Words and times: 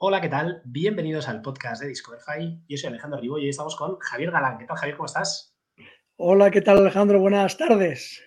Hola, 0.00 0.20
¿qué 0.20 0.28
tal? 0.28 0.62
Bienvenidos 0.64 1.28
al 1.28 1.42
podcast 1.42 1.82
de 1.82 1.88
Discoverify. 1.88 2.62
Yo 2.68 2.76
soy 2.76 2.86
Alejandro 2.86 3.18
Ribo 3.20 3.36
y 3.36 3.42
hoy 3.42 3.48
estamos 3.48 3.74
con 3.74 3.98
Javier 3.98 4.30
Galán. 4.30 4.56
¿Qué 4.56 4.64
tal, 4.64 4.76
Javier? 4.76 4.96
¿Cómo 4.96 5.06
estás? 5.06 5.58
Hola, 6.14 6.52
¿qué 6.52 6.60
tal, 6.60 6.78
Alejandro? 6.78 7.18
Buenas 7.18 7.56
tardes. 7.56 8.22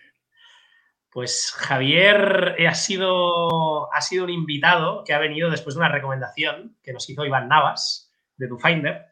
Pues 1.09 1.53
Javier 1.55 2.57
ha 2.67 2.73
sido, 2.73 3.93
ha 3.93 4.01
sido 4.01 4.25
un 4.25 4.31
invitado 4.31 5.05
que 5.05 5.13
ha 5.13 5.19
venido 5.19 5.49
después 5.49 5.75
de 5.75 5.79
una 5.79 5.87
recomendación 5.87 6.75
que 6.83 6.91
nos 6.91 7.09
hizo 7.09 7.25
Iván 7.25 7.47
Navas 7.47 8.11
de 8.35 8.47
DoFinder. 8.49 9.05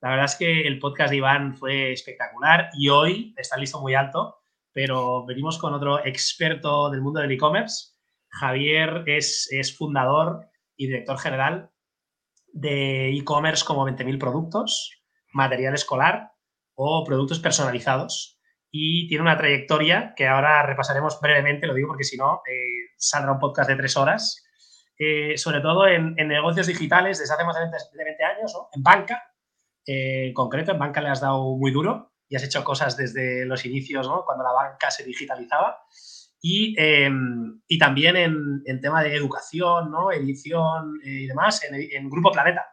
La 0.00 0.08
verdad 0.08 0.24
es 0.24 0.36
que 0.36 0.66
el 0.66 0.78
podcast 0.78 1.10
de 1.10 1.18
Iván 1.18 1.54
fue 1.54 1.92
espectacular 1.92 2.70
y 2.78 2.88
hoy 2.88 3.34
está 3.36 3.58
listo 3.58 3.78
muy 3.82 3.94
alto, 3.94 4.38
pero 4.72 5.26
venimos 5.26 5.58
con 5.58 5.74
otro 5.74 6.02
experto 6.02 6.88
del 6.88 7.02
mundo 7.02 7.20
del 7.20 7.32
e-commerce. 7.32 7.92
Javier 8.28 9.02
es, 9.04 9.52
es 9.52 9.76
fundador 9.76 10.48
y 10.78 10.86
director 10.86 11.18
general 11.18 11.70
de 12.56 13.10
e-commerce 13.10 13.64
como 13.64 13.86
20.000 13.86 14.18
productos, 14.18 14.90
material 15.32 15.74
escolar 15.74 16.32
o 16.74 17.04
productos 17.04 17.38
personalizados. 17.38 18.40
Y 18.70 19.06
tiene 19.08 19.22
una 19.22 19.36
trayectoria 19.36 20.14
que 20.16 20.26
ahora 20.26 20.62
repasaremos 20.62 21.20
brevemente, 21.20 21.66
lo 21.66 21.74
digo 21.74 21.88
porque 21.88 22.04
si 22.04 22.16
no, 22.16 22.42
eh, 22.50 22.92
saldrá 22.96 23.32
un 23.32 23.38
podcast 23.38 23.68
de 23.70 23.76
tres 23.76 23.96
horas, 23.96 24.44
eh, 24.98 25.36
sobre 25.36 25.60
todo 25.60 25.86
en, 25.86 26.14
negocios 26.14 26.66
digitales 26.66 27.18
desde 27.18 27.34
hace 27.34 27.44
más 27.44 27.56
de 27.56 28.04
20, 28.04 28.24
años, 28.24 28.54
en 28.72 28.82
banca, 28.82 29.22
eh, 29.86 30.28
en 30.28 30.34
concreto, 30.34 30.72
en 30.72 30.78
banca 30.78 31.00
le 31.00 31.10
has 31.10 31.20
dado 31.20 31.56
muy 31.56 31.70
duro 31.70 32.12
y 32.28 32.36
has 32.36 32.42
hecho 32.42 32.64
cosas 32.64 32.96
desde 32.96 33.44
los 33.44 33.64
inicios, 33.66 34.08
¿no? 34.08 34.24
cuando 34.24 34.44
la 34.44 34.52
banca 34.52 34.90
se 34.90 35.04
digitalizaba. 35.04 35.78
Y, 36.40 36.74
em, 36.78 37.60
y 37.66 37.78
también 37.78 38.16
en, 38.16 38.62
en, 38.66 38.80
tema 38.80 39.02
de 39.02 39.14
educación, 39.14 39.90
¿no? 39.90 40.12
edición 40.12 41.00
y 41.02 41.26
demás, 41.26 41.62
en, 41.64 41.74
en 41.74 42.10
Grupo 42.10 42.30
Planeta. 42.30 42.64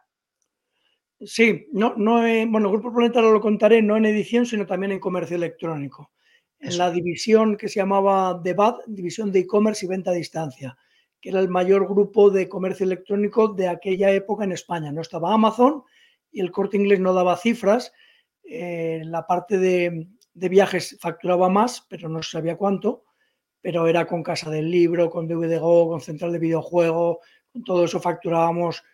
Sí, 1.20 1.68
no, 1.72 1.94
no 1.96 2.20
bueno, 2.48 2.70
Grupo 2.70 2.92
Planeta 2.92 3.22
lo 3.22 3.40
contaré 3.40 3.80
no 3.80 3.96
en 3.96 4.04
edición, 4.04 4.44
sino 4.44 4.66
también 4.66 4.92
en 4.92 5.00
comercio 5.00 5.36
electrónico. 5.36 6.10
En 6.58 6.78
la 6.78 6.90
división 6.90 7.56
que 7.56 7.68
se 7.68 7.80
llamaba 7.80 8.40
DEBAT, 8.42 8.86
División 8.86 9.30
de 9.30 9.40
E-Commerce 9.40 9.84
y 9.84 9.88
Venta 9.88 10.10
a 10.10 10.14
Distancia, 10.14 10.76
que 11.20 11.28
era 11.28 11.40
el 11.40 11.48
mayor 11.48 11.86
grupo 11.86 12.30
de 12.30 12.48
comercio 12.48 12.84
electrónico 12.84 13.48
de 13.48 13.68
aquella 13.68 14.10
época 14.10 14.44
en 14.44 14.52
España. 14.52 14.90
No 14.90 15.02
estaba 15.02 15.32
Amazon 15.32 15.82
y 16.32 16.40
el 16.40 16.50
corte 16.50 16.76
inglés 16.76 17.00
no 17.00 17.12
daba 17.12 17.36
cifras. 17.36 17.92
Eh, 18.44 19.02
la 19.04 19.26
parte 19.26 19.58
de, 19.58 20.08
de, 20.32 20.48
viajes 20.48 20.98
facturaba 21.00 21.48
más, 21.48 21.86
pero 21.88 22.08
no 22.08 22.22
se 22.22 22.32
sabía 22.32 22.56
cuánto. 22.56 23.03
Pero 23.64 23.88
era 23.88 24.04
con 24.04 24.22
Casa 24.22 24.50
del 24.50 24.70
Libro, 24.70 25.08
con 25.08 25.26
DVD 25.26 25.58
Go, 25.58 25.88
con 25.88 26.02
Central 26.02 26.32
de 26.32 26.38
Videojuego, 26.38 27.20
con 27.50 27.64
todo 27.64 27.86
eso 27.86 27.98
facturábamos 27.98 28.84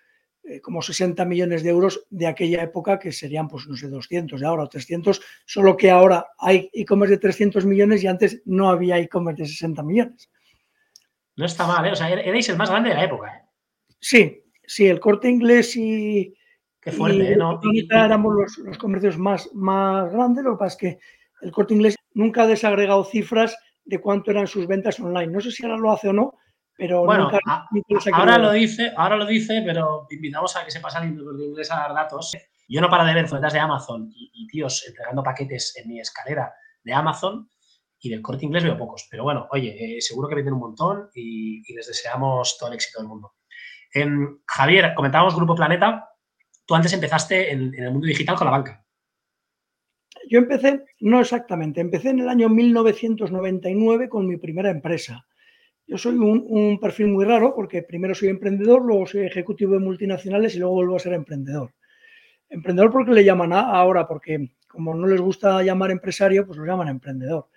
eh, 0.45 0.61
como 0.61 0.81
60 0.81 1.25
millones 1.25 1.65
de 1.65 1.71
euros 1.71 2.07
de 2.09 2.29
aquella 2.29 2.63
época, 2.63 2.97
que 3.01 3.11
serían, 3.11 3.49
pues 3.49 3.67
no 3.67 3.77
sé, 3.77 3.89
200 3.89 4.41
de 4.41 4.47
ahora 4.47 4.63
o 4.63 4.69
300, 4.69 5.21
solo 5.45 5.77
que 5.77 5.91
ahora 5.91 6.29
hay 6.39 6.71
e-commerce 6.73 7.17
de 7.17 7.19
300 7.19 7.67
millones 7.67 8.05
y 8.05 8.07
antes 8.07 8.43
no 8.45 8.71
había 8.71 8.99
e-commerce 8.99 9.43
de 9.43 9.49
60 9.49 9.83
millones. 9.83 10.31
No 11.35 11.47
está 11.47 11.67
mal, 11.67 11.85
¿eh? 11.87 11.91
O 11.91 11.97
sea, 11.97 12.09
er-, 12.09 12.29
erais 12.29 12.49
el 12.49 12.57
más 12.57 12.71
grande 12.71 12.91
de 12.91 12.95
la 12.95 13.05
época, 13.05 13.35
¿eh? 13.35 13.43
Sí, 13.99 14.45
sí, 14.65 14.87
el 14.87 15.01
corte 15.01 15.29
inglés 15.29 15.77
y. 15.77 16.33
Qué 16.81 16.93
fuerte, 16.93 17.33
¿eh? 17.33 17.37
No, 17.37 17.61
éramos 17.91 18.55
los, 18.65 18.79
comercios 18.79 19.19
más, 19.19 19.51
más 19.53 20.13
grandes, 20.13 20.45
lo 20.45 20.53
que 20.53 20.61
pasa 20.61 20.75
es 20.75 20.79
que 20.79 20.99
el 21.43 21.51
corte 21.51 21.75
inglés 21.75 21.97
nunca 22.15 22.45
ha 22.45 22.47
desagregado 22.47 23.05
cifras 23.05 23.59
de 23.85 24.01
cuánto 24.01 24.31
eran 24.31 24.47
sus 24.47 24.67
ventas 24.67 24.99
online. 25.01 25.33
No 25.33 25.41
sé 25.41 25.51
si 25.51 25.65
ahora 25.65 25.79
lo 25.79 25.93
hace 25.93 26.09
o 26.09 26.13
no, 26.13 26.35
pero 26.81 27.05
bueno, 27.05 27.31
ahora 28.15 28.39
lo 28.39 28.53
dice, 28.53 28.91
ahora 28.97 29.17
lo 29.17 29.27
dice, 29.27 29.63
pero 29.67 30.07
invitamos 30.11 30.57
a 30.57 30.65
que 30.65 30.71
se 30.71 30.81
pasen 30.81 31.15
de 31.15 31.45
inglés 31.45 31.71
a 31.71 31.77
dar 31.77 31.93
datos. 31.93 32.33
Yo 32.69 32.81
no 32.81 32.89
para 32.89 33.05
de 33.05 33.13
ver 33.13 33.29
cuentas 33.29 33.53
de 33.53 33.59
Amazon 33.59 34.11
y, 34.15 34.47
tíos 34.47 34.87
entregando 34.89 35.23
paquetes 35.23 35.75
en 35.77 35.89
mi 35.89 36.01
escalera 36.01 36.53
de 36.83 36.95
Amazon 36.95 37.51
y 37.99 38.09
del 38.09 38.23
corte 38.23 38.47
inglés 38.47 38.65
veo 38.65 38.79
pocos. 38.79 39.07
Pero 39.11 39.25
bueno, 39.25 39.47
oye, 39.51 39.99
eh, 39.99 40.01
seguro 40.01 40.27
que 40.27 40.37
venden 40.37 40.55
un 40.55 40.61
montón 40.61 41.11
y, 41.15 41.61
les 41.75 41.87
deseamos 41.87 42.57
todo 42.59 42.71
el 42.71 42.77
éxito 42.77 43.01
del 43.01 43.09
mundo. 43.09 43.35
Em, 43.93 44.39
Javier, 44.47 44.95
comentábamos 44.95 45.37
Grupo 45.37 45.55
Planeta. 45.55 46.09
Tú 46.65 46.75
antes 46.75 46.95
empezaste 46.95 47.53
en, 47.53 47.75
en 47.75 47.85
el 47.85 47.91
mundo 47.91 48.07
digital 48.07 48.37
con 48.37 48.47
la 48.47 48.53
banca. 48.53 48.85
Yo 50.29 50.39
empecé, 50.39 50.85
no 51.01 51.21
exactamente, 51.21 51.81
empecé 51.81 52.11
en 52.11 52.21
el 52.21 52.29
año 52.29 52.49
1999 52.49 54.09
con 54.09 54.27
mi 54.27 54.37
primera 54.37 54.71
empresa 54.71 55.25
yo 55.91 55.99
soy 55.99 56.15
un, 56.17 56.79
perfil 56.79 57.09
muy 57.09 57.25
raro 57.25 57.53
porque 57.53 57.83
primero 57.83 58.15
soy 58.15 58.29
emprendedor, 58.29 58.81
luego 58.81 59.07
soy 59.09 59.23
ejecutivo 59.23 59.73
de 59.73 59.81
multinacionales 59.81 60.55
y 60.55 60.61
luego 60.61 60.75
vuelvo 60.75 60.95
a 60.95 61.01
ser 61.01 61.15
emprendedor. 61.15 61.75
Emprendedor 62.49 62.93
porque 62.93 63.11
le 63.11 63.25
llaman 63.25 63.53
ahora, 63.53 64.07
porque 64.07 64.53
como 64.69 64.95
no 64.95 65.09
les 65.09 65.21
gusta 65.21 65.65
llamar 65.65 65.91
empresario, 65.91 66.47
pues 66.47 66.61
lo 66.61 66.65
llaman 66.65 66.87
emprendedor. 66.87 67.49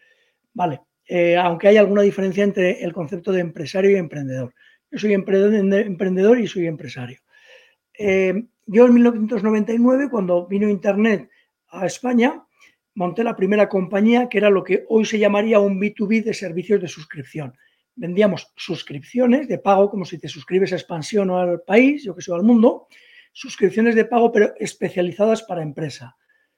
Vale, 0.51 0.81
eh, 1.07 1.37
aunque 1.37 1.67
hay 1.67 1.77
alguna 1.77 2.01
diferencia 2.01 2.43
entre 2.43 2.83
el 2.83 2.91
concepto 2.91 3.31
de 3.31 3.41
empresario 3.41 3.91
y 3.91 3.95
emprendedor. 3.97 4.51
Yo 4.89 4.97
soy 4.97 5.13
emprendedor 5.13 6.39
y 6.39 6.47
soy 6.47 6.65
empresario. 6.65 7.19
Eh, 7.99 8.45
yo 8.65 8.87
en 8.87 8.93
1999, 8.95 10.09
cuando 10.09 10.47
vino 10.47 10.67
Internet 10.67 11.29
a 11.67 11.85
España, 11.85 12.43
monté 12.95 13.23
la 13.23 13.35
primera 13.35 13.69
compañía 13.69 14.29
que 14.29 14.37
era 14.37 14.49
lo 14.49 14.63
que 14.63 14.85
hoy 14.89 15.05
se 15.05 15.19
llamaría 15.19 15.59
un 15.59 15.79
B2B 15.79 16.23
de 16.23 16.33
servicios 16.33 16.81
de 16.81 16.87
suscripción 16.87 17.53
vendíamos 17.95 18.51
suscripciones 18.55 19.47
de 19.47 19.57
pago, 19.59 19.89
como 19.89 20.05
si 20.05 20.17
te 20.17 20.27
suscribes 20.27 20.73
a 20.73 20.75
Expansión 20.75 21.29
o 21.29 21.37
al 21.37 21.61
país, 21.61 22.03
yo 22.03 22.15
que 22.15 22.21
sé, 22.21 22.33
al 22.33 22.43
mundo, 22.43 22.87
suscripciones 23.31 23.95
de 23.95 24.05
pago, 24.05 24.31
pero 24.31 24.53
especializadas 24.59 25.43
para 25.43 25.61
empresa, 25.61 26.15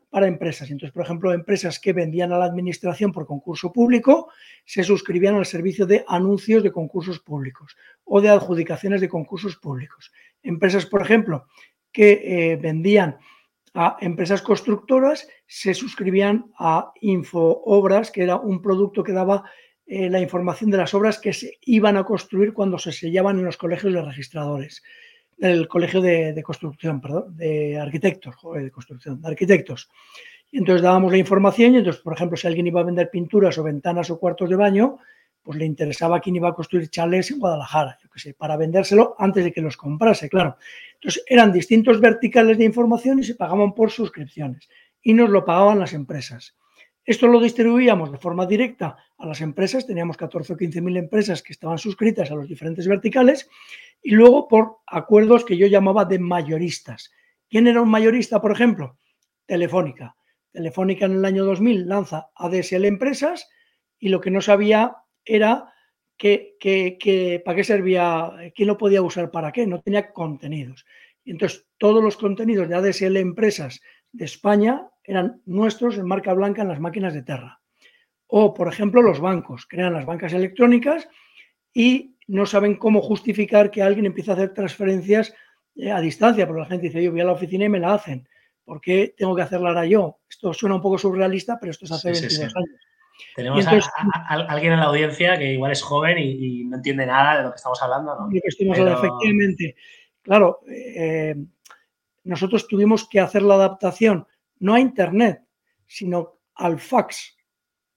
para 0.10 0.28
empresas. 0.28 0.72
Entonces, 0.72 0.94
por 0.94 1.04
ejemplo, 1.04 1.34
empresas 1.34 1.80
que 1.80 1.94
vendían 1.94 2.32
a 2.32 2.38
la 2.38 2.46
administración 2.46 3.12
por 3.12 3.26
concurso 3.26 3.72
público 3.72 4.30
se 4.66 4.84
suscribían 4.84 5.36
al 5.36 5.46
servicio 5.46 5.86
de 5.86 6.06
anuncios 6.08 6.64
de 6.64 6.72
concursos 6.72 7.20
públicos 7.20 7.76
o 8.04 8.22
de 8.22 8.30
adjudicaciones 8.30 9.02
de 9.02 9.10
concursos 9.10 9.58
públicos. 9.58 10.12
Empresas, 10.44 10.86
por 10.86 11.02
ejemplo, 11.02 11.48
que 11.92 12.22
eh, 12.24 12.56
vendían 12.58 13.18
a 13.76 13.98
empresas 14.00 14.42
constructoras 14.42 15.28
se 15.46 15.74
suscribían 15.74 16.52
a 16.58 16.92
Infoobras, 17.02 18.10
que 18.10 18.24
era 18.24 18.38
un 18.38 18.62
producto 18.62 19.04
que 19.04 19.12
daba 19.12 19.44
eh, 19.86 20.10
la 20.10 20.20
información 20.20 20.72
de 20.72 20.78
las 20.78 20.94
obras 20.94 21.20
que 21.20 21.34
se 21.34 21.60
iban 21.62 21.98
a 21.98 22.06
construir 22.06 22.54
cuando 22.54 22.80
se 22.80 22.92
sellaban 22.92 23.38
en 23.38 23.46
los 23.46 23.58
colegios 23.58 23.94
de 23.94 24.02
registradores, 24.02 24.82
el 25.38 25.68
colegio 25.68 26.02
de, 26.02 26.42
construcción, 26.44 27.02
perdón, 27.02 27.36
de 27.36 27.78
arquitectos, 27.78 28.36
de 28.56 28.72
construcción, 28.72 29.22
de 29.22 29.28
arquitectos. 29.28 29.90
Y 30.52 30.60
entonces 30.60 30.82
dábamos 30.82 31.12
la 31.12 31.18
información 31.18 31.76
y 31.76 31.78
entonces, 31.80 32.02
por 32.02 32.14
ejemplo, 32.14 32.38
si 32.38 32.48
alguien 32.48 32.68
iba 32.68 32.80
a 32.80 32.86
vender 32.86 33.10
pinturas 33.12 33.58
o 33.58 33.64
ventanas 33.64 34.10
o 34.10 34.18
cuartos 34.18 34.50
de 34.50 34.56
baño, 34.56 34.98
pues 35.46 35.60
le 35.60 35.66
interesaba 35.66 36.20
quién 36.20 36.36
iba 36.36 36.50
a 36.50 36.56
construir 36.56 36.90
chalés 36.90 37.30
en 37.30 37.38
Guadalajara, 37.40 38.00
yo 38.02 38.10
qué 38.10 38.20
sé, 38.20 38.34
para 38.34 38.58
vendérselo 38.58 39.16
antes 39.20 39.44
de 39.44 39.54
que 39.54 39.62
los 39.62 39.78
comprase, 39.78 40.28
claro. 40.28 40.58
Entonces 40.96 41.24
eran 41.28 41.54
distintos 41.54 42.02
verticales 42.02 42.58
de 42.58 42.66
información 42.66 43.20
y 43.20 43.24
se 43.24 43.36
pagaban 43.36 43.76
por 43.76 43.92
suscripciones 43.92 44.68
y 45.04 45.14
nos 45.14 45.30
lo 45.30 45.46
pagaban 45.46 45.78
las 45.78 45.94
empresas. 45.94 46.58
Esto 47.06 47.28
lo 47.28 47.40
distribuíamos 47.40 48.12
de 48.12 48.18
forma 48.18 48.48
directa 48.48 48.98
a 49.20 49.28
las 49.28 49.40
empresas, 49.40 49.86
teníamos 49.86 50.18
14 50.18 50.54
o 50.54 50.58
15 50.58 50.82
mil 50.82 50.98
empresas 50.98 51.44
que 51.44 51.54
estaban 51.54 51.78
suscritas 51.78 52.32
a 52.32 52.36
los 52.36 52.50
diferentes 52.50 52.88
verticales 52.88 53.48
y 54.02 54.16
luego 54.16 54.48
por 54.48 54.78
acuerdos 54.88 55.46
que 55.46 55.58
yo 55.58 55.68
llamaba 55.68 56.06
de 56.06 56.18
mayoristas. 56.18 57.14
¿Quién 57.48 57.68
era 57.68 57.84
un 57.84 57.90
mayorista, 57.90 58.42
por 58.42 58.52
ejemplo? 58.52 58.98
Telefónica. 59.46 60.16
Telefónica 60.52 61.06
en 61.06 61.18
el 61.18 61.26
año 61.26 61.46
2000 61.46 61.88
lanza 61.88 62.32
ADSL 62.34 62.86
Empresas 62.86 63.48
y 64.00 64.10
lo 64.10 64.20
que 64.20 64.32
no 64.32 64.42
sabía 64.42 64.96
era 65.26 65.74
que, 66.18 67.42
para 67.44 67.56
qué 67.56 67.64
servía, 67.64 68.32
quién 68.56 68.68
lo 68.68 68.78
podía 68.78 69.02
usar 69.02 69.32
para 69.32 69.52
qué, 69.52 69.68
no 69.68 69.82
tenía 69.82 70.14
contenidos. 70.14 70.86
Y 71.24 71.32
entonces 71.32 71.66
todos 71.78 72.04
los 72.04 72.18
contenidos 72.18 72.70
de 72.70 72.76
ADSL 72.76 73.18
Empresas 73.18 73.82
de 74.12 74.26
España 74.26 74.88
eran 75.04 75.42
nuestros 75.46 75.98
en 75.98 76.08
marca 76.08 76.34
blanca 76.34 76.62
en 76.62 76.70
las 76.70 76.80
máquinas 76.80 77.14
de 77.14 77.24
Terra. 77.24 77.62
O, 78.28 78.54
por 78.54 78.68
ejemplo, 78.68 79.02
los 79.02 79.20
bancos, 79.20 79.66
crean 79.68 79.94
las 79.94 80.06
bancas 80.06 80.34
electrónicas 80.34 81.08
y 81.74 82.16
no 82.28 82.46
saben 82.46 82.76
cómo 82.76 83.02
justificar 83.02 83.70
que 83.70 83.84
alguien 83.84 84.06
empiece 84.06 84.32
a 84.32 84.34
hacer 84.34 84.54
transferencias 84.54 85.34
eh, 85.76 85.92
a 85.92 86.00
distancia, 86.00 86.48
porque 86.48 86.62
la 86.62 86.68
gente 86.68 86.88
dice, 86.88 87.04
yo 87.04 87.12
voy 87.12 87.22
a 87.22 87.26
la 87.26 87.34
oficina 87.34 87.66
y 87.66 87.70
me 87.70 87.80
la 87.80 87.94
hacen. 87.94 88.28
¿Por 88.64 88.82
qué 88.82 89.14
tengo 89.16 89.36
que 89.36 89.44
hacerla 89.44 89.70
ahora 89.70 89.86
yo? 89.86 90.20
Esto 90.28 90.54
suena 90.54 90.76
un 90.76 90.82
poco 90.82 90.98
surrealista, 90.98 91.60
pero 91.60 91.72
esto 91.72 91.86
es 91.86 91.92
hace 91.92 92.12
22 92.12 92.56
años. 92.56 92.80
Tenemos 93.36 93.66
a, 93.68 93.76
alguien 94.28 94.74
en 94.74 94.80
la 94.80 94.86
audiencia 94.86 95.38
que 95.38 95.54
igual 95.54 95.72
es 95.72 95.82
joven 95.82 96.18
y, 96.18 96.64
no 96.66 96.78
entiende 96.78 97.06
nada 97.06 97.38
de 97.38 97.44
lo 97.44 97.52
que 97.52 97.58
estamos 97.58 97.82
hablando, 97.82 98.16
¿no? 98.16 98.30
Efectivamente. 98.32 99.76
Claro, 100.22 100.62
eh, 100.68 101.36
nosotros 102.24 102.68
tuvimos 102.68 103.08
que 103.08 103.20
hacer 103.20 103.44
la 103.44 103.56
adaptación 103.56 104.28
no 104.60 104.74
a 104.74 104.80
Internet, 104.80 105.42
sino 105.86 106.40
al 106.56 106.80
fax. 106.80 107.38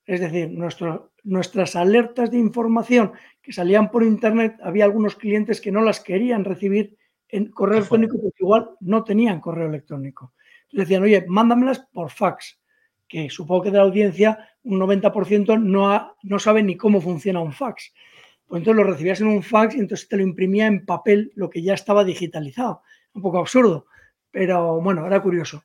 Es 0.05 0.21
decir, 0.21 0.51
nuestras 1.23 1.77
alertas 1.77 2.31
de 2.31 2.39
información 2.39 3.13
que 3.43 3.53
salían 3.53 3.91
por 3.91 4.03
Internet, 4.03 4.57
había 4.63 4.85
algunos 4.85 5.17
clientes 5.17 5.61
que 5.61 5.73
no 5.73 5.83
las 5.83 6.01
querían 6.01 6.45
recibir 6.45 6.97
en 7.29 7.51
correo 7.51 7.79
electrónico 7.79 8.19
porque 8.21 8.43
igual 8.43 8.71
no 8.81 9.05
tenían 9.05 9.41
correo 9.41 9.69
electrónico. 9.69 10.33
Entonces 10.63 10.89
decían, 10.89 11.03
oye, 11.03 11.25
mándamelas 11.29 11.81
por 11.93 12.11
fax, 12.11 12.61
que 13.09 13.31
supongo 13.31 13.63
que 13.63 13.71
de 13.71 13.79
la 13.79 13.85
audiencia 13.85 14.51
un 14.63 14.81
90% 14.81 15.61
no, 15.61 16.17
no 16.23 16.39
sabe 16.39 16.63
ni 16.63 16.77
cómo 16.77 17.01
funciona 17.01 17.41
un 17.41 17.53
fax. 17.53 17.93
Pues 18.47 18.61
entonces 18.61 18.85
lo 18.85 18.91
recibías 18.91 19.21
en 19.21 19.29
un 19.29 19.43
fax 19.43 19.75
y 19.75 19.81
entonces 19.81 20.09
te 20.09 20.17
lo 20.17 20.23
imprimía 20.23 20.67
en 20.67 20.85
papel 20.85 21.33
lo 21.35 21.51
que 21.51 21.63
ya 21.63 21.75
estaba 21.75 22.05
digitalizado. 22.05 22.83
Un 23.15 23.23
poco 23.23 23.39
absurdo, 23.39 23.87
pero 24.31 24.81
bueno, 24.81 25.07
era 25.07 25.23
curioso. 25.23 25.65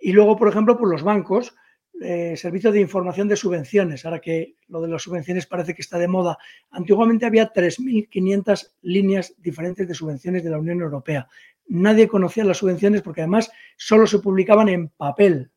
Y 0.00 0.12
luego, 0.12 0.36
por 0.36 0.48
ejemplo, 0.48 0.78
por 0.78 0.90
los 0.90 1.02
bancos, 1.02 1.54
eh, 2.00 2.36
servicio 2.36 2.70
de 2.70 2.80
información 2.80 3.26
de 3.28 3.36
subvenciones, 3.36 4.04
ahora 4.04 4.20
que 4.20 4.54
lo 4.68 4.80
de 4.80 4.88
las 4.88 5.02
subvenciones 5.02 5.46
parece 5.46 5.74
que 5.74 5.82
está 5.82 5.98
de 5.98 6.06
moda. 6.06 6.38
Antiguamente 6.70 7.26
había 7.26 7.52
3.500 7.52 8.72
líneas 8.82 9.34
diferentes 9.38 9.88
de 9.88 9.94
subvenciones 9.94 10.44
de 10.44 10.50
la 10.50 10.58
Unión 10.58 10.80
Europea. 10.80 11.28
Nadie 11.66 12.08
conocía 12.08 12.44
las 12.44 12.58
subvenciones 12.58 13.02
porque 13.02 13.22
además 13.22 13.50
solo 13.76 14.06
se 14.06 14.20
publicaban 14.20 14.68
en 14.68 14.88
papel 14.88 15.50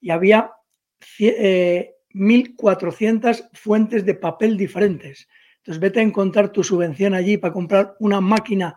y 0.00 0.10
había 0.10 0.52
1.400 1.18 3.38
eh, 3.38 3.44
fuentes 3.52 4.04
de 4.04 4.14
papel 4.14 4.56
diferentes. 4.56 5.28
Entonces, 5.58 5.80
vete 5.80 6.00
a 6.00 6.02
encontrar 6.02 6.50
tu 6.50 6.64
subvención 6.64 7.14
allí 7.14 7.36
para 7.36 7.52
comprar 7.52 7.96
una 8.00 8.20
máquina 8.20 8.76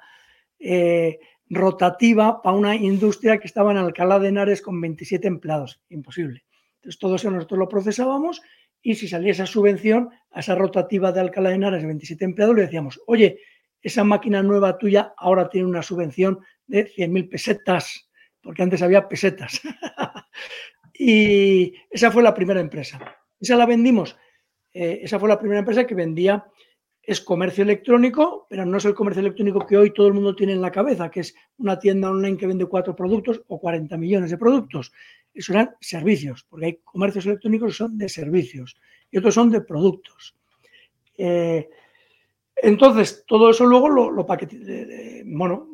eh, 0.60 1.20
rotativa 1.50 2.42
para 2.42 2.56
una 2.56 2.76
industria 2.76 3.38
que 3.38 3.48
estaba 3.48 3.72
en 3.72 3.78
Alcalá 3.78 4.20
de 4.20 4.30
Henares 4.30 4.62
con 4.62 4.80
27 4.80 5.28
empleados. 5.28 5.82
Imposible. 5.90 6.44
Entonces, 6.76 7.00
todo 7.00 7.16
eso 7.16 7.30
nosotros 7.30 7.60
lo 7.60 7.70
procesábamos 7.70 8.42
y 8.82 8.96
si 8.96 9.08
salía 9.08 9.32
esa 9.32 9.46
subvención 9.46 10.10
a 10.32 10.40
esa 10.40 10.56
rotativa 10.56 11.12
de 11.12 11.20
Alcalá 11.20 11.50
de 11.50 11.56
Henares 11.56 11.82
de 11.82 11.88
27 11.88 12.26
empleados, 12.26 12.56
le 12.56 12.64
decíamos, 12.64 13.00
oye, 13.06 13.40
esa 13.82 14.04
máquina 14.04 14.44
nueva 14.44 14.78
tuya 14.78 15.14
ahora 15.18 15.50
tiene 15.50 15.68
una 15.68 15.84
subvención 15.84 16.40
de 16.68 16.88
100.000 16.88 17.30
pesetas, 17.30 18.10
porque 18.42 18.64
antes 18.64 18.82
había 18.82 19.08
pesetas. 19.08 19.62
y 20.94 21.74
esa 21.90 22.12
fue 22.12 22.24
la 22.24 22.34
primera 22.34 22.60
empresa. 22.60 23.00
Esa 23.40 23.56
la 23.56 23.66
vendimos. 23.66 24.18
Eh, 24.74 25.02
esa 25.04 25.20
fue 25.20 25.30
la 25.30 25.40
primera 25.40 25.60
empresa 25.60 25.86
que 25.86 25.96
vendía 25.96 26.46
es 27.04 27.20
comercio 27.20 27.64
electrónico, 27.64 28.46
pero 28.50 28.66
no 28.66 28.78
es 28.78 28.86
el 28.86 28.94
comercio 28.94 29.22
electrónico 29.22 29.66
que 29.66 29.76
hoy 29.76 29.92
todo 29.92 30.08
el 30.08 30.14
mundo 30.14 30.36
tiene 30.36 30.54
en 30.54 30.62
la 30.62 30.72
cabeza, 30.72 31.10
que 31.10 31.22
es 31.22 31.36
una 31.58 31.80
tienda 31.80 32.12
online 32.12 32.38
que 32.38 32.46
vende 32.46 32.66
cuatro 32.66 32.96
productos 32.96 33.42
o 33.48 33.60
40 33.60 33.98
millones 33.98 34.30
de 34.30 34.38
productos. 34.38 34.92
Eso 35.34 35.54
eran 35.54 35.72
servicios, 35.80 36.46
porque 36.48 36.66
hay 36.68 36.80
comercios 36.84 37.26
electrónicos 37.26 37.72
que 37.72 37.78
son 37.78 37.98
de 37.98 38.08
servicios 38.08 38.78
y 39.10 39.18
otros 39.18 39.34
son 39.34 39.50
de 39.50 39.62
productos. 39.62 40.36
Eh, 41.18 41.70
entonces, 42.56 43.24
todo 43.28 43.50
eso 43.50 43.66
luego 43.66 43.90
lo, 43.90 44.12
lo 44.12 44.28
bueno, 45.26 45.70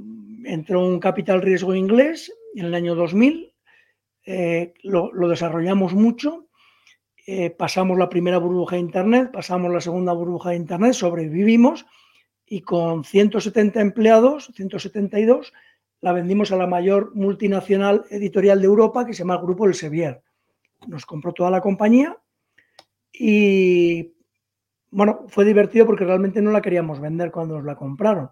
entró 0.46 0.86
un 0.86 1.00
capital 1.00 1.42
riesgo 1.42 1.76
inglés 1.76 2.34
en 2.56 2.66
el 2.66 2.74
año 2.74 2.96
2000, 2.96 3.54
eh, 4.30 4.74
lo, 4.84 5.10
desarrollamos 5.30 5.94
mucho 5.94 6.50
eh, 7.26 7.50
pasamos 7.50 7.98
la 7.98 8.10
primera 8.10 8.38
burbuja 8.40 8.76
de 8.76 8.82
Internet, 8.82 9.32
pasamos 9.32 9.72
la 9.72 9.80
segunda 9.80 10.12
burbuja 10.12 10.50
de 10.50 10.58
Internet, 10.58 10.94
sobrevivimos 10.94 11.86
y 12.46 12.60
con 12.60 13.06
170 13.06 13.80
empleados, 13.80 14.52
172, 14.54 15.54
la 16.02 16.12
vendimos 16.12 16.52
a 16.52 16.58
la 16.58 16.68
mayor 16.68 17.16
multinacional 17.16 18.04
editorial 18.10 18.60
de 18.60 18.68
Europa 18.68 19.06
que 19.06 19.14
se 19.14 19.20
llama 19.20 19.42
Grupo 19.42 19.66
El 19.66 19.76
Sevier. 19.76 20.22
Nos 20.88 21.06
compró 21.06 21.32
toda 21.32 21.50
la 21.50 21.62
compañía 21.62 22.18
y 23.14 24.14
bueno, 24.92 25.26
fue 25.30 25.46
divertido 25.46 25.86
porque 25.86 26.04
realmente 26.04 26.42
no 26.42 26.52
la 26.52 26.62
queríamos 26.62 27.00
vender 27.00 27.32
cuando 27.32 27.56
nos 27.56 27.64
la 27.64 27.78
compraron. 27.78 28.30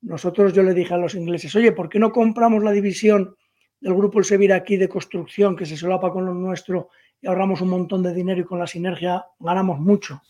Nosotros 0.00 0.54
yo 0.54 0.62
le 0.62 0.72
dije 0.72 0.94
a 0.94 0.98
los 0.98 1.14
ingleses, 1.14 1.54
oye, 1.56 1.72
¿por 1.72 1.90
qué 1.90 1.98
no 1.98 2.10
compramos 2.10 2.62
la 2.62 2.72
división 2.72 3.36
del 3.80 3.94
Grupo 3.94 4.18
El 4.18 4.24
Sevier 4.24 4.52
aquí 4.52 4.76
de 4.76 4.88
construcción 4.88 5.56
que 5.56 5.66
se 5.66 5.76
solapa 5.76 6.10
con 6.10 6.26
lo 6.26 6.34
nuestro 6.34 6.90
y 7.20 7.26
ahorramos 7.26 7.60
un 7.60 7.68
montón 7.68 8.02
de 8.02 8.14
dinero 8.14 8.40
y 8.40 8.44
con 8.44 8.58
la 8.58 8.66
sinergia 8.66 9.26
ganamos 9.38 9.78
mucho. 9.78 10.22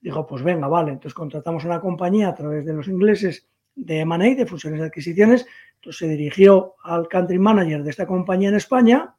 Dijo, 0.00 0.26
pues 0.26 0.42
venga, 0.42 0.68
vale. 0.68 0.92
Entonces 0.92 1.14
contratamos 1.14 1.64
una 1.64 1.80
compañía 1.80 2.28
a 2.28 2.34
través 2.34 2.64
de 2.64 2.72
los 2.72 2.88
ingleses 2.88 3.48
de 3.74 4.00
M&A, 4.00 4.34
de 4.34 4.46
fusiones 4.46 4.80
y 4.80 4.84
adquisiciones. 4.84 5.46
Entonces 5.76 5.98
se 5.98 6.08
dirigió 6.08 6.74
al 6.84 7.08
country 7.08 7.38
manager 7.38 7.82
de 7.82 7.90
esta 7.90 8.06
compañía 8.06 8.48
en 8.48 8.54
España, 8.54 9.14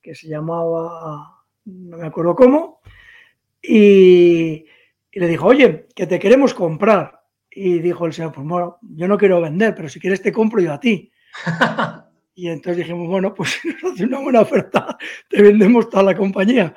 que 0.00 0.14
se 0.14 0.28
llamaba, 0.28 1.44
no 1.64 1.98
me 1.98 2.06
acuerdo 2.06 2.34
cómo, 2.34 2.80
y, 3.62 4.64
y 5.12 5.20
le 5.20 5.28
dijo, 5.28 5.46
oye, 5.46 5.88
que 5.94 6.06
te 6.06 6.18
queremos 6.18 6.54
comprar. 6.54 7.20
Y 7.50 7.80
dijo 7.80 8.06
el 8.06 8.12
señor, 8.12 8.32
pues 8.32 8.46
bueno, 8.46 8.78
yo 8.82 9.08
no 9.08 9.18
quiero 9.18 9.40
vender, 9.40 9.74
pero 9.74 9.88
si 9.88 10.00
quieres 10.00 10.22
te 10.22 10.32
compro 10.32 10.60
yo 10.60 10.72
a 10.72 10.80
ti. 10.80 11.10
Y 12.34 12.48
entonces 12.48 12.78
dijimos, 12.78 13.08
bueno, 13.08 13.34
pues 13.34 13.50
si 13.62 13.68
nos 13.68 13.92
hace 13.92 14.04
una 14.04 14.20
buena 14.20 14.40
oferta, 14.40 14.96
te 15.28 15.42
vendemos 15.42 15.88
toda 15.88 16.02
la 16.02 16.16
compañía. 16.16 16.74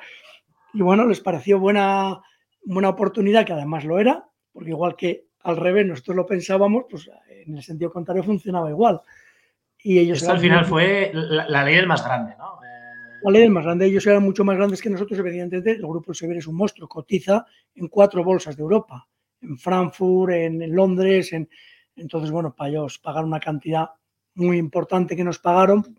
Y 0.72 0.82
bueno, 0.82 1.06
les 1.06 1.20
pareció 1.20 1.58
buena, 1.58 2.20
buena 2.64 2.88
oportunidad, 2.88 3.46
que 3.46 3.52
además 3.52 3.84
lo 3.84 3.98
era, 3.98 4.28
porque 4.52 4.70
igual 4.70 4.96
que 4.96 5.26
al 5.40 5.56
revés 5.56 5.86
nosotros 5.86 6.16
lo 6.16 6.26
pensábamos, 6.26 6.84
pues 6.90 7.08
en 7.46 7.56
el 7.56 7.62
sentido 7.62 7.92
contrario 7.92 8.24
funcionaba 8.24 8.70
igual. 8.70 9.00
Y 9.78 9.98
ellos 9.98 10.22
Esto 10.22 10.32
al 10.32 10.40
final 10.40 10.64
fue 10.64 11.10
la, 11.12 11.62
ley 11.62 11.76
del 11.76 11.86
más 11.86 12.02
grande, 12.02 12.34
¿no? 12.38 12.58
La 13.22 13.30
ley 13.30 13.42
del 13.42 13.50
más 13.50 13.64
grande. 13.64 13.86
Ellos 13.86 14.06
eran 14.06 14.22
mucho 14.22 14.44
más 14.44 14.56
grandes 14.56 14.80
que 14.80 14.88
nosotros, 14.88 15.18
evidentemente. 15.18 15.72
El 15.72 15.86
grupo 15.86 16.14
Sever 16.14 16.38
es 16.38 16.46
un 16.46 16.56
monstruo, 16.56 16.88
cotiza 16.88 17.44
en 17.74 17.88
cuatro 17.88 18.24
bolsas 18.24 18.56
de 18.56 18.62
Europa, 18.62 19.06
en 19.42 19.58
Frankfurt, 19.58 20.32
en, 20.32 20.74
Londres, 20.74 21.32
en, 21.34 21.48
entonces, 21.96 22.30
bueno, 22.30 22.54
para 22.54 22.70
ellos 22.70 22.98
pagar 22.98 23.24
una 23.24 23.40
cantidad 23.40 23.90
muy 24.34 24.58
importante 24.58 25.16
que 25.16 25.24
nos 25.24 25.38
pagaron, 25.38 25.98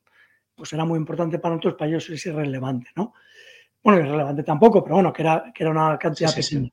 pues 0.55 0.71
era 0.73 0.85
muy 0.85 0.97
importante 0.97 1.39
para 1.39 1.55
nosotros, 1.55 1.75
para 1.75 1.89
ellos 1.89 2.09
es 2.09 2.25
irrelevante, 2.25 2.89
¿no? 2.95 3.13
Bueno, 3.83 3.99
irrelevante 3.99 4.43
tampoco, 4.43 4.83
pero 4.83 4.95
bueno, 4.95 5.13
que 5.13 5.21
era, 5.21 5.51
que 5.53 5.63
era 5.63 5.71
una 5.71 5.97
cantidad 5.97 6.33
pequeña. 6.33 6.69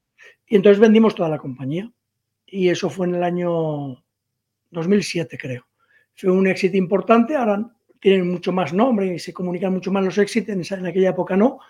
Y 0.47 0.57
entonces 0.57 0.81
vendimos 0.81 1.15
toda 1.15 1.29
la 1.29 1.39
compañía. 1.39 1.91
Y 2.47 2.69
eso 2.69 2.91
fue 2.91 3.07
en 3.07 3.15
el 3.15 3.23
año 3.23 4.03
2007, 4.71 5.39
creo. 5.39 5.67
Fue 6.15 6.31
un 6.31 6.47
éxito 6.47 6.77
importante, 6.77 7.35
ahora 7.35 7.67
tienen 7.99 8.31
mucho 8.31 8.53
más 8.53 8.73
nombre 8.73 9.15
y 9.15 9.19
se 9.19 9.33
comunican 9.33 9.73
mucho 9.73 9.93
más 9.93 10.05
los 10.05 10.19
éxitos, 10.19 10.73
en, 10.73 10.87
aquella 10.87 11.11
época 11.11 11.37
no, 11.37 11.61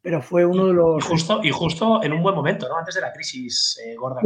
pero 0.00 0.22
fue 0.22 0.46
uno 0.46 0.68
de 0.68 0.74
los... 0.74 1.04
Y 1.04 1.08
justo, 1.08 1.40
y 1.42 1.50
justo 1.50 2.02
en 2.02 2.12
un 2.12 2.22
buen 2.22 2.34
momento, 2.34 2.68
¿no? 2.68 2.78
Antes 2.78 2.94
de 2.94 3.00
la 3.00 3.12
crisis 3.12 3.78
eh, 3.84 3.94
gorda. 3.96 4.20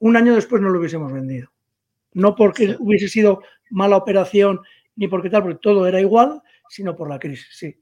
Un 0.00 0.16
año 0.16 0.34
después 0.34 0.62
no 0.62 0.70
lo 0.70 0.78
hubiésemos 0.78 1.12
vendido. 1.12 1.50
No 2.18 2.34
porque 2.34 2.76
hubiese 2.80 3.08
sido 3.08 3.42
mala 3.70 3.96
operación 3.96 4.60
ni 4.96 5.06
porque 5.06 5.30
tal, 5.30 5.42
porque 5.42 5.60
todo 5.62 5.86
era 5.86 6.00
igual, 6.00 6.42
sino 6.68 6.96
por 6.96 7.08
la 7.08 7.20
crisis, 7.20 7.46
sí. 7.52 7.80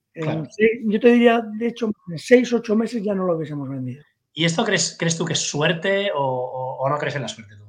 yo 0.85 1.01
te 1.01 1.09
diría, 1.09 1.41
de 1.41 1.69
hecho, 1.69 1.91
en 2.11 2.19
seis, 2.19 2.53
ocho 2.53 2.77
meses 2.77 3.03
ya 3.03 3.15
no 3.15 3.25
lo 3.25 3.35
hubiésemos 3.35 3.67
vendido. 3.67 4.05
¿Y 4.35 4.45
esto 4.45 4.63
crees, 4.63 4.95
crees 4.99 5.17
tú 5.17 5.25
que 5.25 5.33
es 5.33 5.39
suerte 5.39 6.11
o, 6.15 6.87
no 6.87 6.99
crees 6.99 7.17
en 7.17 7.23
la 7.23 7.29
suerte 7.29 7.57
tú? 7.57 7.65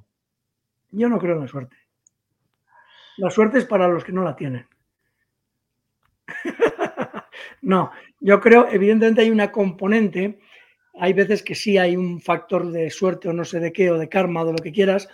Yo 0.91 1.07
no 1.07 1.17
creo 1.17 1.35
en 1.35 1.41
la 1.41 1.47
suerte. 1.47 1.77
La 3.15 3.31
suerte 3.31 3.59
es 3.59 3.65
para 3.65 3.87
los 3.87 4.03
que 4.03 4.11
no 4.11 4.23
la 4.23 4.35
tienen. 4.35 4.67
no, 7.61 7.91
yo 8.19 8.41
creo, 8.41 8.67
evidentemente 8.69 9.21
hay 9.21 9.29
una 9.29 9.53
componente, 9.53 10.41
hay 10.99 11.13
veces 11.13 11.41
que 11.41 11.55
sí 11.55 11.77
hay 11.77 11.95
un 11.95 12.19
factor 12.19 12.69
de 12.69 12.89
suerte 12.89 13.29
o 13.29 13.33
no 13.33 13.45
sé 13.45 13.61
de 13.61 13.71
qué, 13.71 13.89
o 13.89 13.97
de 13.97 14.09
karma, 14.09 14.41
o 14.41 14.47
de 14.47 14.51
lo 14.51 14.59
que 14.59 14.73
quieras, 14.73 15.07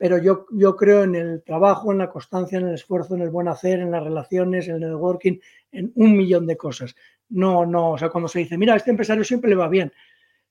pero 0.00 0.16
yo, 0.16 0.46
yo 0.50 0.76
creo 0.76 1.02
en 1.04 1.14
el 1.14 1.42
trabajo, 1.42 1.92
en 1.92 1.98
la 1.98 2.08
constancia, 2.08 2.58
en 2.58 2.66
el 2.66 2.72
esfuerzo, 2.72 3.14
en 3.16 3.20
el 3.20 3.28
buen 3.28 3.48
hacer, 3.48 3.80
en 3.80 3.90
las 3.90 4.02
relaciones, 4.02 4.66
en 4.66 4.76
el 4.76 4.80
networking, 4.80 5.38
en 5.72 5.92
un 5.94 6.16
millón 6.16 6.46
de 6.46 6.56
cosas. 6.56 6.96
No, 7.28 7.66
no, 7.66 7.90
o 7.90 7.98
sea, 7.98 8.08
cuando 8.08 8.26
se 8.26 8.38
dice, 8.38 8.56
mira, 8.56 8.72
a 8.72 8.76
este 8.78 8.90
empresario 8.90 9.24
siempre 9.24 9.50
le 9.50 9.56
va 9.56 9.68
bien, 9.68 9.92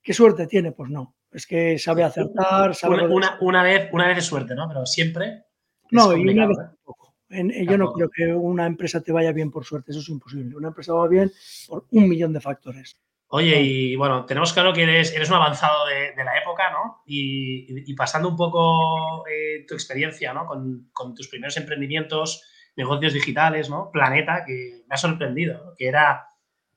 ¿qué 0.03 0.13
suerte 0.13 0.45
tiene? 0.45 0.71
Pues 0.71 0.91
no, 0.91 1.15
es 1.31 1.47
que 1.47 1.79
sabe 1.79 2.03
acertar, 2.03 2.75
sabe... 2.75 3.07
Una, 3.07 3.39
una, 3.41 3.63
vez, 3.63 3.89
una 3.91 4.07
vez 4.07 4.19
es 4.19 4.25
suerte, 4.25 4.53
¿no? 4.53 4.67
Pero 4.67 4.85
siempre... 4.85 5.45
No, 5.89 6.15
y 6.15 6.29
una 6.29 6.45
vez 6.45 6.57
¿eh? 6.59 6.61
tampoco. 6.65 7.15
yo 7.31 7.77
no 7.79 7.91
creo 7.91 8.09
que 8.11 8.31
una 8.31 8.67
empresa 8.67 9.01
te 9.01 9.11
vaya 9.11 9.31
bien 9.31 9.49
por 9.49 9.65
suerte, 9.65 9.89
eso 9.89 10.01
es 10.01 10.09
imposible. 10.09 10.55
Una 10.55 10.67
empresa 10.67 10.93
va 10.93 11.07
bien 11.07 11.31
por 11.67 11.87
un 11.89 12.07
millón 12.07 12.33
de 12.33 12.39
factores. 12.39 12.99
Oye, 13.31 13.61
y 13.61 13.95
bueno, 13.95 14.25
tenemos 14.25 14.53
claro 14.53 14.73
que 14.73 14.81
eres, 14.81 15.13
eres 15.13 15.29
un 15.29 15.35
avanzado 15.35 15.85
de, 15.85 16.23
la 16.23 16.35
época, 16.39 16.71
¿no? 16.71 17.03
Y, 17.05 17.93
pasando 17.93 18.27
un 18.27 18.35
poco 18.35 19.23
eh, 19.27 19.65
tu 19.67 19.75
experiencia, 19.75 20.33
¿no? 20.33 20.47
Con, 20.47 21.13
tus 21.15 21.27
primeros 21.27 21.55
emprendimientos, 21.57 22.41
negocios 22.75 23.13
digitales, 23.13 23.69
¿no? 23.69 23.91
Planeta, 23.91 24.43
que 24.47 24.81
me 24.87 24.95
ha 24.95 24.97
sorprendido, 24.97 25.63
¿no? 25.63 25.75
que 25.77 25.87
era 25.87 26.25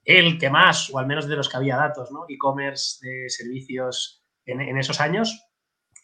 el 0.04 0.38
que 0.38 0.50
más, 0.50 0.90
o 0.90 0.98
al 0.98 1.06
menos 1.06 1.26
de 1.26 1.36
los 1.36 1.48
que 1.48 1.56
había 1.56 1.76
datos, 1.76 2.10
¿no? 2.10 2.26
E-commerce 2.28 2.98
de 3.00 3.30
servicios 3.30 4.22
en, 4.44 4.76
esos 4.76 5.00
años. 5.00 5.48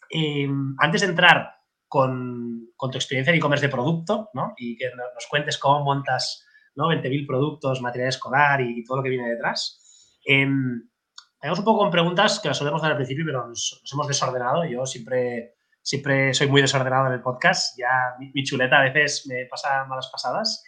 Em, 0.09 0.73
antes 0.79 1.01
de 1.01 1.07
entrar 1.07 1.57
con, 1.87 2.71
tu 2.75 2.97
experiencia 2.97 3.29
en 3.29 3.37
e-commerce 3.37 3.67
de 3.67 3.71
producto, 3.71 4.29
¿no? 4.33 4.53
Y 4.57 4.77
que 4.77 4.89
nos 4.95 5.27
cuentes 5.29 5.59
cómo 5.59 5.83
montas, 5.83 6.43
¿no? 6.73 6.87
20.000 6.87 7.27
productos, 7.27 7.81
material 7.81 8.09
escolar 8.09 8.61
y 8.61 8.83
todo 8.83 8.97
lo 8.97 9.03
que 9.03 9.09
viene 9.09 9.29
detrás. 9.29 9.85
Eh, 10.31 10.45
un 10.45 11.63
poco 11.63 11.79
con 11.79 11.89
preguntas 11.89 12.39
que 12.39 12.49
las 12.49 12.57
solemos 12.57 12.81
dar 12.81 12.91
al 12.91 12.97
principio, 12.97 13.25
pero 13.25 13.47
nos, 13.47 13.81
hemos 13.91 14.07
desordenado. 14.07 14.63
Yo 14.65 14.85
siempre 14.85 15.55
siempre 15.81 16.33
soy 16.35 16.47
muy 16.47 16.61
desordenado 16.61 17.07
en 17.07 17.13
el 17.13 17.21
podcast, 17.21 17.75
ya 17.77 18.15
mi, 18.19 18.43
chuleta 18.43 18.79
a 18.79 18.83
veces 18.83 19.25
me 19.27 19.45
pasa 19.45 19.85
malas 19.85 20.09
pasadas. 20.11 20.63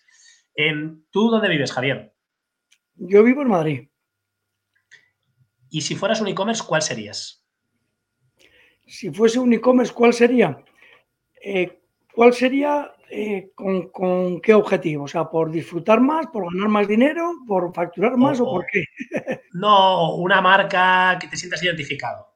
Em, 0.55 1.03
¿Tú 1.11 1.29
dónde 1.29 1.47
vives, 1.47 1.71
Javier? 1.71 2.15
Yo 2.95 3.23
vivo 3.23 3.43
en 3.43 3.49
Madrid. 3.49 3.89
Y 5.69 5.81
si 5.81 5.95
fueras 5.95 6.21
un 6.21 6.27
e-commerce, 6.27 6.63
¿cuál 6.67 6.81
serías? 6.81 7.45
Si 8.87 9.11
fuese 9.11 9.39
un 9.39 9.53
e-commerce, 9.53 9.93
¿cuál 9.93 10.13
sería? 10.13 10.63
Eh, 11.43 11.83
¿Cuál 12.13 12.33
sería 12.33 12.91
eh, 13.13 13.51
con, 13.55 14.39
qué 14.39 14.53
objetivo? 14.53 15.03
O 15.03 15.07
sea, 15.07 15.25
¿por 15.25 15.51
disfrutar 15.51 15.99
más, 15.99 16.27
por 16.27 16.45
ganar 16.53 16.69
más 16.69 16.87
dinero, 16.87 17.33
por 17.45 17.73
facturar 17.73 18.15
más 18.15 18.39
o, 18.39 18.45
por 18.45 18.65
qué? 18.65 18.85
no, 19.53 20.15
una 20.15 20.39
marca 20.39 21.17
que 21.19 21.27
te 21.27 21.35
sientas 21.35 21.61
identificado. 21.61 22.27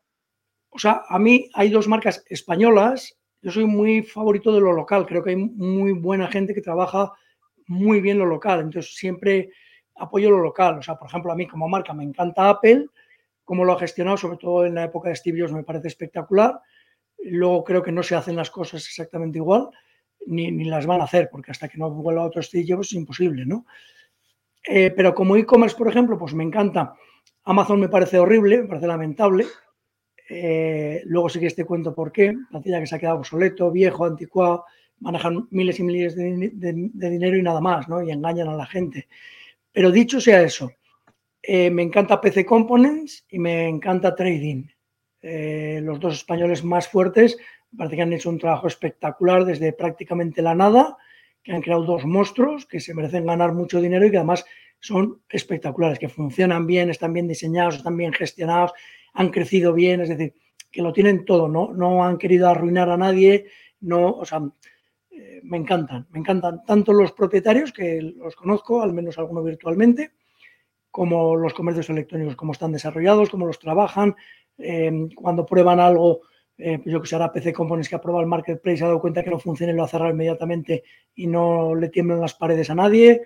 O 0.70 0.77
sea, 0.77 1.03
a 1.08 1.17
mí 1.17 1.50
hay 1.53 1.70
dos 1.70 1.88
marcas 1.88 2.25
españolas. 2.29 3.17
Yo 3.41 3.51
soy 3.51 3.65
muy 3.65 4.03
favorito 4.03 4.51
de 4.51 4.60
lo 4.60 4.74
local. 4.74 5.05
Creo 5.05 5.24
que 5.24 5.29
hay 5.29 5.38
muy 5.38 5.94
buena 5.94 6.27
gente 6.27 6.53
que 6.53 6.62
trabaja 6.62 7.13
muy 7.67 8.01
bien 8.01 8.20
lo 8.20 8.25
local. 8.25 8.60
Entonces, 8.60 8.96
siempre 8.96 9.51
apoyo 9.96 10.29
lo 10.29 10.39
local. 10.39 10.79
O 10.79 10.82
sea, 10.82 10.96
por 10.96 11.08
ejemplo, 11.08 11.32
a 11.32 11.36
mí 11.36 11.48
como 11.48 11.70
marca 11.70 11.94
me 11.94 12.03
encanta 12.03 12.50
Apple, 12.50 12.88
cómo 13.46 13.63
lo 13.63 13.72
ha 13.72 13.79
gestionado, 13.79 14.17
sobre 14.17 14.38
todo 14.38 14.65
en 14.65 14.75
la 14.75 14.84
época 14.84 15.08
de 15.08 15.15
Steve 15.15 15.39
Jobs, 15.39 15.53
me 15.53 15.63
parece 15.63 15.88
espectacular. 15.88 16.60
Luego 17.24 17.63
creo 17.63 17.82
que 17.82 17.94
no 17.94 18.03
se 18.03 18.15
hacen 18.15 18.36
las 18.36 18.51
cosas 18.51 18.86
exactamente 18.86 19.38
igual, 19.38 19.70
ni, 20.27 20.63
las 20.65 20.86
van 20.86 21.01
a 21.01 21.05
hacer, 21.05 21.29
porque 21.32 21.51
hasta 21.51 21.67
que 21.67 21.77
no 21.77 21.89
vuelva 21.89 22.24
otro 22.24 22.41
Steve 22.41 22.65
Jobs 22.67 22.88
es 22.88 22.94
imposible, 22.94 23.46
¿no? 23.46 23.65
Eh, 24.67 24.91
pero 24.96 25.13
como 25.13 25.36
e-commerce, 25.36 25.77
por 25.77 25.88
ejemplo, 25.88 26.17
pues 26.17 26.34
me 26.34 26.44
encanta. 26.44 26.96
Amazon 27.44 27.79
me 27.79 27.89
parece 27.89 28.17
horrible, 28.17 28.63
me 28.63 28.67
parece 28.67 28.88
lamentable. 28.88 29.46
Eh, 30.27 31.03
luego 31.05 31.29
sí 31.29 31.39
que 31.39 31.50
te 31.51 31.65
cuento 31.65 31.94
por 31.94 32.12
qué. 32.12 32.36
Plantilla 32.50 32.79
que 32.79 32.88
se 32.88 32.96
ha 32.96 33.00
quedado 33.00 33.20
obsoleto, 33.20 33.72
viejo, 33.72 34.05
anticuado, 34.05 34.65
manejan 35.00 35.48
miles 35.51 35.79
y 35.79 35.84
miles 35.84 36.15
de, 36.15 36.89
dinero 36.94 37.38
y 37.38 37.44
nada 37.44 37.62
más, 37.62 37.88
¿no? 37.88 38.01
Y 38.01 38.12
engañan 38.12 38.48
a 38.48 38.55
la 38.55 38.65
gente. 38.65 39.08
Pero 39.72 39.91
dicho 39.91 40.20
sea 40.20 40.41
eso, 40.41 40.72
eh, 41.44 41.70
me 41.70 41.84
encanta 41.84 42.22
PC 42.22 42.46
Components 42.46 43.25
y 43.29 43.38
me 43.38 43.67
encanta 43.67 44.15
Trading. 44.15 44.65
Los 45.22 46.00
dos 46.00 46.13
españoles 46.13 46.63
más 46.63 46.88
fuertes, 46.88 47.36
parece 47.77 47.96
que 47.96 48.01
han 48.01 48.13
hecho 48.13 48.29
un 48.29 48.39
trabajo 48.39 48.67
espectacular 48.67 49.46
desde 49.46 49.74
prácticamente 49.74 50.41
la 50.41 50.55
nada, 50.55 50.98
que 51.44 51.51
han 51.51 51.62
creado 51.62 51.84
dos 51.84 52.05
monstruos 52.05 52.65
que 52.65 52.79
se 52.79 52.94
merecen 52.94 53.25
ganar 53.25 53.53
mucho 53.53 53.79
dinero 53.79 54.05
y 54.05 54.12
que 54.12 54.17
además 54.17 54.46
son 54.79 55.22
espectaculares, 55.29 56.00
que 56.00 56.10
funcionan 56.10 56.67
bien, 56.67 56.89
están 56.89 57.13
bien 57.13 57.27
diseñados, 57.27 57.75
están 57.75 57.98
bien 57.98 58.13
gestionados, 58.13 58.72
han 59.13 59.29
crecido 59.29 59.74
bien, 59.74 60.01
es 60.01 60.10
decir, 60.10 60.34
que 60.72 60.82
lo 60.82 60.91
tienen 60.91 61.25
todo, 61.25 61.48
no, 61.48 61.74
no 61.74 62.03
han 62.03 62.17
querido 62.17 62.50
arruinar 62.50 62.89
a 62.89 62.98
nadie, 62.98 63.46
no, 63.79 64.12
o 64.12 64.25
sea, 64.25 64.41
eh, 65.12 65.39
me 65.44 65.58
encantan, 65.58 66.08
me 66.12 66.20
encantan 66.20 66.63
tanto 66.65 66.91
los 66.94 67.13
propietarios, 67.13 67.72
que 67.72 68.01
los 68.01 68.36
conozco, 68.36 68.82
al 68.82 68.94
menos 68.94 69.17
alguno 69.17 69.41
virtualmente, 69.41 70.12
como 70.91 71.36
los 71.36 71.53
comercios 71.53 71.89
electrónicos, 71.89 72.36
cómo 72.36 72.51
están 72.51 72.72
desarrollados, 72.72 73.29
cómo 73.29 73.46
los 73.46 73.60
trabajan, 73.60 74.15
eh, 74.58 75.08
cuando 75.15 75.46
prueban 75.46 75.79
algo, 75.79 76.22
eh, 76.57 76.79
pues 76.79 76.91
yo 76.91 77.01
que 77.01 77.07
sé, 77.07 77.15
ahora 77.15 77.31
PC 77.31 77.53
Components 77.53 77.89
que 77.89 77.95
ha 77.95 78.01
probado 78.01 78.21
el 78.21 78.29
Marketplace, 78.29 78.83
ha 78.83 78.88
dado 78.88 79.01
cuenta 79.01 79.24
que 79.24 79.29
no 79.29 79.39
funciona 79.39 79.74
y 79.74 79.75
lo 79.75 79.83
ha 79.83 79.88
cerrado 79.88 80.12
inmediatamente 80.12 80.83
y 81.15 81.27
no 81.27 81.75
le 81.75 81.89
tiemblan 81.89 82.21
las 82.21 82.33
paredes 82.33 82.69
a 82.69 82.75
nadie. 82.75 83.24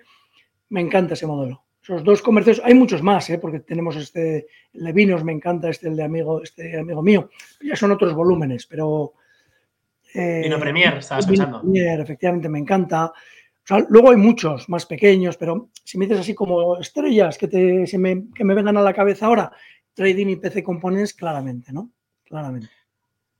Me 0.68 0.80
encanta 0.80 1.14
ese 1.14 1.26
modelo. 1.26 1.64
Esos 1.82 2.04
dos 2.04 2.22
comercios, 2.22 2.60
hay 2.64 2.74
muchos 2.74 3.02
más, 3.02 3.30
¿eh? 3.30 3.38
porque 3.38 3.60
tenemos 3.60 3.96
este 3.96 4.46
de 4.72 4.92
vinos, 4.92 5.24
me 5.24 5.32
encanta 5.32 5.70
este, 5.70 5.88
el 5.88 5.96
de 5.96 6.04
amigo, 6.04 6.42
este 6.42 6.78
amigo 6.78 7.02
mío. 7.02 7.30
Ya 7.62 7.76
son 7.76 7.90
otros 7.90 8.14
volúmenes, 8.14 8.66
pero... 8.66 9.14
Eh, 10.14 10.42
Vino 10.42 10.58
Premier, 10.58 10.98
estabas 10.98 11.26
pensando. 11.26 11.60
Premier, 11.60 12.00
efectivamente, 12.00 12.48
me 12.48 12.58
encanta 12.58 13.12
luego 13.88 14.10
hay 14.10 14.16
muchos 14.16 14.68
más 14.68 14.86
pequeños, 14.86 15.36
pero 15.36 15.70
si 15.84 15.98
me 15.98 16.06
dices 16.06 16.20
así 16.20 16.34
como 16.34 16.78
estrellas 16.78 17.38
que, 17.38 17.48
te, 17.48 17.86
me, 17.98 18.24
vengan 18.54 18.76
a 18.76 18.82
la 18.82 18.94
cabeza 18.94 19.26
ahora, 19.26 19.52
trading 19.94 20.28
y 20.28 20.36
PC 20.36 20.62
Components, 20.62 21.14
claramente, 21.14 21.72
¿no? 21.72 21.90
Claramente. 22.24 22.68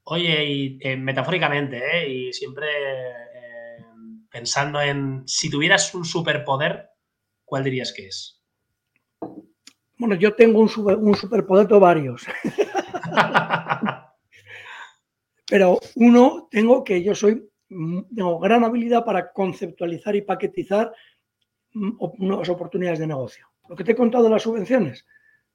Oye, 0.05 0.45
y 0.45 0.79
eh, 0.81 0.97
metafóricamente, 0.97 1.79
¿eh? 1.79 2.09
y 2.09 2.33
siempre 2.33 2.67
eh, 2.67 3.85
pensando 4.31 4.81
en 4.81 5.23
si 5.27 5.51
tuvieras 5.51 5.95
un 5.95 6.05
superpoder, 6.05 6.91
¿cuál 7.45 7.65
dirías 7.65 7.93
que 7.93 8.07
es? 8.07 8.41
Bueno, 9.99 10.15
yo 10.15 10.35
tengo 10.35 10.61
un, 10.61 10.71
un 11.03 11.15
superpoder, 11.15 11.71
o 11.73 11.81
varios. 11.81 12.27
Pero 15.47 15.79
uno, 15.97 16.49
tengo 16.51 16.85
que 16.85 17.03
yo 17.03 17.15
soy 17.15 17.47
tengo 17.69 18.39
gran 18.41 18.65
habilidad 18.65 19.05
para 19.05 19.33
conceptualizar 19.33 20.17
y 20.17 20.23
paquetizar 20.23 20.93
nuevas 21.73 22.49
oportunidades 22.49 22.99
de 22.99 23.07
negocio. 23.07 23.47
Lo 23.69 23.77
que 23.77 23.85
te 23.85 23.93
he 23.93 23.97
contado 23.97 24.25
de 24.25 24.31
las 24.31 24.43
subvenciones, 24.43 25.07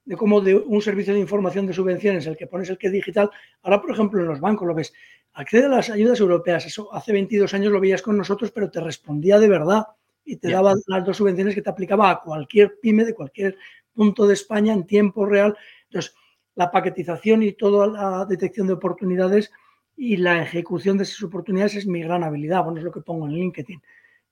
de 0.06 0.16
cómo 0.16 0.40
de 0.40 0.54
un 0.54 0.80
servicio 0.80 1.12
de 1.12 1.20
información 1.20 1.66
de 1.66 1.74
subvenciones, 1.74 2.26
el 2.26 2.36
que 2.36 2.46
pones 2.46 2.70
el 2.70 2.78
que 2.78 2.88
digital, 2.88 3.30
ahora 3.62 3.80
por 3.82 3.90
ejemplo 3.90 4.20
en 4.20 4.28
los 4.28 4.40
bancos 4.40 4.66
lo 4.66 4.74
ves, 4.74 4.92
accede 5.34 5.66
a 5.66 5.68
las 5.68 5.90
ayudas 5.90 6.20
europeas, 6.20 6.64
eso 6.64 6.92
hace 6.94 7.12
22 7.12 7.52
años 7.52 7.72
lo 7.72 7.80
veías 7.80 8.00
con 8.00 8.16
nosotros, 8.16 8.52
pero 8.52 8.70
te 8.70 8.80
respondía 8.80 9.38
de 9.38 9.48
verdad 9.48 9.84
y 10.24 10.36
te 10.36 10.50
daba 10.50 10.74
las 10.86 11.04
dos 11.04 11.16
subvenciones 11.16 11.54
que 11.54 11.62
te 11.62 11.70
aplicaba 11.70 12.10
a 12.10 12.20
cualquier 12.20 12.78
pyme 12.80 13.04
de 13.04 13.14
cualquier 13.14 13.56
punto 13.92 14.26
de 14.26 14.34
España 14.34 14.72
en 14.72 14.86
tiempo 14.86 15.26
real. 15.26 15.56
Entonces, 15.84 16.14
la 16.54 16.70
paquetización 16.70 17.42
y 17.42 17.52
toda 17.52 17.86
la 17.86 18.24
detección 18.26 18.66
de 18.66 18.74
oportunidades 18.74 19.52
y 19.96 20.16
la 20.16 20.42
ejecución 20.42 20.98
de 20.98 21.04
esas 21.04 21.22
oportunidades 21.22 21.76
es 21.76 21.86
mi 21.86 22.02
gran 22.02 22.24
habilidad. 22.24 22.64
Bueno, 22.64 22.78
es 22.78 22.84
lo 22.84 22.92
que 22.92 23.00
pongo 23.00 23.26
en 23.26 23.32
LinkedIn. 23.32 23.80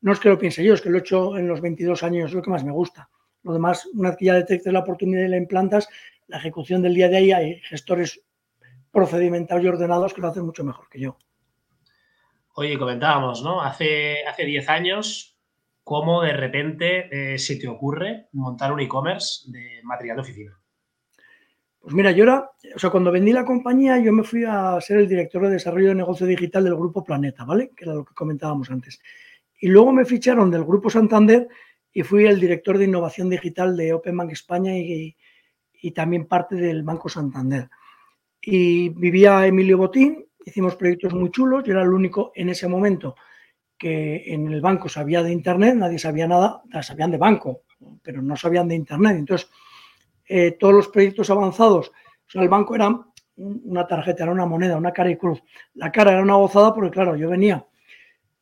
No 0.03 0.13
es 0.13 0.21
que 0.21 0.29
lo 0.29 0.39
piense 0.39 0.63
yo, 0.63 0.75
es 0.75 0.81
que 0.81 0.91
lo 0.91 0.99
he 0.99 1.01
hecho 1.01 1.37
en 1.37 1.49
los 1.49 1.61
22 1.61 2.03
años, 2.03 2.31
es 2.31 2.35
lo 2.35 2.43
que 2.43 2.51
más 2.51 2.65
me 2.65 2.73
gusta. 2.73 3.09
Lo 3.45 3.53
demás, 3.53 3.87
una 3.95 4.11
vez 4.11 4.19
que 4.19 4.25
ya 4.25 4.35
detectes 4.35 4.73
la 4.73 4.81
oportunidad 4.81 5.25
y 5.25 5.29
la 5.29 5.37
implantas, 5.37 5.89
la 6.27 6.39
ejecución 6.39 6.83
del 6.83 6.95
día 6.95 7.09
de 7.09 7.17
ahí 7.19 7.33
hay 7.33 7.61
gestores 7.61 8.21
procedimentales 8.91 9.65
y 9.65 9.69
ordenados 9.69 10.15
que 10.15 10.21
lo 10.21 10.29
hacen 10.29 10.47
mucho 10.47 10.65
mejor 10.65 10.89
que 10.89 11.01
yo. 11.01 11.19
Oye, 12.55 12.79
comentábamos, 12.79 13.43
¿no? 13.43 13.61
Hace, 13.61 14.25
hace 14.27 14.45
10 14.45 14.69
años, 14.69 15.37
¿cómo 15.83 16.23
de 16.23 16.33
repente 16.33 17.35
eh, 17.35 17.39
se 17.39 17.57
te 17.57 17.69
ocurre 17.69 18.29
montar 18.33 18.73
un 18.73 18.81
e-commerce 18.81 19.51
de 19.51 19.81
material 19.83 20.17
de 20.17 20.23
oficina? 20.23 20.61
Pues 21.81 21.95
mira, 21.95 22.13
yo 22.13 22.23
era, 22.23 22.51
o 22.75 22.79
sea, 22.79 22.89
cuando 22.89 23.13
vendí 23.13 23.33
la 23.33 23.45
compañía, 23.45 23.99
yo 23.99 24.11
me 24.11 24.23
fui 24.23 24.45
a 24.49 24.81
ser 24.81 24.99
el 24.99 25.09
director 25.09 25.43
de 25.43 25.51
desarrollo 25.51 25.89
de 25.89 25.97
negocio 25.97 26.27
digital 26.27 26.65
del 26.65 26.77
Grupo 26.77 27.05
Planeta, 27.05 27.45
¿vale? 27.45 27.73
Que 27.77 27.85
era 27.85 27.93
lo 27.93 28.05
que 28.07 28.15
comentábamos 28.15 28.71
antes. 28.71 29.01
Y 29.61 29.69
luego 29.69 29.93
me 29.93 30.07
ficharon 30.07 30.51
del 30.51 30.65
Grupo 30.65 30.89
Santander 30.89 31.47
y 31.95 32.03
fui 32.03 32.27
el 32.27 32.41
director 32.41 32.77
de 32.77 32.87
innovación 32.87 33.31
digital 33.31 33.77
de 33.77 33.95
Open 33.95 34.17
Bank 34.17 34.33
España 34.33 34.77
y, 34.77 35.17
también 35.95 36.27
parte 36.27 36.57
del 36.57 36.83
Banco 36.83 37.09
Santander. 37.09 37.69
Y 38.41 38.89
vivía 38.89 39.47
Emilio 39.47 39.79
Botín, 39.79 40.27
hicimos 40.45 40.77
proyectos 40.77 41.15
muy 41.15 41.31
chulos, 41.31 41.63
yo 41.63 41.73
era 41.73 41.83
el 41.83 41.93
único 41.93 42.33
en 42.35 42.49
ese 42.49 42.67
momento 42.69 43.15
que 43.77 44.33
en 44.33 44.51
el 44.51 44.63
banco 44.63 44.89
sabía 44.89 45.23
de 45.23 45.31
Internet, 45.31 45.75
nadie 45.77 45.99
sabía 45.99 46.27
nada, 46.27 46.63
sabían 46.81 47.11
de 47.11 47.19
banco, 47.19 47.63
pero 48.03 48.23
no 48.23 48.35
sabían 48.35 48.67
de 48.67 48.75
Internet. 48.75 49.17
Entonces, 49.19 49.51
eh, 50.27 50.53
todos 50.53 50.75
los 50.75 50.89
proyectos 50.89 51.29
avanzados, 51.29 51.93
o 52.35 52.41
el 52.41 52.49
banco 52.49 52.75
era 52.75 52.99
una 53.37 53.87
tarjeta, 53.87 54.23
era 54.23 54.33
una 54.33 54.47
moneda, 54.47 54.79
una 54.79 54.93
cara 54.93 55.11
y 55.11 55.17
cruz. 55.17 55.43
La 55.75 55.93
cara 55.93 56.13
era 56.13 56.23
una 56.23 56.37
gozada 56.37 56.73
porque, 56.73 56.91
claro, 56.91 57.15
yo 57.15 57.29
venía 57.29 57.65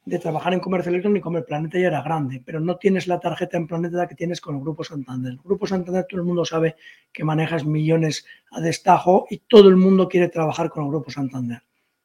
de 0.05 0.19
trabajar 0.19 0.53
en 0.53 0.61
comercio 0.61 0.91
electrónico, 0.91 1.35
el 1.37 1.45
planeta 1.45 1.79
ya 1.79 1.87
era 1.87 2.03
grande, 2.03 2.43
pero 2.45 2.59
no 2.59 2.77
tienes 2.77 3.07
la 3.07 3.21
tarjeta 3.21 3.57
en 3.57 3.69
planeta 3.69 4.09
que 4.09 4.17
tienes 4.17 4.41
con 4.41 4.57
el 4.57 4.61
Grupo 4.61 4.83
Santander. 4.83 5.33
El 5.35 5.39
Grupo 5.39 5.67
Santander 5.67 6.07
todo 6.09 6.21
el 6.21 6.27
mundo 6.27 6.45
sabe 6.45 6.75
que 7.13 7.25
manejas 7.25 7.65
millones 7.65 8.27
a 8.51 8.61
destajo 8.61 9.27
y 9.31 9.39
todo 9.39 9.69
el 9.69 9.77
mundo 9.77 10.09
quiere 10.09 10.29
trabajar 10.29 10.71
con 10.71 10.85
el 10.85 10.91
Grupo 10.91 11.11
Santander. 11.11 11.63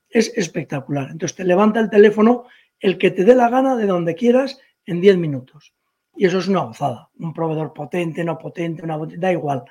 Es 0.09 0.31
espectacular. 0.37 1.09
Entonces 1.09 1.35
te 1.35 1.43
levanta 1.43 1.79
el 1.79 1.89
teléfono 1.89 2.45
el 2.79 2.97
que 2.99 3.09
te 3.09 3.23
dé 3.23 3.33
la 3.33 3.49
gana 3.49 3.75
de 3.75 3.87
donde 3.87 4.13
quieras 4.13 4.59
en 4.85 5.01
10 5.01 5.17
minutos. 5.17 5.73
Y 6.15 6.25
eso 6.25 6.37
es 6.37 6.47
una 6.47 6.61
gozada. 6.61 7.09
Un 7.17 7.33
proveedor 7.33 7.73
potente, 7.73 8.23
no 8.23 8.37
potente, 8.37 8.83
una, 8.83 8.97
da 9.17 9.31
igual. 9.31 9.63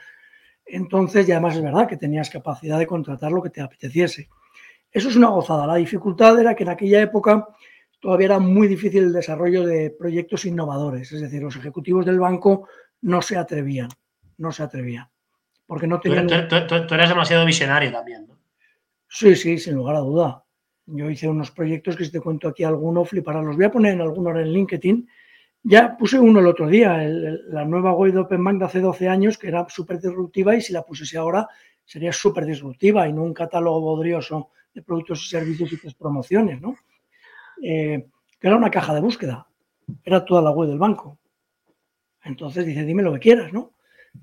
Entonces, 0.64 1.28
y 1.28 1.33
además 1.33 1.56
es 1.56 1.62
verdad 1.62 1.87
que 1.87 1.97
tenías 1.97 2.28
capacidad 2.28 2.78
de 2.78 2.87
contratar 2.88 3.30
lo 3.30 3.42
que 3.42 3.50
te 3.50 3.61
apeteciese. 3.61 4.28
Eso 4.90 5.09
es 5.09 5.16
una 5.16 5.28
gozada. 5.28 5.66
La 5.66 5.76
dificultad 5.76 6.38
era 6.40 6.54
que 6.54 6.64
en 6.64 6.71
aquella 6.71 7.00
época 7.00 7.49
todavía 8.06 8.26
era 8.26 8.38
muy 8.38 8.68
difícil 8.68 9.02
el 9.02 9.12
desarrollo 9.12 9.66
de 9.66 9.90
proyectos 9.90 10.44
innovadores. 10.44 11.10
Es 11.10 11.20
decir, 11.20 11.42
los 11.42 11.56
ejecutivos 11.56 12.06
del 12.06 12.20
banco 12.20 12.68
no 13.00 13.20
se 13.20 13.36
atrevían. 13.36 13.88
No 14.38 14.52
se 14.52 14.62
atrevían. 14.62 15.08
Porque 15.66 15.88
no 15.88 15.98
tenían. 15.98 16.28
Tú, 16.46 16.54
eras 16.94 17.08
demasiado 17.08 17.44
visionario 17.44 17.90
también, 17.90 18.28
¿no? 18.28 18.38
Sí, 19.08 19.34
sí, 19.34 19.58
sin 19.58 19.75
lugar 19.75 19.96
a 19.96 20.00
duda. 20.00 20.44
Yo 20.86 21.10
hice 21.10 21.28
unos 21.28 21.50
proyectos 21.50 21.96
que 21.96 22.04
si 22.04 22.12
te 22.12 22.20
cuento 22.20 22.46
aquí 22.46 22.62
alguno, 22.62 23.04
fliparán. 23.04 23.44
Los 23.44 23.56
voy 23.56 23.64
a 23.64 23.72
poner 23.72 23.94
en 23.94 24.02
alguno 24.02 24.38
en 24.38 24.52
LinkedIn 24.52 25.08
ya 25.68 25.96
puse 25.96 26.16
uno 26.16 26.38
el 26.38 26.46
otro 26.46 26.68
día, 26.68 26.96
la 27.48 27.64
nueva 27.64 27.92
web 27.92 28.12
de 28.12 28.20
OpenBank 28.20 28.60
de 28.60 28.64
hace 28.66 28.80
12 28.80 29.08
años, 29.08 29.36
que 29.36 29.48
era 29.48 29.66
súper 29.68 30.00
disruptiva 30.00 30.54
y 30.54 30.60
si 30.60 30.72
la 30.72 30.82
pusiese 30.82 31.18
ahora 31.18 31.48
sería 31.84 32.12
súper 32.12 32.44
disruptiva 32.44 33.08
y 33.08 33.12
no 33.12 33.25
un 33.25 33.34
catálogo 33.34 33.80
bodrioso 33.80 34.50
de 34.72 34.82
productos 34.82 35.25
y 35.25 35.28
servicios 35.28 35.72
y 35.72 35.78
tres 35.78 35.94
promociones, 35.94 36.60
¿no? 36.60 36.76
Eh, 37.62 38.06
que 38.38 38.46
era 38.46 38.56
una 38.56 38.70
caja 38.70 38.94
de 38.94 39.00
búsqueda, 39.00 39.46
era 40.04 40.25
toda 40.25 40.42
la 40.42 40.50
web 40.50 40.68
del 40.68 40.78
banco. 40.78 41.18
Entonces 42.25 42.66
dice, 42.66 42.84
dime 42.84 43.02
lo 43.02 43.12
que 43.14 43.20
quieras, 43.20 43.52
¿no? 43.52 43.72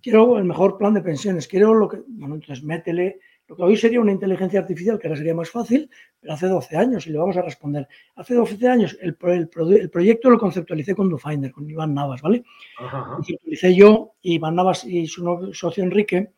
Quiero 0.02 0.38
el 0.38 0.46
mejor 0.46 0.78
plan 0.78 0.94
de 0.94 1.02
pensiones, 1.02 1.48
quiero 1.48 1.74
lo 1.74 1.88
que, 1.88 2.02
bueno, 2.08 2.36
entonces 2.36 2.64
métele 2.64 3.20
lo 3.48 3.58
que 3.58 3.64
hoy 3.64 3.78
sería 3.78 4.00
una 4.00 4.12
inteligencia 4.12 4.60
artificial, 4.60 4.98
que 4.98 5.08
ahora 5.08 5.18
sería 5.18 5.36
más 5.36 5.50
fácil, 5.50 5.90
pero 6.20 6.34
hace 6.34 6.48
12 6.48 6.78
años 6.78 7.06
y 7.08 7.12
le 7.12 7.18
vamos 7.18 7.36
a 7.36 7.42
responder. 7.42 7.88
Hace 8.16 8.36
12 8.36 8.68
años 8.68 8.98
el, 9.02 9.16
proyecto 9.16 10.30
lo 10.30 10.40
conceptualicé 10.40 10.96
con 10.96 11.10
DoFinder, 11.10 11.52
con 11.52 11.70
Iván 11.70 11.94
Navas, 11.94 12.22
¿vale? 12.22 12.44
Lo 12.80 13.16
conceptualicé 13.16 13.76
yo, 13.76 14.14
Iván 14.22 14.56
Navas 14.56 14.86
y 14.86 15.08
su 15.08 15.52
socio 15.54 15.84
Enrique 15.84 16.32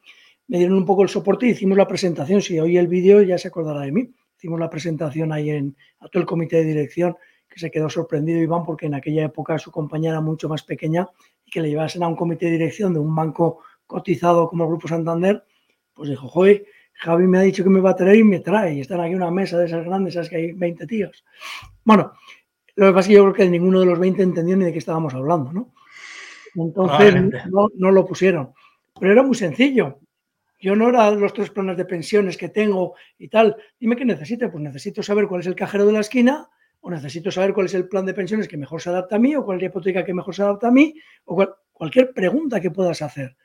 me 0.48 0.58
dieron 0.58 0.78
un 0.78 0.86
poco 0.86 1.04
el 1.04 1.10
soporte 1.10 1.48
y 1.48 1.52
hicimos 1.52 1.78
la 1.78 1.88
presentación. 1.88 2.42
Si 2.42 2.60
hoy 2.60 2.78
el 2.78 2.88
vídeo 2.88 3.22
ya 3.22 3.38
se 3.38 3.48
acordará 3.48 3.82
de 3.82 3.92
mí. 3.92 4.10
Hicimos 4.38 4.60
la 4.60 4.70
presentación 4.70 5.32
ahí 5.32 5.50
en, 5.50 5.76
a 6.00 6.08
todo 6.08 6.22
el 6.22 6.28
comité 6.28 6.58
de 6.58 6.66
dirección, 6.66 7.16
que 7.48 7.60
se 7.60 7.72
quedó 7.72 7.90
sorprendido 7.90 8.42
Iván 8.42 8.64
porque 8.64 8.86
en 8.86 8.96
aquella 8.96 9.26
época 9.26 9.58
su 9.58 9.72
compañía 9.72 10.12
era 10.12 10.22
mucho 10.22 10.50
más 10.50 10.64
pequeña 10.64 11.08
y 11.46 11.52
que 11.52 11.62
le 11.62 11.70
llevasen 11.70 12.04
a 12.04 12.08
un 12.08 12.16
comité 12.16 12.46
de 12.48 12.54
dirección 12.54 12.94
de 12.94 13.00
un 13.00 13.16
banco 13.16 13.60
cotizado 13.88 14.50
como 14.50 14.64
el 14.64 14.70
Grupo 14.70 14.88
Santander, 14.88 15.44
pues 15.94 16.10
dijo, 16.10 16.28
joder, 16.28 16.66
Javi 16.94 17.28
me 17.28 17.38
ha 17.38 17.42
dicho 17.42 17.64
que 17.64 17.70
me 17.70 17.80
va 17.80 17.92
a 17.92 17.96
traer 17.96 18.18
y 18.18 18.24
me 18.24 18.40
trae. 18.40 18.76
Y 18.76 18.82
están 18.82 19.00
aquí 19.00 19.16
una 19.16 19.32
mesa 19.32 19.58
de 19.58 19.66
esas 19.66 19.86
grandes, 19.86 20.14
sabes 20.14 20.30
que 20.30 20.38
hay 20.38 20.52
20 20.54 20.88
tíos. 20.88 21.24
Bueno, 21.84 22.14
lo 22.76 22.88
que 22.88 22.94
pasa 22.94 23.02
es 23.02 23.08
que 23.08 23.14
yo 23.14 23.24
creo 23.24 23.34
que 23.34 23.50
ninguno 23.50 23.80
de 23.80 23.86
los 23.86 24.00
20 24.00 24.22
entendió 24.24 24.58
ni 24.58 24.66
de 24.66 24.72
qué 24.72 24.80
estábamos 24.80 25.14
hablando, 25.14 25.52
¿no? 25.54 25.74
Entonces 26.56 27.16
no, 27.52 27.68
no, 27.76 27.92
lo 27.92 28.06
pusieron. 28.06 28.54
Pero 29.00 29.12
era 29.12 29.24
muy 29.24 29.36
sencillo. 29.36 30.00
Yo 30.66 30.76
no 30.76 30.90
era 30.90 31.12
los 31.12 31.32
tres 31.32 31.52
planes 31.52 31.78
de 31.78 31.86
pensiones 31.86 32.38
que 32.38 32.50
tengo 32.50 32.96
y 33.20 33.28
tal. 33.28 33.56
Dime 33.80 33.96
qué 33.96 34.04
necesito. 34.04 34.50
Pues 34.50 34.64
necesito 34.64 35.04
saber 35.04 35.28
cuál 35.28 35.42
es 35.42 35.46
el 35.46 35.54
cajero 35.54 35.86
de 35.86 35.94
la 35.94 36.00
esquina, 36.00 36.50
o 36.82 36.90
necesito 36.90 37.30
saber 37.30 37.54
cuál 37.54 37.68
es 37.68 37.76
el 37.76 37.88
plan 37.88 38.04
de 38.04 38.16
pensiones 38.16 38.48
que 38.48 38.58
mejor 38.58 38.82
se 38.82 38.90
adapta 38.90 39.18
a 39.18 39.20
mí, 39.20 39.36
o 39.36 39.46
cuál 39.46 39.58
es 39.58 39.62
la 39.62 39.68
hipoteca 39.68 40.04
que 40.04 40.16
mejor 40.16 40.34
se 40.34 40.42
adapta 40.42 40.70
a 40.70 40.72
mí, 40.72 40.96
o 41.26 41.46
cualquier 41.72 42.14
pregunta 42.14 42.60
que 42.60 42.72
puedas 42.72 43.04
hacer. 43.04 43.38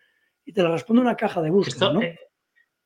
Y 0.47 0.55
te 0.55 0.63
la 0.63 0.71
responde 0.71 1.03
una 1.03 1.15
caja 1.15 1.43
de 1.43 1.51
búsqueda. 1.51 1.93
¿no? 1.93 2.01
Eh, 2.01 2.19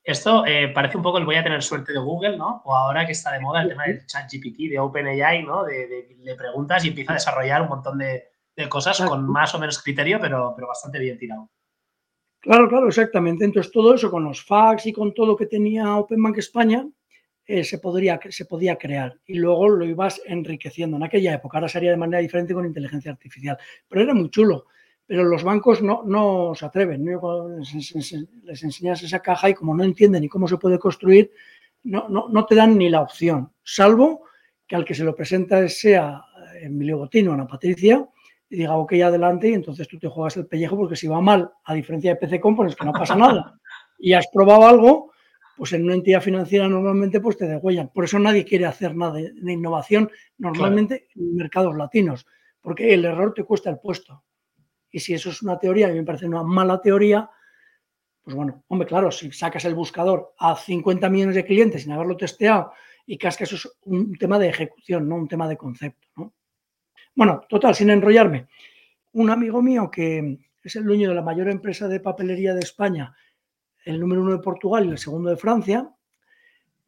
esto 0.02 0.44
eh, 0.44 0.66
parece 0.74 0.96
un 0.96 1.04
poco 1.04 1.18
el 1.18 1.26
voy 1.26 1.36
a 1.36 1.44
tener 1.44 1.62
suerte 1.62 1.92
de 1.92 2.00
Google, 2.00 2.36
¿no? 2.36 2.60
O 2.64 2.74
ahora 2.74 3.06
que 3.06 3.12
está 3.12 3.30
de 3.30 3.38
moda 3.38 3.62
el 3.62 3.68
tema 3.68 3.84
del 3.84 4.04
chat 4.04 4.28
GPT, 4.28 4.68
de 4.68 4.80
OpenAI, 4.80 5.44
¿no? 5.44 5.62
De, 5.62 5.86
de, 5.86 6.34
preguntas 6.34 6.84
y 6.84 6.88
empieza 6.88 7.12
a 7.12 7.14
desarrollar 7.14 7.62
un 7.62 7.68
montón 7.68 7.98
de, 7.98 8.30
cosas 8.68 9.00
con 9.00 9.30
más 9.30 9.54
o 9.54 9.60
menos 9.60 9.80
criterio, 9.80 10.18
pero, 10.20 10.54
pero 10.56 10.66
bastante 10.66 10.98
bien 10.98 11.18
tirado. 11.18 11.50
Claro, 12.44 12.68
claro, 12.68 12.88
exactamente. 12.88 13.42
Entonces, 13.42 13.72
todo 13.72 13.94
eso 13.94 14.10
con 14.10 14.22
los 14.22 14.44
fax 14.44 14.84
y 14.84 14.92
con 14.92 15.14
todo 15.14 15.28
lo 15.28 15.36
que 15.36 15.46
tenía 15.46 15.96
OpenBank 15.96 16.36
España 16.36 16.86
eh, 17.46 17.64
se, 17.64 17.78
podría, 17.78 18.20
se 18.28 18.44
podía 18.44 18.76
crear 18.76 19.18
y 19.24 19.38
luego 19.38 19.66
lo 19.70 19.86
ibas 19.86 20.20
enriqueciendo. 20.26 20.98
En 20.98 21.04
aquella 21.04 21.32
época, 21.32 21.56
ahora 21.56 21.68
sería 21.68 21.90
de 21.90 21.96
manera 21.96 22.20
diferente 22.20 22.52
con 22.52 22.66
inteligencia 22.66 23.10
artificial, 23.12 23.56
pero 23.88 24.02
era 24.02 24.12
muy 24.12 24.28
chulo 24.28 24.66
pero 25.06 25.24
los 25.24 25.42
bancos 25.42 25.82
no, 25.82 26.02
no 26.04 26.54
se 26.54 26.66
atreven. 26.66 27.04
Les, 27.04 28.62
enseñas 28.62 29.02
esa 29.02 29.20
caja 29.20 29.50
y 29.50 29.54
como 29.54 29.74
no 29.74 29.84
entienden 29.84 30.22
ni 30.22 30.28
cómo 30.28 30.48
se 30.48 30.56
puede 30.56 30.78
construir, 30.78 31.30
no, 31.82 32.08
no, 32.08 32.28
no, 32.28 32.46
te 32.46 32.54
dan 32.54 32.78
ni 32.78 32.88
la 32.88 33.02
opción, 33.02 33.52
salvo 33.62 34.24
que 34.66 34.76
al 34.76 34.84
que 34.84 34.94
se 34.94 35.04
lo 35.04 35.14
presenta 35.14 35.68
sea 35.68 36.22
Emilio 36.60 36.98
Botino 36.98 37.30
o 37.30 37.34
Ana 37.34 37.46
Patricia 37.46 38.08
y 38.54 38.58
diga, 38.58 38.76
ok, 38.76 38.92
adelante, 39.04 39.48
y 39.48 39.54
entonces 39.54 39.88
tú 39.88 39.98
te 39.98 40.08
juegas 40.08 40.36
el 40.36 40.46
pellejo 40.46 40.76
porque 40.76 40.96
si 40.96 41.08
va 41.08 41.20
mal, 41.20 41.50
a 41.64 41.74
diferencia 41.74 42.10
de 42.10 42.16
PC 42.16 42.40
Components, 42.40 42.76
que 42.76 42.84
no 42.84 42.92
pasa 42.92 43.16
nada, 43.16 43.58
y 43.98 44.12
has 44.12 44.28
probado 44.32 44.66
algo, 44.66 45.12
pues 45.56 45.72
en 45.72 45.84
una 45.84 45.94
entidad 45.94 46.20
financiera 46.20 46.68
normalmente 46.68 47.20
pues 47.20 47.36
te 47.36 47.46
degüellan. 47.46 47.88
Por 47.88 48.04
eso 48.04 48.18
nadie 48.18 48.44
quiere 48.44 48.66
hacer 48.66 48.94
nada 48.94 49.14
de, 49.14 49.52
innovación 49.52 50.10
normalmente 50.38 51.08
en 51.14 51.34
mercados 51.34 51.76
latinos, 51.76 52.26
porque 52.60 52.94
el 52.94 53.04
error 53.04 53.34
te 53.34 53.44
cuesta 53.44 53.70
el 53.70 53.78
puesto. 53.78 54.24
Y 54.90 55.00
si 55.00 55.14
eso 55.14 55.30
es 55.30 55.42
una 55.42 55.58
teoría, 55.58 55.90
y 55.90 55.94
me 55.94 56.04
parece 56.04 56.26
una 56.26 56.44
mala 56.44 56.80
teoría, 56.80 57.28
pues 58.22 58.36
bueno, 58.36 58.64
hombre, 58.68 58.86
claro, 58.86 59.10
si 59.10 59.30
sacas 59.32 59.64
el 59.64 59.74
buscador 59.74 60.34
a 60.38 60.56
50 60.56 61.10
millones 61.10 61.34
de 61.34 61.44
clientes 61.44 61.82
sin 61.82 61.92
haberlo 61.92 62.16
testeado 62.16 62.72
y 63.06 63.18
que 63.18 63.28
eso 63.28 63.56
es 63.56 63.68
un 63.82 64.16
tema 64.16 64.38
de 64.38 64.48
ejecución, 64.48 65.08
no 65.08 65.16
un 65.16 65.28
tema 65.28 65.48
de 65.48 65.56
concepto. 65.56 66.08
¿no? 66.16 66.32
Bueno, 67.14 67.42
total, 67.48 67.74
sin 67.74 67.90
enrollarme, 67.90 68.48
un 69.12 69.30
amigo 69.30 69.62
mío 69.62 69.88
que 69.90 70.38
es 70.62 70.76
el 70.76 70.84
dueño 70.84 71.10
de 71.10 71.14
la 71.14 71.22
mayor 71.22 71.48
empresa 71.48 71.86
de 71.86 72.00
papelería 72.00 72.54
de 72.54 72.60
España, 72.60 73.14
el 73.84 74.00
número 74.00 74.22
uno 74.22 74.32
de 74.32 74.42
Portugal 74.42 74.86
y 74.86 74.90
el 74.90 74.98
segundo 74.98 75.30
de 75.30 75.36
Francia, 75.36 75.88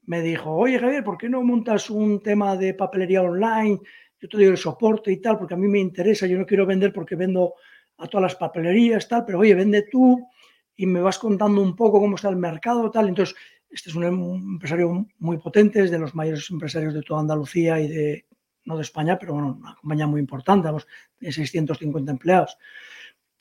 me 0.07 0.23
dijo, 0.23 0.51
oye 0.51 0.79
Javier, 0.79 1.05
¿por 1.05 1.17
qué 1.19 1.29
no 1.29 1.43
montas 1.43 1.91
un 1.91 2.23
tema 2.23 2.57
de 2.57 2.75
papelería 2.75 3.23
online? 3.23 3.81
Yo 4.21 4.29
te 4.29 4.37
doy 4.37 4.47
el 4.47 4.57
soporte 4.57 5.13
y 5.13 5.21
tal, 5.21 5.39
porque 5.39 5.55
a 5.55 5.57
mí 5.57 5.69
me 5.69 5.79
interesa, 5.79 6.27
yo 6.27 6.39
no 6.39 6.47
quiero 6.47 6.67
vender 6.67 6.93
porque 6.93 7.15
vendo 7.15 7.55
a 7.99 8.09
todas 8.09 8.23
las 8.23 8.35
papelerías, 8.35 9.09
tal, 9.09 9.25
pero 9.25 9.39
oye, 9.39 9.55
vende 9.55 9.83
tú 9.83 10.29
y 10.75 10.87
me 10.87 11.01
vas 11.01 11.19
contando 11.19 11.63
un 11.63 11.77
poco 11.77 12.01
cómo 12.01 12.17
está 12.17 12.29
el 12.29 12.37
mercado, 12.37 12.91
tal. 12.91 13.09
Entonces, 13.09 13.37
este 13.71 13.91
es 13.91 13.97
un 13.97 14.05
empresario 14.05 15.07
muy 15.19 15.39
potente, 15.39 15.83
es 15.83 15.91
de 15.91 15.99
los 15.99 16.15
mayores 16.15 16.51
empresarios 16.51 16.95
de 16.95 17.03
toda 17.03 17.21
Andalucía 17.21 17.81
y 17.81 17.89
de, 17.89 18.27
no 18.67 18.77
de 18.77 18.83
España, 18.83 19.19
pero 19.19 19.33
bueno, 19.33 19.59
una 19.59 19.75
compañía 19.75 20.07
muy 20.07 20.21
importante, 20.21 20.67
vamos, 20.67 20.87
de 21.19 21.33
650 21.33 22.13
empleados. 22.13 22.59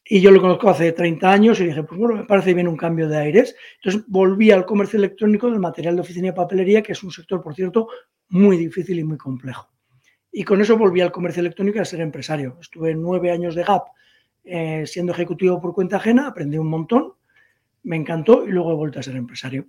Y 0.07 0.21
yo 0.21 0.29
lo 0.29 0.39
conozco 0.39 0.69
hace 0.69 0.91
30 0.91 1.31
años 1.31 1.59
y 1.59 1.65
dije, 1.65 1.83
pues 1.83 1.99
bueno, 1.99 2.15
me 2.15 2.25
parece 2.25 2.53
bien 2.53 2.67
un 2.67 2.77
cambio 2.77 3.09
de 3.09 3.17
aires. 3.17 3.55
Entonces 3.77 4.03
volví 4.07 4.51
al 4.51 4.65
comercio 4.65 4.97
electrónico 4.97 5.49
del 5.49 5.59
material 5.59 5.95
de 5.95 6.01
oficina 6.01 6.27
y 6.27 6.31
papelería, 6.31 6.83
que 6.83 6.91
es 6.91 7.03
un 7.03 7.11
sector, 7.11 7.41
por 7.41 7.55
cierto, 7.55 7.87
muy 8.29 8.55
difícil 8.55 8.99
y 8.99 9.03
muy 9.03 9.17
complejo. 9.17 9.67
Y 10.31 10.43
con 10.43 10.61
eso 10.61 10.77
volví 10.77 11.01
al 11.01 11.11
comercio 11.11 11.41
electrónico 11.41 11.79
a 11.79 11.85
ser 11.85 12.01
empresario. 12.01 12.57
Estuve 12.61 12.93
nueve 12.93 13.31
años 13.31 13.55
de 13.55 13.63
GAP 13.63 13.87
eh, 14.43 14.85
siendo 14.85 15.11
ejecutivo 15.11 15.59
por 15.59 15.73
cuenta 15.73 15.97
ajena, 15.97 16.27
aprendí 16.27 16.59
un 16.59 16.69
montón, 16.69 17.13
me 17.81 17.95
encantó 17.95 18.45
y 18.45 18.51
luego 18.51 18.73
he 18.73 18.75
vuelto 18.75 18.99
a 18.99 19.03
ser 19.03 19.15
empresario. 19.15 19.65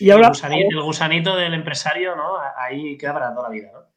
y 0.00 0.10
ahora, 0.10 0.32
el, 0.50 0.82
gusanito, 0.82 1.36
del 1.36 1.54
empresario, 1.54 2.16
¿no? 2.16 2.32
Ahí 2.56 2.98
queda 2.98 3.12
para 3.12 3.32
toda 3.32 3.44
la 3.44 3.54
vida, 3.54 3.70
¿no? 3.72 3.95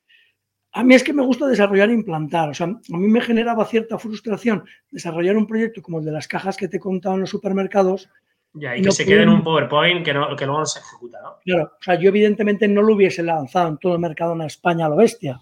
A 0.72 0.84
mí 0.84 0.94
es 0.94 1.04
que 1.04 1.14
me 1.14 1.24
gusta 1.24 1.48
desarrollar 1.48 1.90
e 1.90 1.94
implantar. 1.94 2.50
O 2.50 2.54
sea, 2.54 2.68
a 2.68 2.98
mí 2.98 3.08
me 3.08 3.22
generaba 3.22 3.66
cierta 3.66 3.98
frustración 3.98 4.64
desarrollar 4.92 5.36
un 5.36 5.48
proyecto 5.48 5.82
como 5.82 6.00
el 6.00 6.06
de 6.06 6.12
las 6.12 6.28
cajas 6.28 6.58
que 6.58 6.68
te 6.68 6.78
he 6.78 6.80
contado 6.80 7.16
en 7.16 7.22
los 7.22 7.30
supermercados. 7.30 8.10
Ya, 8.54 8.76
y, 8.76 8.82
que 8.82 8.92
se 8.92 9.06
quede 9.06 9.24
en 9.24 9.30
un 9.30 9.44
PowerPoint 9.44 10.04
que, 10.04 10.14
no, 10.14 10.36
que 10.36 10.46
luego 10.46 10.60
no 10.60 10.66
se 10.66 10.80
ejecuta, 10.80 11.20
¿no? 11.22 11.36
Claro, 11.44 11.72
o 11.80 11.84
sea, 11.84 11.96
yo 11.96 12.10
evidentemente 12.10 12.68
no 12.68 12.82
lo 12.82 12.96
hubiese 12.96 13.22
lanzado 13.22 13.68
en 13.68 13.78
todo 13.78 13.94
el 13.94 14.00
mercado 14.00 14.34
en 14.34 14.42
España 14.42 14.88
a 14.88 14.90
lo 14.90 14.96
bestia, 14.96 15.40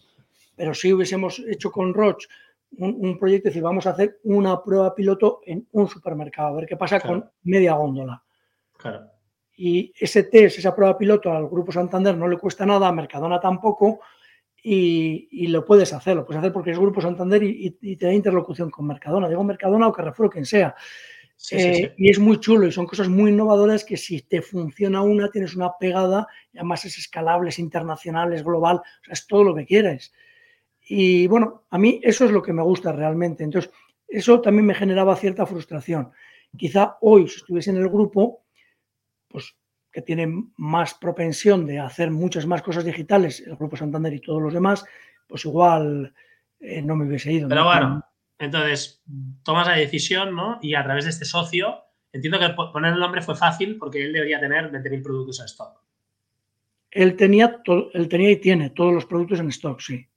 pero 0.56 0.74
sí 0.74 0.92
hubiésemos 0.92 1.42
hecho 1.48 1.72
con 1.72 1.94
Roche 1.94 2.28
un, 2.78 3.18
proyecto, 3.18 3.48
es 3.48 3.54
decir, 3.54 3.64
vamos 3.64 3.88
a 3.88 3.92
hacer 3.92 4.20
una 4.24 4.62
prueba 4.62 4.94
piloto 4.94 5.42
en 5.46 5.68
un 5.72 5.88
supermercado, 5.88 6.50
a 6.50 6.56
ver 6.60 6.68
qué 6.68 6.76
pasa 6.76 7.00
con 7.00 7.30
media 7.44 7.74
góndola. 7.74 8.22
Claro. 8.78 9.10
Y 9.56 9.92
ese 9.98 10.24
test, 10.24 10.60
esa 10.60 10.76
prueba 10.76 10.98
piloto 10.98 11.32
al 11.32 11.48
Grupo 11.48 11.72
Santander 11.72 12.16
no 12.16 12.28
le 12.28 12.38
cuesta 12.38 12.66
nada, 12.66 12.88
a 12.88 12.92
Mercadona 12.92 13.40
tampoco, 13.40 14.02
y, 14.70 15.48
lo 15.48 15.64
puedes 15.64 15.94
hacer, 15.94 16.18
lo 16.18 16.26
puedes 16.26 16.40
hacer 16.40 16.52
porque 16.52 16.72
es 16.72 16.80
Grupo 16.80 17.00
Santander 17.00 17.42
y, 17.42 17.72
te 17.96 18.06
da 18.06 18.14
interlocución 18.14 18.70
con 18.70 18.86
Mercadona, 18.86 19.30
digo 19.30 19.42
Mercadona 19.44 19.88
o 19.88 19.94
Carrefour, 19.94 20.30
quien 20.30 20.46
sea. 20.46 20.76
Eh, 21.52 21.94
y 21.98 22.10
es 22.10 22.20
muy 22.20 22.40
chulo 22.40 22.68
y 22.68 22.72
son 22.72 22.86
cosas 22.86 23.08
muy 23.08 23.30
innovadoras 23.32 23.86
que 23.86 23.96
si 23.96 24.24
te 24.24 24.42
funciona 24.42 25.04
una, 25.04 25.30
tienes 25.30 25.56
una 25.56 25.78
pegada 25.80 26.28
y 26.52 26.58
además 26.58 26.84
es 26.84 26.98
escalable, 26.98 27.50
es 27.50 27.60
internacional, 27.60 28.34
es 28.34 28.44
global, 28.44 28.78
o 28.78 29.06
sea, 29.06 29.14
es 29.14 29.26
todo 29.26 29.44
lo 29.46 29.56
que 29.56 29.66
quieres. 29.66 30.12
Y 30.82 31.28
bueno, 31.28 31.64
a 31.70 31.78
mí 31.78 32.02
eso 32.04 32.26
es 32.26 32.32
lo 32.32 32.42
que 32.42 32.52
me 32.52 32.64
gusta 32.64 32.92
realmente. 32.92 33.46
Entonces, 33.46 33.72
eso 34.08 34.42
también 34.42 34.66
me 34.66 34.76
generaba 34.76 35.16
cierta 35.16 35.46
frustración. 35.46 36.12
Quizá 36.58 36.98
hoy, 37.00 37.30
si 37.30 37.38
estuviese 37.38 37.70
en 37.70 37.78
el 37.78 37.88
grupo, 37.88 38.44
pues 39.30 39.56
que 39.98 40.04
tiene 40.04 40.28
más 40.58 40.94
propensión 40.94 41.66
de 41.66 41.80
hacer 41.80 42.12
muchas 42.12 42.46
más 42.46 42.62
cosas 42.62 42.86
digitales, 42.86 43.44
el 43.48 43.56
Grupo 43.56 43.78
Santander 43.78 44.14
y 44.14 44.20
todos 44.20 44.40
los 44.40 44.54
demás, 44.54 44.86
pues 45.28 45.44
igual 45.44 46.14
eh, 46.60 46.84
no 46.84 46.96
me 46.96 47.08
hubiese 47.08 47.34
ido. 47.34 47.50
Pero 47.50 47.64
bueno, 47.64 48.06
entonces 48.38 49.02
tomas 49.42 49.66
la 49.66 49.74
decisión, 49.74 50.36
¿no? 50.36 50.60
Y 50.62 50.76
a 50.76 50.84
través 50.84 51.06
de 51.06 51.10
este 51.10 51.26
socio, 51.26 51.80
entiendo 52.14 52.40
que 52.40 52.50
poner 52.72 52.94
el 52.94 53.00
nombre 53.00 53.24
fue 53.24 53.36
fácil 53.36 53.80
porque 53.80 54.06
él 54.06 54.14
debería 54.14 54.40
tener 54.40 54.72
20.000 54.72 55.02
productos 55.02 55.40
en 55.40 55.46
stock. 55.48 55.82
Él 56.92 57.16
tenía, 57.16 57.64
él 57.94 58.08
tenía 58.08 58.30
y 58.30 58.36
tiene 58.36 58.70
todos 58.70 58.94
los 58.94 59.08
productos 59.08 59.40
en 59.40 59.48
stock, 59.48 59.80
sí 59.80 60.08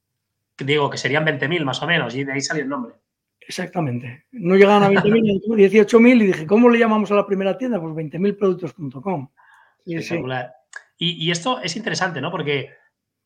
digo 0.63 0.91
que 0.91 0.99
serían 0.99 1.25
20.000 1.25 1.65
más 1.65 1.83
o 1.83 1.87
menos, 1.87 2.15
y 2.15 2.25
de 2.25 2.33
ahí 2.33 2.43
salió 2.43 2.65
el 2.65 2.69
nombre. 2.69 2.97
Exactamente. 3.41 4.27
No 4.33 4.57
llegaban 4.57 4.83
a 4.83 4.91
20.000, 4.91 5.43
18.000 5.47 6.17
y 6.23 6.27
dije, 6.27 6.47
¿cómo 6.47 6.69
le 6.69 6.79
llamamos 6.79 7.11
a 7.11 7.15
la 7.15 7.27
primera 7.27 7.57
tienda? 7.57 7.81
Pues 7.81 7.95
20.000productos.com. 7.95 9.29
Y, 9.85 11.27
y, 11.27 11.31
esto 11.31 11.61
es 11.61 11.77
interesante, 11.77 12.21
¿no? 12.21 12.31
Porque 12.31 12.71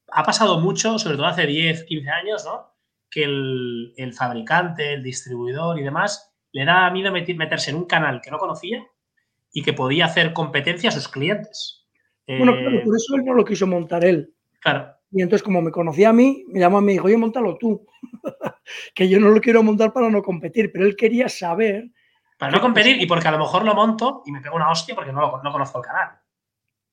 ha 0.09 0.23
pasado 0.23 0.61
mucho, 0.61 0.99
sobre 0.99 1.17
todo 1.17 1.27
hace 1.27 1.47
10, 1.47 1.85
15 1.85 2.11
años, 2.11 2.45
¿no? 2.45 2.73
Que 3.11 3.25
el, 3.25 4.13
fabricante, 4.17 4.95
el 4.95 5.03
distribuidor 5.03 5.79
y 5.79 5.83
demás 5.83 6.33
le 6.53 6.65
da 6.65 6.91
miedo 6.91 7.11
meterse 7.13 7.71
en 7.71 7.77
un 7.77 7.87
canal 7.87 8.21
que 8.21 8.31
no 8.31 8.39
conocía 8.39 8.87
y 9.53 9.63
que 9.63 9.73
podía 9.73 10.07
hacer 10.07 10.33
competencia 10.33 10.91
a 10.91 10.93
sus 10.93 11.09
clientes. 11.09 11.85
Bueno, 12.27 12.53
claro, 12.53 12.79
eh, 12.79 12.83
por 12.85 12.97
eso 12.97 13.17
él 13.17 13.25
no 13.25 13.35
lo 13.35 13.45
quiso 13.45 13.67
montar 13.67 14.05
él 14.05 14.35
Claro. 14.61 14.95
Y 15.11 15.21
entonces, 15.21 15.43
como 15.43 15.61
me 15.61 15.71
conocía 15.71 16.09
a 16.09 16.13
mí, 16.13 16.45
me 16.49 16.59
llamó 16.59 16.79
a 16.79 16.81
mí 16.81 16.93
y 16.93 16.95
dijo, 16.95 17.07
oye, 17.07 17.17
montalo 17.19 17.57
tú. 17.59 17.87
que 18.95 19.09
yo 19.09 19.21
no 19.21 19.29
lo 19.29 19.41
quiero 19.41 19.63
montar 19.63 19.93
para 19.93 20.09
no 20.09 20.23
competir, 20.23 20.73
pero 20.73 20.87
él 20.87 20.97
quería 20.97 21.29
saber. 21.29 21.91
Para 22.39 22.53
no 22.53 22.61
competir 22.61 23.01
y 23.01 23.07
porque 23.07 23.29
a 23.29 23.33
lo 23.33 23.39
mejor 23.39 23.65
lo 23.65 23.75
monto 23.75 24.23
y 24.25 24.33
me 24.33 24.41
pego 24.41 24.57
una 24.57 24.71
hostia 24.71 24.95
porque 24.95 25.13
no, 25.13 25.41
no 25.43 25.53
conozco 25.53 25.79
el 25.79 25.85
canal. 25.85 26.19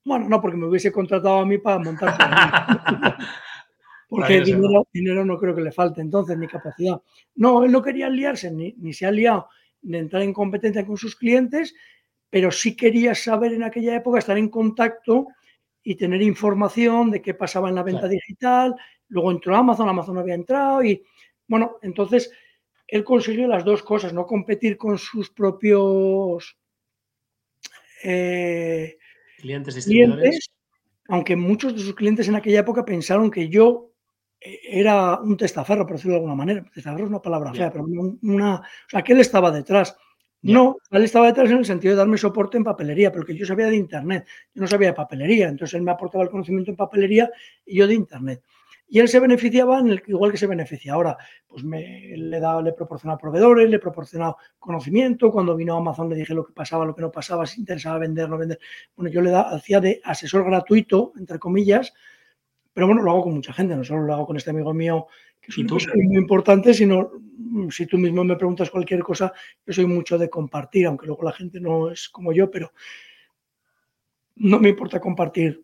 Bueno, 0.03 0.27
no, 0.27 0.41
porque 0.41 0.57
me 0.57 0.67
hubiese 0.67 0.91
contratado 0.91 1.39
a 1.39 1.45
mí 1.45 1.57
para 1.57 1.79
montar. 1.79 2.17
porque 4.09 4.41
dinero, 4.41 4.87
dinero, 4.91 5.25
no 5.25 5.37
creo 5.37 5.55
que 5.55 5.61
le 5.61 5.71
falte 5.71 6.01
entonces, 6.01 6.37
ni 6.37 6.47
capacidad. 6.47 7.01
No, 7.35 7.63
él 7.63 7.71
no 7.71 7.81
quería 7.81 8.09
liarse, 8.09 8.51
ni, 8.51 8.73
ni 8.77 8.93
se 8.93 9.05
ha 9.05 9.11
liado 9.11 9.47
de 9.81 9.97
entrar 9.99 10.21
en 10.21 10.33
competencia 10.33 10.85
con 10.85 10.97
sus 10.97 11.15
clientes, 11.15 11.75
pero 12.29 12.51
sí 12.51 12.75
quería 12.75 13.15
saber 13.15 13.53
en 13.53 13.63
aquella 13.63 13.95
época, 13.95 14.19
estar 14.19 14.37
en 14.37 14.49
contacto 14.49 15.27
y 15.83 15.95
tener 15.95 16.21
información 16.21 17.11
de 17.11 17.21
qué 17.21 17.33
pasaba 17.33 17.69
en 17.69 17.75
la 17.75 17.83
venta 17.83 18.07
digital. 18.07 18.75
Luego 19.07 19.31
entró 19.31 19.55
Amazon, 19.55 19.89
Amazon 19.89 20.17
había 20.17 20.35
entrado 20.35 20.83
y, 20.83 21.03
bueno, 21.47 21.77
entonces 21.81 22.31
él 22.87 23.03
consiguió 23.03 23.47
las 23.47 23.65
dos 23.65 23.83
cosas, 23.83 24.13
no 24.13 24.25
competir 24.25 24.77
con 24.77 24.97
sus 24.97 25.31
propios 25.31 26.57
eh, 28.03 28.97
clientes, 29.41 29.75
distribuidores. 29.75 30.51
aunque 31.09 31.35
muchos 31.35 31.73
de 31.73 31.81
sus 31.81 31.95
clientes 31.95 32.27
en 32.27 32.35
aquella 32.35 32.61
época 32.61 32.85
pensaron 32.85 33.29
que 33.29 33.49
yo 33.49 33.91
eh, 34.39 34.59
era 34.63 35.19
un 35.19 35.35
testaferro, 35.35 35.85
por 35.85 35.97
decirlo 35.97 36.13
de 36.13 36.17
alguna 36.19 36.35
manera. 36.35 36.63
Testaferro 36.73 37.03
es 37.03 37.09
una 37.09 37.21
palabra 37.21 37.53
fea, 37.53 37.71
pero 37.71 37.85
una, 37.85 38.55
o 38.55 38.89
sea, 38.89 39.01
que 39.01 39.13
él 39.13 39.19
estaba 39.19 39.51
detrás. 39.51 39.95
No, 40.43 40.77
él 40.89 41.03
estaba 41.03 41.27
detrás 41.27 41.51
en 41.51 41.57
el 41.59 41.65
sentido 41.65 41.93
de 41.93 41.99
darme 41.99 42.17
soporte 42.17 42.57
en 42.57 42.63
papelería, 42.63 43.11
porque 43.11 43.35
yo 43.35 43.45
sabía 43.45 43.67
de 43.67 43.75
Internet, 43.75 44.25
yo 44.55 44.61
no 44.61 44.67
sabía 44.67 44.87
de 44.87 44.93
papelería, 44.95 45.47
entonces 45.47 45.75
él 45.75 45.83
me 45.83 45.91
aportaba 45.91 46.23
el 46.23 46.31
conocimiento 46.31 46.71
en 46.71 46.77
papelería 46.77 47.29
y 47.63 47.77
yo 47.77 47.85
de 47.85 47.93
Internet. 47.93 48.41
Y 48.93 48.99
él 48.99 49.07
se 49.07 49.21
beneficiaba 49.21 49.79
en 49.79 49.87
el, 49.87 50.03
igual 50.05 50.31
que 50.31 50.37
se 50.37 50.47
beneficia 50.47 50.91
ahora. 50.91 51.17
Pues 51.47 51.63
me, 51.63 52.11
le, 52.13 52.41
daba, 52.41 52.61
le 52.61 52.73
proporcionaba 52.73 53.17
proveedores, 53.17 53.69
le 53.69 53.79
proporcionaba 53.79 54.35
conocimiento. 54.59 55.31
Cuando 55.31 55.55
vino 55.55 55.73
a 55.73 55.77
Amazon 55.77 56.09
le 56.09 56.17
dije 56.17 56.33
lo 56.33 56.45
que 56.45 56.51
pasaba, 56.51 56.83
lo 56.83 56.93
que 56.93 57.01
no 57.01 57.09
pasaba, 57.09 57.45
si 57.45 57.61
interesaba 57.61 57.99
vender, 57.99 58.27
no 58.27 58.37
vender. 58.37 58.59
Bueno, 58.97 59.09
yo 59.09 59.21
le 59.21 59.29
da, 59.29 59.43
hacía 59.43 59.79
de 59.79 60.01
asesor 60.03 60.43
gratuito, 60.43 61.13
entre 61.17 61.39
comillas, 61.39 61.93
pero 62.73 62.85
bueno, 62.85 63.01
lo 63.01 63.11
hago 63.11 63.23
con 63.23 63.33
mucha 63.33 63.53
gente, 63.53 63.77
no 63.77 63.85
solo 63.85 64.01
lo 64.01 64.13
hago 64.13 64.27
con 64.27 64.35
este 64.35 64.49
amigo 64.49 64.73
mío, 64.73 65.07
que 65.39 65.51
es 65.51 65.57
muy 65.95 66.17
importante, 66.17 66.73
sino 66.73 67.11
mm, 67.37 67.69
si 67.69 67.85
tú 67.85 67.97
mismo 67.97 68.25
me 68.25 68.35
preguntas 68.35 68.69
cualquier 68.69 69.03
cosa, 69.03 69.31
yo 69.65 69.71
soy 69.71 69.85
mucho 69.85 70.17
de 70.17 70.29
compartir, 70.29 70.87
aunque 70.87 71.07
luego 71.07 71.23
la 71.23 71.31
gente 71.31 71.61
no 71.61 71.89
es 71.89 72.09
como 72.09 72.33
yo, 72.33 72.51
pero 72.51 72.73
no 74.35 74.59
me 74.59 74.67
importa 74.67 74.99
compartir 74.99 75.63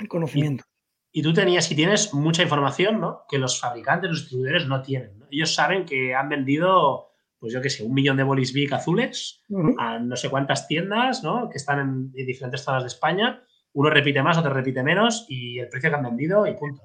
el 0.00 0.08
conocimiento. 0.08 0.64
Y, 1.12 1.22
tú 1.22 1.32
tenías 1.32 1.70
y 1.70 1.76
tienes 1.76 2.14
mucha 2.14 2.42
información, 2.42 3.00
¿no? 3.00 3.22
Que 3.28 3.38
los 3.38 3.60
fabricantes, 3.60 4.10
los 4.10 4.20
distribuidores 4.20 4.66
no 4.66 4.80
tienen. 4.82 5.22
Ellos 5.30 5.54
saben 5.54 5.84
que 5.84 6.14
han 6.14 6.28
vendido, 6.28 7.10
pues 7.38 7.52
yo 7.52 7.60
qué 7.60 7.68
sé, 7.68 7.84
un 7.84 7.92
millón 7.92 8.16
de 8.16 8.22
bolis 8.22 8.52
Bic 8.52 8.72
azules 8.72 9.42
a 9.78 9.98
no 9.98 10.16
sé 10.16 10.30
cuántas 10.30 10.66
tiendas, 10.66 11.22
¿no? 11.22 11.50
Que 11.50 11.58
están 11.58 11.78
en 11.80 12.12
diferentes 12.12 12.62
zonas 12.62 12.82
de 12.82 12.88
España 12.88 13.42
uno 13.74 13.90
repite 13.90 14.22
más, 14.22 14.38
otro 14.38 14.52
repite 14.52 14.82
menos 14.82 15.26
y 15.28 15.58
el 15.58 15.68
precio 15.68 15.90
que 15.90 15.96
han 15.96 16.02
vendido 16.02 16.46
y 16.46 16.54
punto. 16.54 16.82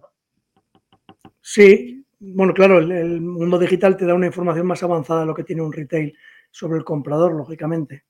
Sí, 1.41 2.05
bueno, 2.19 2.53
claro, 2.53 2.79
el, 2.79 3.21
mundo 3.21 3.59
digital 3.59 3.97
te 3.97 4.05
da 4.05 4.13
una 4.13 4.27
información 4.27 4.67
más 4.67 4.83
avanzada 4.83 5.21
de 5.21 5.25
lo 5.27 5.35
que 5.35 5.43
tiene 5.43 5.61
un 5.61 5.73
retail 5.73 6.17
sobre 6.51 6.77
el 6.77 6.85
comprador, 6.85 7.33
lógicamente. 7.33 8.05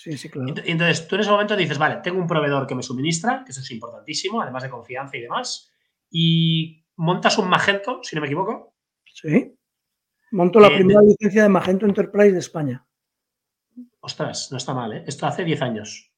Sí, 0.00 0.16
sí, 0.16 0.28
claro. 0.28 0.54
Entonces, 0.64 1.08
tú 1.08 1.16
en 1.16 1.22
ese 1.22 1.30
momento 1.30 1.56
dices, 1.56 1.76
vale, 1.76 1.96
tengo 2.04 2.20
un 2.20 2.28
proveedor 2.28 2.68
que 2.68 2.74
me 2.76 2.84
suministra, 2.84 3.42
que 3.44 3.50
eso 3.50 3.62
es 3.62 3.70
importantísimo, 3.72 4.40
además 4.40 4.62
de 4.62 4.70
confianza 4.70 5.16
y 5.16 5.22
demás, 5.22 5.72
y 6.08 6.86
montas 6.94 7.36
un 7.36 7.48
Magento, 7.48 7.98
si 8.04 8.14
no 8.14 8.22
me 8.22 8.28
equivoco. 8.28 8.76
Sí. 9.04 9.58
Monto 10.30 10.60
la 10.60 10.68
eh, 10.68 10.76
primera 10.76 11.02
licencia 11.02 11.42
de 11.42 11.48
Magento 11.48 11.84
Enterprise 11.84 12.30
de 12.30 12.38
España. 12.38 12.86
Ostras, 13.98 14.52
no 14.52 14.58
está 14.58 14.72
mal, 14.72 14.92
¿eh? 14.92 15.04
Esto 15.04 15.26
hace 15.26 15.42
10 15.42 15.62
años. 15.62 16.12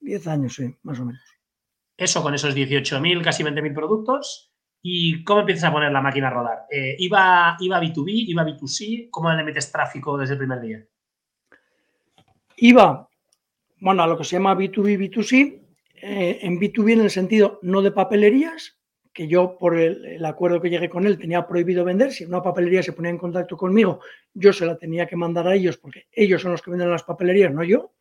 10 0.00 0.26
años, 0.26 0.54
sí, 0.54 0.76
más 0.82 1.00
o 1.00 1.06
menos. 1.06 1.22
Eso 1.96 2.22
con 2.22 2.34
esos 2.34 2.54
18.000, 2.54 3.24
casi 3.24 3.42
20.000 3.42 3.74
productos. 3.74 4.52
¿Y 4.82 5.24
cómo 5.24 5.40
empiezas 5.40 5.70
a 5.70 5.72
poner 5.72 5.90
la 5.90 6.02
máquina 6.02 6.28
a 6.28 6.32
rodar? 6.32 6.58
Eh, 6.70 6.96
¿iba, 6.98 7.56
¿Iba 7.60 7.80
B2B? 7.80 8.28
¿Iba 8.28 8.44
B2C? 8.44 9.08
¿Cómo 9.10 9.32
le 9.32 9.42
metes 9.42 9.72
tráfico 9.72 10.18
desde 10.18 10.34
el 10.34 10.38
primer 10.38 10.60
día? 10.60 10.86
Iba, 12.56 13.08
bueno, 13.80 14.02
a 14.02 14.06
lo 14.06 14.16
que 14.16 14.24
se 14.24 14.36
llama 14.36 14.56
B2B, 14.56 14.98
B2C. 14.98 15.62
Eh, 16.02 16.38
en 16.42 16.58
B2B 16.60 16.92
en 16.92 17.00
el 17.00 17.10
sentido 17.10 17.58
no 17.62 17.80
de 17.80 17.90
papelerías, 17.90 18.78
que 19.12 19.28
yo 19.28 19.56
por 19.58 19.78
el, 19.78 20.04
el, 20.04 20.24
acuerdo 20.26 20.60
que 20.60 20.68
llegué 20.68 20.90
con 20.90 21.06
él 21.06 21.18
tenía 21.18 21.46
prohibido 21.46 21.84
vender. 21.84 22.12
Si 22.12 22.24
una 22.24 22.42
papelería 22.42 22.82
se 22.82 22.92
ponía 22.92 23.10
en 23.10 23.18
contacto 23.18 23.56
conmigo, 23.56 24.00
yo 24.34 24.52
se 24.52 24.66
la 24.66 24.76
tenía 24.76 25.06
que 25.06 25.16
mandar 25.16 25.48
a 25.48 25.54
ellos 25.54 25.78
porque 25.78 26.06
ellos 26.12 26.42
son 26.42 26.52
los 26.52 26.60
que 26.60 26.70
venden 26.70 26.90
las 26.90 27.02
papelerías, 27.02 27.52
no 27.52 27.64
yo. 27.64 27.92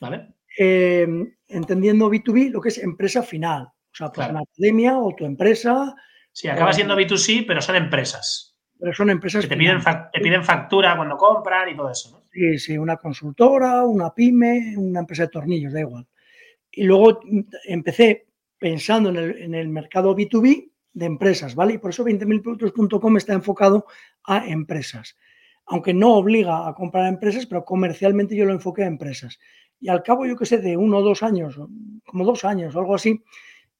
Vale. 0.00 0.34
Eh, 0.58 1.06
entendiendo 1.48 2.10
B2B, 2.10 2.50
lo 2.50 2.60
que 2.60 2.68
es 2.68 2.78
empresa 2.78 3.22
final. 3.22 3.64
O 3.64 3.94
sea, 3.94 4.10
pues 4.10 4.28
una 4.28 4.40
academia 4.40 4.98
o 4.98 5.14
tu 5.14 5.24
empresa. 5.24 5.94
Sí, 6.32 6.48
acaba 6.48 6.72
siendo 6.72 6.96
B2C, 6.96 7.44
pero 7.46 7.60
son 7.60 7.76
empresas. 7.76 8.56
Pero 8.78 8.92
son 8.94 9.10
empresas 9.10 9.42
que 9.42 9.48
te 9.48 9.56
piden, 9.56 9.80
te 10.12 10.20
piden 10.20 10.44
factura 10.44 10.96
cuando 10.96 11.16
compran 11.16 11.68
y 11.68 11.76
todo 11.76 11.90
eso, 11.90 12.10
¿no? 12.10 12.21
Sí, 12.32 12.58
sí, 12.58 12.78
una 12.78 12.96
consultora, 12.96 13.84
una 13.84 14.14
pyme, 14.14 14.74
una 14.78 15.00
empresa 15.00 15.24
de 15.24 15.28
tornillos, 15.28 15.72
da 15.72 15.80
igual. 15.80 16.06
Y 16.72 16.84
luego 16.84 17.20
empecé 17.66 18.26
pensando 18.58 19.10
en 19.10 19.16
el, 19.16 19.42
en 19.42 19.54
el 19.54 19.68
mercado 19.68 20.16
B2B 20.16 20.70
de 20.94 21.06
empresas, 21.06 21.54
¿vale? 21.54 21.74
Y 21.74 21.78
por 21.78 21.90
eso 21.90 22.04
20.000productos.com 22.04 23.16
está 23.18 23.34
enfocado 23.34 23.86
a 24.24 24.46
empresas. 24.48 25.16
Aunque 25.66 25.94
no 25.94 26.14
obliga 26.14 26.68
a 26.68 26.74
comprar 26.74 27.04
a 27.04 27.08
empresas, 27.08 27.46
pero 27.46 27.64
comercialmente 27.64 28.36
yo 28.36 28.46
lo 28.46 28.52
enfoqué 28.52 28.84
a 28.84 28.86
empresas. 28.86 29.38
Y 29.80 29.88
al 29.88 30.02
cabo, 30.02 30.26
yo 30.26 30.36
qué 30.36 30.46
sé, 30.46 30.58
de 30.58 30.76
uno 30.76 30.98
o 30.98 31.02
dos 31.02 31.22
años, 31.22 31.58
como 32.06 32.24
dos 32.24 32.44
años 32.44 32.74
o 32.74 32.80
algo 32.80 32.94
así, 32.94 33.22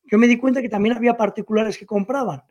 yo 0.05 0.19
me 0.19 0.29
di 0.29 0.37
cuenta 0.39 0.61
que 0.63 0.69
también 0.69 0.97
había 0.97 1.17
particulares 1.17 1.79
que 1.79 1.87
compraban. 1.87 2.43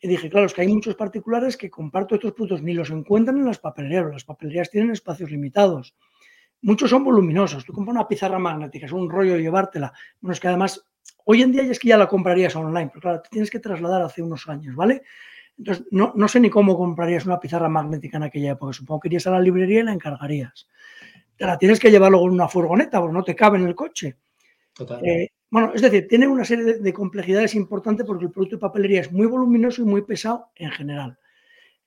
Y 0.00 0.08
dije, 0.08 0.28
claro, 0.28 0.46
es 0.46 0.54
que 0.54 0.60
hay 0.60 0.68
muchos 0.68 0.94
particulares 0.94 1.56
que 1.56 1.70
comparto 1.70 2.14
estos 2.14 2.32
productos, 2.32 2.62
ni 2.62 2.74
los 2.74 2.90
encuentran 2.90 3.38
en 3.38 3.46
las 3.46 3.58
papelerías. 3.58 4.06
Las 4.12 4.24
papelerías 4.24 4.70
tienen 4.70 4.90
espacios 4.90 5.30
limitados. 5.30 5.94
Muchos 6.62 6.90
son 6.90 7.04
voluminosos. 7.04 7.64
Tú 7.64 7.72
compras 7.72 7.94
una 7.94 8.08
pizarra 8.08 8.38
magnética, 8.38 8.86
es 8.86 8.92
un 8.92 9.10
rollo 9.10 9.36
llevártela. 9.36 9.92
Bueno, 10.20 10.32
es 10.32 10.40
que 10.40 10.48
además, 10.48 10.84
hoy 11.24 11.42
en 11.42 11.52
día 11.52 11.64
ya 11.64 11.72
es 11.72 11.78
que 11.78 11.88
ya 11.88 11.96
la 11.96 12.08
comprarías 12.08 12.54
online, 12.56 12.88
pero 12.88 13.00
claro, 13.00 13.22
te 13.22 13.30
tienes 13.30 13.50
que 13.50 13.58
trasladar 13.58 14.02
hace 14.02 14.22
unos 14.22 14.48
años, 14.48 14.74
¿vale? 14.74 15.02
Entonces, 15.58 15.86
no, 15.90 16.12
no 16.14 16.28
sé 16.28 16.40
ni 16.40 16.50
cómo 16.50 16.76
comprarías 16.76 17.24
una 17.24 17.40
pizarra 17.40 17.68
magnética 17.68 18.18
en 18.18 18.24
aquella 18.24 18.52
época. 18.52 18.74
Supongo 18.74 19.00
que 19.00 19.08
irías 19.08 19.26
a 19.26 19.30
la 19.30 19.40
librería 19.40 19.80
y 19.80 19.84
la 19.84 19.92
encargarías 19.92 20.66
te 21.36 21.44
la 21.44 21.58
tienes 21.58 21.78
que 21.78 21.90
llevar 21.90 22.10
luego 22.10 22.26
en 22.26 22.32
una 22.32 22.48
furgoneta 22.48 23.00
porque 23.00 23.14
no 23.14 23.22
te 23.22 23.36
cabe 23.36 23.58
en 23.58 23.66
el 23.66 23.74
coche. 23.74 24.16
Eh, 25.02 25.28
bueno, 25.50 25.72
es 25.74 25.82
decir, 25.82 26.08
tiene 26.08 26.26
una 26.26 26.44
serie 26.44 26.78
de, 26.78 26.92
complejidades 26.92 27.54
importantes 27.54 28.06
porque 28.06 28.24
el 28.24 28.32
producto 28.32 28.56
de 28.56 28.60
papelería 28.60 29.00
es 29.00 29.12
muy 29.12 29.26
voluminoso 29.26 29.82
y 29.82 29.84
muy 29.84 30.02
pesado 30.02 30.50
en 30.56 30.70
general. 30.70 31.18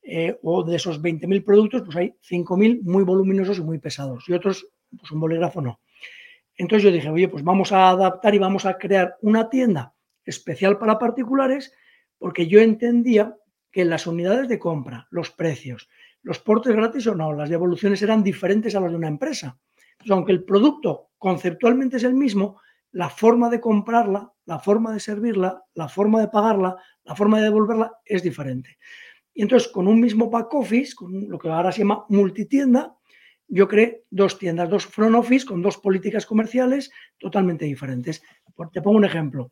Eh, 0.02 0.40
o 0.44 0.64
de 0.64 0.78
esos 0.78 1.02
20.000 1.02 1.44
productos, 1.44 1.82
pues 1.84 1.98
hay 1.98 2.16
5.000 2.30 2.82
muy 2.84 3.04
voluminosos 3.04 3.58
y 3.58 3.62
muy 3.62 3.80
pesados 3.80 4.24
y 4.28 4.34
otros, 4.34 4.68
pues 4.98 5.12
un 5.12 5.20
bolígrafo 5.20 5.62
no. 5.62 5.82
Entonces 6.56 6.84
yo 6.84 6.92
dije, 6.92 7.10
oye, 7.10 7.28
pues 7.28 7.44
vamos 7.44 7.72
a 7.72 7.90
adaptar 7.90 8.34
y 8.34 8.40
vamos 8.40 8.66
a 8.66 8.78
crear 8.78 9.18
una 9.22 9.50
tienda 9.50 9.94
especial 10.26 10.78
para 10.78 11.00
particulares 11.00 11.74
porque 12.18 12.48
yo 12.48 12.60
entendía 12.60 13.36
que 13.72 13.86
las 13.86 14.08
unidades 14.08 14.48
de 14.48 14.60
compra, 14.60 15.08
los 15.12 15.32
precios, 15.32 15.90
los 16.22 16.40
portes 16.40 16.76
gratis 16.76 17.08
o 17.08 17.16
no, 17.16 17.34
las 17.34 17.50
devoluciones 17.50 18.02
eran 18.02 18.24
diferentes 18.24 18.76
a 18.76 18.80
las 18.82 18.92
de 18.92 18.98
una 18.98 19.08
empresa. 19.08 19.58
aunque 20.10 20.32
el 20.32 20.44
producto 20.44 21.10
conceptualmente 21.18 21.98
es 21.98 22.04
el 22.04 22.14
mismo, 22.14 22.62
la 22.92 23.10
forma 23.10 23.50
de 23.50 23.60
comprarla, 23.60 24.32
la 24.46 24.60
forma 24.60 24.94
de 24.94 25.00
servirla, 25.00 25.64
la 25.74 25.88
forma 25.88 26.20
de 26.22 26.28
pagarla, 26.28 26.78
la 27.04 27.16
forma 27.16 27.38
de 27.38 27.44
devolverla 27.46 27.92
es 28.06 28.24
diferente. 28.24 28.78
Y 29.34 29.44
entonces, 29.44 29.70
con 29.70 29.88
un 29.88 30.00
mismo 30.00 30.30
back 30.30 30.54
office, 30.54 30.96
con 30.96 31.30
lo 31.30 31.38
que 31.38 31.50
ahora 31.50 31.72
se 31.72 31.80
llama 31.80 32.06
multitienda, 32.10 32.96
yo 33.48 33.68
creé 33.68 34.04
dos 34.10 34.38
tiendas, 34.38 34.70
dos 34.70 34.86
front 34.86 35.16
office 35.16 35.46
con 35.46 35.62
dos 35.62 35.78
políticas 35.78 36.26
comerciales 36.26 36.92
totalmente 37.18 37.66
diferentes. 37.66 38.22
Te 38.72 38.82
pongo 38.82 38.98
un 38.98 39.06
ejemplo 39.06 39.52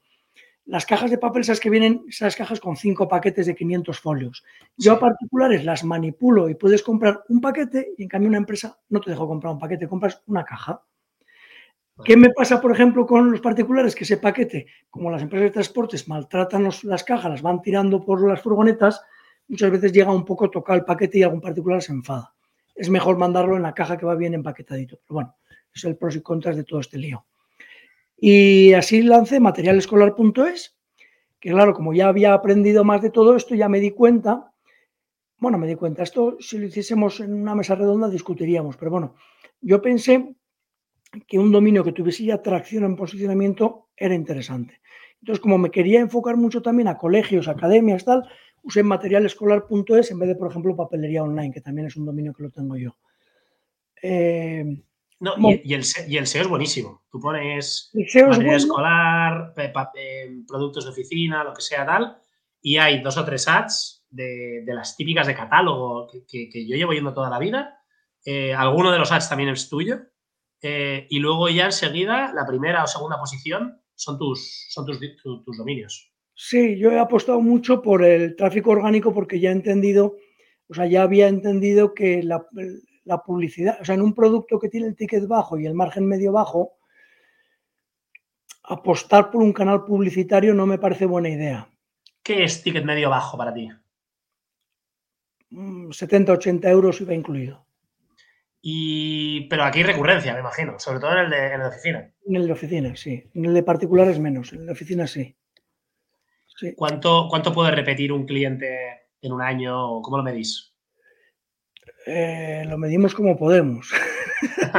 las 0.67 0.85
cajas 0.85 1.09
de 1.09 1.17
papel, 1.17 1.41
esas 1.41 1.59
que 1.59 1.69
vienen, 1.69 2.03
esas 2.09 2.35
cajas 2.35 2.59
con 2.59 2.75
cinco 2.75 3.07
paquetes 3.07 3.45
de 3.45 3.55
500 3.55 3.99
folios. 3.99 4.43
Yo 4.75 4.93
a 4.93 4.99
particulares 4.99 5.63
las 5.63 5.83
manipulo 5.83 6.49
y 6.49 6.55
puedes 6.55 6.83
comprar 6.83 7.23
un 7.29 7.39
paquete 7.39 7.93
y 7.97 8.03
en 8.03 8.09
cambio 8.09 8.27
una 8.27 8.37
empresa 8.37 8.77
no 8.89 8.99
te 8.99 9.09
dejo 9.09 9.27
comprar 9.27 9.53
un 9.53 9.59
paquete, 9.59 9.87
compras 9.87 10.21
una 10.27 10.43
caja. 10.43 10.83
¿Qué 12.03 12.15
me 12.15 12.29
pasa, 12.29 12.61
por 12.61 12.71
ejemplo, 12.71 13.05
con 13.05 13.31
los 13.31 13.41
particulares? 13.41 13.95
Que 13.95 14.03
ese 14.03 14.17
paquete, 14.17 14.67
como 14.89 15.09
las 15.09 15.21
empresas 15.21 15.45
de 15.45 15.51
transportes 15.51 16.07
maltratan 16.07 16.69
las 16.83 17.03
cajas, 17.03 17.31
las 17.31 17.41
van 17.41 17.61
tirando 17.61 18.03
por 18.03 18.27
las 18.27 18.41
furgonetas, 18.41 19.01
muchas 19.47 19.71
veces 19.71 19.91
llega 19.91 20.11
un 20.11 20.25
poco 20.25 20.45
a 20.45 20.51
tocar 20.51 20.77
el 20.77 20.85
paquete 20.85 21.19
y 21.19 21.23
algún 21.23 21.41
particular 21.41 21.81
se 21.81 21.93
enfada. 21.93 22.33
Es 22.75 22.89
mejor 22.89 23.17
mandarlo 23.17 23.55
en 23.55 23.63
la 23.63 23.73
caja 23.73 23.97
que 23.97 24.05
va 24.05 24.15
bien 24.15 24.35
empaquetadito. 24.35 24.99
Pero 25.03 25.15
bueno, 25.15 25.35
es 25.73 25.83
el 25.85 25.97
pros 25.97 26.15
y 26.15 26.21
contras 26.21 26.55
de 26.55 26.63
todo 26.63 26.79
este 26.79 26.97
lío. 26.97 27.25
Y 28.17 28.73
así 28.73 29.01
lancé 29.01 29.39
materialescolar.es, 29.39 30.77
que 31.39 31.51
claro, 31.51 31.73
como 31.73 31.93
ya 31.93 32.07
había 32.07 32.33
aprendido 32.33 32.83
más 32.83 33.01
de 33.01 33.09
todo 33.09 33.35
esto, 33.35 33.55
ya 33.55 33.69
me 33.69 33.79
di 33.79 33.91
cuenta, 33.91 34.51
bueno, 35.37 35.57
me 35.57 35.67
di 35.67 35.75
cuenta, 35.75 36.01
esto 36.01 36.37
si 36.39 36.57
lo 36.57 36.65
hiciésemos 36.65 37.19
en 37.19 37.33
una 37.33 37.53
mesa 37.53 37.75
redonda 37.75 38.09
discutiríamos, 38.09 38.75
pero 38.75 38.89
bueno, 38.89 39.15
yo 39.61 39.81
pensé 39.81 40.35
que 41.27 41.39
un 41.39 41.51
dominio 41.51 41.83
que 41.83 41.93
tuviese 41.93 42.25
ya 42.25 42.41
tracción 42.41 42.83
en 42.83 42.95
posicionamiento 42.95 43.89
era 43.95 44.15
interesante. 44.15 44.81
Entonces, 45.21 45.41
como 45.41 45.57
me 45.57 45.71
quería 45.71 45.99
enfocar 45.99 46.37
mucho 46.37 46.61
también 46.61 46.87
a 46.87 46.97
colegios, 46.97 47.47
academias, 47.47 48.05
tal, 48.05 48.23
usé 48.61 48.83
materialescolar.es 48.83 50.11
en 50.11 50.19
vez 50.19 50.29
de, 50.29 50.35
por 50.35 50.49
ejemplo, 50.49 50.75
papelería 50.75 51.23
online, 51.23 51.51
que 51.51 51.61
también 51.61 51.87
es 51.87 51.95
un 51.95 52.05
dominio 52.05 52.33
que 52.33 52.43
lo 52.43 52.51
tengo 52.51 52.75
yo. 52.77 52.97
Eh, 54.01 54.63
no, 55.19 55.33
y, 55.39 55.73
el, 55.73 55.83
SEO 55.83 56.41
es 56.43 56.47
buenísimo. 56.47 57.03
Tú 57.09 57.19
pones 57.19 57.91
material 57.93 58.55
escolar, 58.55 59.53
productos 60.47 60.85
de 60.85 60.91
oficina, 60.91 61.43
lo 61.43 61.53
que 61.53 61.61
sea 61.61 61.85
tal, 61.85 62.17
y 62.61 62.77
hay 62.77 63.01
dos 63.01 63.17
o 63.17 63.25
tres 63.25 63.47
ads 63.47 64.05
de, 64.09 64.63
las 64.67 64.95
típicas 64.95 65.25
de 65.25 65.35
catálogo 65.35 66.07
que, 66.27 66.67
yo 66.67 66.75
llevo 66.75 66.93
yendo 66.93 67.13
toda 67.13 67.29
la 67.29 67.39
vida. 67.39 67.79
Eh, 68.23 68.53
alguno 68.53 68.91
de 68.91 68.99
los 68.99 69.11
ads 69.11 69.29
también 69.29 69.49
es 69.49 69.69
tuyo. 69.69 70.01
Eh, 70.61 71.07
y 71.09 71.19
luego 71.19 71.49
ya 71.49 71.65
enseguida, 71.65 72.33
la 72.33 72.45
primera 72.45 72.83
o 72.83 72.87
segunda 72.87 73.19
posición 73.19 73.81
son 73.95 74.17
tus, 74.17 74.67
son 74.69 74.85
tus, 74.85 74.99
tus 75.21 75.57
dominios. 75.57 76.11
Sí, 76.33 76.77
yo 76.77 76.91
he 76.91 76.99
apostado 76.99 77.41
mucho 77.41 77.81
por 77.81 78.03
el 78.03 78.35
tráfico 78.35 78.71
orgánico 78.71 79.13
porque 79.13 79.39
ya 79.39 79.49
he 79.49 79.53
entendido, 79.53 80.17
o 80.67 80.73
sea, 80.73 80.85
ya 80.85 81.01
había 81.01 81.27
entendido 81.27 81.93
que 81.93 82.21
la, 82.21 82.45
la 83.05 83.23
publicidad, 83.23 83.79
o 83.81 83.85
sea, 83.85 83.95
en 83.95 84.01
un 84.01 84.13
producto 84.13 84.59
que 84.59 84.69
tiene 84.69 84.87
el 84.87 84.95
ticket 84.95 85.27
bajo 85.27 85.57
y 85.57 85.65
el 85.65 85.73
margen 85.73 86.05
medio 86.07 86.31
bajo, 86.31 86.77
apostar 88.63 89.31
por 89.31 89.41
un 89.41 89.53
canal 89.53 89.85
publicitario 89.85 90.53
no 90.53 90.65
me 90.65 90.77
parece 90.77 91.05
buena 91.05 91.29
idea. 91.29 91.69
¿Qué 92.21 92.43
es 92.43 92.61
ticket 92.61 92.83
medio 92.83 93.09
bajo 93.09 93.37
para 93.37 93.53
ti? 93.53 93.69
70, 95.49 96.31
mm, 96.31 96.35
80 96.35 96.69
euros 96.69 97.01
iba 97.01 97.13
incluido. 97.13 97.65
Y, 98.69 99.47
pero 99.47 99.63
aquí 99.63 99.79
hay 99.79 99.85
recurrencia, 99.85 100.33
me 100.33 100.41
imagino, 100.41 100.77
sobre 100.77 100.99
todo 100.99 101.13
en 101.13 101.19
el, 101.19 101.29
de, 101.29 101.65
oficina. 101.65 102.11
En 102.25 102.35
el 102.35 102.47
de 102.47 102.51
oficina, 102.51 102.93
sí. 102.97 103.23
En 103.33 103.45
el 103.45 103.53
de 103.53 103.63
particulares 103.63 104.19
menos, 104.19 104.51
en 104.51 104.59
el 104.59 104.65
de 104.65 104.73
oficina 104.73 105.07
sí. 105.07 105.37
¿Cuánto, 106.75 107.27
¿Cuánto 107.29 107.53
puede 107.53 107.71
repetir 107.71 108.11
un 108.11 108.25
cliente 108.25 109.07
en 109.21 109.31
un 109.31 109.41
año? 109.41 110.01
¿Cómo 110.01 110.17
lo 110.17 110.23
medís? 110.23 110.75
Eh, 112.07 112.65
lo 112.67 112.77
medimos 112.77 113.15
como 113.15 113.37
podemos. 113.37 113.89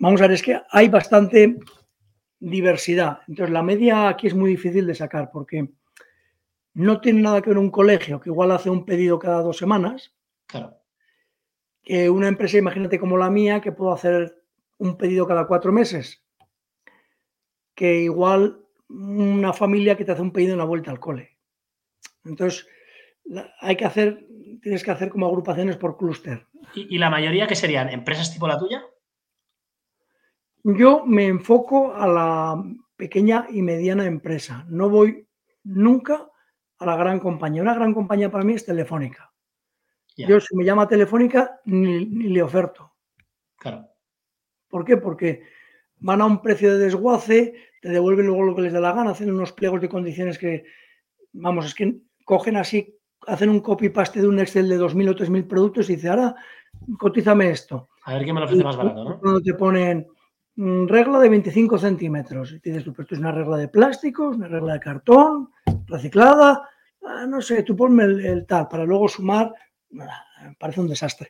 Vamos 0.00 0.20
a 0.20 0.26
ver, 0.26 0.32
es 0.32 0.42
que 0.42 0.60
hay 0.70 0.88
bastante 0.88 1.56
diversidad. 2.40 3.20
Entonces, 3.28 3.52
la 3.52 3.62
media 3.62 4.08
aquí 4.08 4.26
es 4.26 4.34
muy 4.34 4.50
difícil 4.50 4.88
de 4.88 4.96
sacar 4.96 5.30
porque 5.32 5.68
no 6.72 7.00
tiene 7.00 7.22
nada 7.22 7.40
que 7.40 7.50
ver 7.50 7.58
un 7.58 7.70
colegio 7.70 8.18
que 8.18 8.30
igual 8.30 8.50
hace 8.50 8.70
un 8.70 8.84
pedido 8.84 9.20
cada 9.20 9.40
dos 9.40 9.56
semanas. 9.56 10.12
Claro. 10.46 10.80
Que 11.84 12.08
una 12.10 12.28
empresa, 12.28 12.58
imagínate 12.58 12.98
como 12.98 13.16
la 13.16 13.30
mía, 13.30 13.60
que 13.60 13.72
puedo 13.72 13.92
hacer 13.92 14.42
un 14.78 14.96
pedido 14.96 15.26
cada 15.26 15.46
cuatro 15.46 15.72
meses. 15.72 16.24
Que 17.74 18.02
igual 18.02 18.64
una 18.88 19.52
familia 19.52 19.96
que 19.96 20.04
te 20.04 20.12
hace 20.12 20.22
un 20.22 20.32
pedido 20.32 20.52
en 20.52 20.58
la 20.58 20.64
vuelta 20.64 20.90
al 20.90 21.00
cole. 21.00 21.36
Entonces, 22.24 22.66
hay 23.60 23.76
que 23.76 23.84
hacer, 23.84 24.26
tienes 24.62 24.82
que 24.82 24.90
hacer 24.90 25.10
como 25.10 25.26
agrupaciones 25.26 25.76
por 25.76 25.96
clúster. 25.96 26.46
¿Y, 26.74 26.98
la 26.98 27.10
mayoría 27.10 27.46
que 27.46 27.54
serían 27.54 27.88
empresas 27.90 28.32
tipo 28.32 28.48
la 28.48 28.58
tuya? 28.58 28.82
Yo 30.62 31.04
me 31.04 31.26
enfoco 31.26 31.94
a 31.94 32.06
la 32.06 32.64
pequeña 32.96 33.46
y 33.50 33.62
mediana 33.62 34.06
empresa. 34.06 34.64
No 34.68 34.88
voy 34.88 35.28
nunca 35.62 36.26
a 36.78 36.86
la 36.86 36.96
gran 36.96 37.20
compañía. 37.20 37.62
Una 37.62 37.74
gran 37.74 37.92
compañía 37.92 38.30
para 38.30 38.44
mí 38.44 38.54
es 38.54 38.64
Telefónica. 38.64 39.33
Yo 40.16 40.40
si 40.40 40.56
me 40.56 40.64
llama 40.64 40.88
Telefónica 40.88 41.60
ni, 41.64 42.04
le 42.04 42.42
oferto. 42.42 42.92
Claro. 43.56 43.88
¿Por 44.68 44.84
qué? 44.84 44.96
Porque 44.96 45.42
van 45.98 46.20
a 46.20 46.26
un 46.26 46.40
precio 46.42 46.72
de 46.72 46.84
desguace, 46.84 47.54
te 47.80 47.88
devuelven 47.88 48.26
luego 48.26 48.44
lo 48.44 48.54
que 48.54 48.62
les 48.62 48.72
da 48.72 48.80
la 48.80 48.92
gana, 48.92 49.10
hacen 49.10 49.30
unos 49.30 49.52
pliegos 49.52 49.80
de 49.80 49.88
condiciones 49.88 50.38
que, 50.38 50.64
vamos, 51.32 51.66
es 51.66 51.74
que 51.74 52.00
cogen 52.24 52.56
así 52.56 52.98
hacen 53.26 53.50
un 53.50 53.60
copy-paste 53.60 54.20
de 54.20 54.28
un 54.28 54.38
Excel 54.38 54.68
de 54.68 54.78
2.000 54.78 55.10
o 55.10 55.14
3.000 55.14 55.46
productos 55.46 55.90
y 55.90 55.96
dice, 55.96 56.08
ahora 56.08 56.34
cotízame 56.98 57.50
esto. 57.50 57.88
A 58.04 58.14
ver 58.14 58.24
quién 58.24 58.34
me 58.34 58.40
lo 58.40 58.46
ofrece 58.46 58.64
más 58.64 58.76
barato, 58.76 59.04
¿no? 59.04 59.20
Cuando 59.20 59.40
te 59.40 59.54
ponen 59.54 60.06
mm, 60.56 60.86
regla 60.86 61.18
de 61.20 61.28
25 61.28 61.78
centímetros. 61.78 62.52
Y 62.52 62.60
dices 62.60 62.84
tú, 62.84 62.92
pero 62.92 63.04
esto 63.04 63.14
es 63.14 63.20
una 63.20 63.32
regla 63.32 63.56
de 63.56 63.68
plásticos, 63.68 64.36
una 64.36 64.48
regla 64.48 64.74
de 64.74 64.80
cartón, 64.80 65.50
reciclada. 65.86 66.68
Ah, 67.02 67.26
no 67.26 67.40
sé, 67.40 67.62
tú 67.62 67.76
ponme 67.76 68.04
el, 68.04 68.46
tal 68.46 68.68
para 68.68 68.84
luego 68.84 69.08
sumar. 69.08 69.54
Me 69.94 70.54
parece 70.58 70.80
un 70.80 70.88
desastre. 70.88 71.28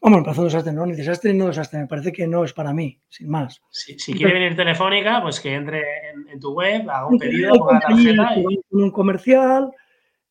Vamos, 0.00 0.20
me 0.20 0.24
parece 0.24 0.40
un 0.40 0.46
desastre, 0.46 0.72
no, 0.72 0.86
ni 0.86 0.94
desastre 0.94 1.32
ni 1.32 1.38
no 1.38 1.46
desastre. 1.46 1.80
Me 1.80 1.86
parece 1.86 2.12
que 2.12 2.26
no 2.26 2.44
es 2.44 2.52
para 2.52 2.72
mí, 2.72 3.00
sin 3.08 3.28
más. 3.28 3.60
Si, 3.70 3.96
quiere 4.14 4.32
venir 4.32 4.56
Telefónica, 4.56 5.20
pues 5.22 5.40
que 5.40 5.54
entre 5.54 5.82
en, 6.30 6.38
tu 6.40 6.52
web, 6.54 6.88
haga 6.88 7.06
un 7.06 7.18
pedido, 7.18 7.54
ponga 7.54 7.74
la 7.74 7.80
tarjeta. 7.80 8.34
Y... 8.36 8.60
Un 8.70 8.90
comercial 8.90 9.70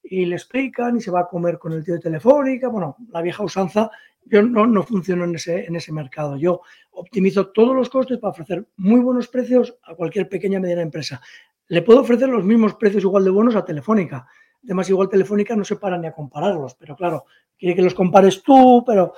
y 0.03 0.25
le 0.25 0.35
explican 0.35 0.95
y 0.95 1.01
se 1.01 1.11
va 1.11 1.21
a 1.21 1.27
comer 1.27 1.59
con 1.59 1.73
el 1.73 1.83
tío 1.83 1.95
de 1.95 1.99
Telefónica. 1.99 2.69
Bueno, 2.69 2.95
la 3.09 3.21
vieja 3.21 3.43
usanza, 3.43 3.91
yo 4.25 4.41
no, 4.41 4.65
no 4.65 4.83
funciono 4.83 5.25
en 5.25 5.35
ese, 5.35 5.65
en 5.65 5.75
ese 5.75 5.91
mercado. 5.91 6.37
Yo 6.37 6.61
optimizo 6.91 7.47
todos 7.47 7.75
los 7.75 7.89
costes 7.89 8.17
para 8.19 8.31
ofrecer 8.31 8.65
muy 8.77 9.01
buenos 9.01 9.27
precios 9.27 9.77
a 9.83 9.95
cualquier 9.95 10.29
pequeña 10.29 10.59
mediana 10.59 10.81
empresa. 10.81 11.21
Le 11.67 11.81
puedo 11.81 12.01
ofrecer 12.01 12.29
los 12.29 12.45
mismos 12.45 12.75
precios 12.75 13.03
igual 13.03 13.25
de 13.25 13.31
buenos 13.31 13.55
a 13.57 13.65
Telefónica. 13.65 14.27
Además, 14.63 14.89
igual 14.89 15.09
Telefónica 15.09 15.55
no 15.55 15.63
se 15.63 15.77
para 15.77 15.97
ni 15.97 16.07
a 16.07 16.11
compararlos, 16.11 16.75
pero 16.75 16.95
claro, 16.95 17.25
quiere 17.57 17.75
que 17.75 17.81
los 17.81 17.93
compares 17.93 18.43
tú, 18.43 18.83
pero 18.85 19.13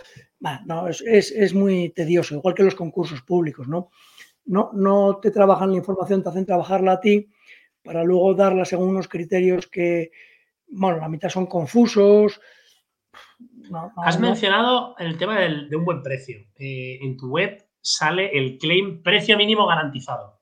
no, 0.66 0.88
es, 0.88 1.02
es, 1.02 1.32
es, 1.32 1.54
muy 1.54 1.90
tedioso, 1.90 2.36
igual 2.36 2.54
que 2.54 2.64
los 2.64 2.76
concursos 2.76 3.22
públicos, 3.22 3.68
¿no? 3.68 3.90
No, 4.46 4.72
no 4.74 5.20
te 5.22 5.32
trabajan 5.32 5.72
la 5.72 5.78
información, 5.78 6.24
te 6.24 6.30
hacen 6.30 6.46
trabajarla 6.46 6.94
a 6.94 7.00
ti 7.00 7.30
para 7.84 8.04
luego 8.04 8.34
darla 8.34 8.66
según 8.66 8.90
unos 8.90 9.08
criterios 9.08 9.68
que, 9.68 10.12
bueno, 10.68 10.98
la 11.00 11.10
mitad 11.10 11.30
son 11.30 11.46
confusos. 11.46 12.40
Has 13.98 14.20
mencionado 14.20 14.96
el 14.98 15.18
tema 15.18 15.40
de 15.40 15.76
un 15.76 15.86
buen 15.86 16.02
precio. 16.02 16.38
Eh, 16.58 17.00
en 17.02 17.18
tu 17.18 17.30
web 17.30 17.66
sale 17.82 18.38
el 18.38 18.58
claim 18.58 19.02
precio 19.02 19.38
mínimo 19.38 19.66
garantizado. 19.68 20.40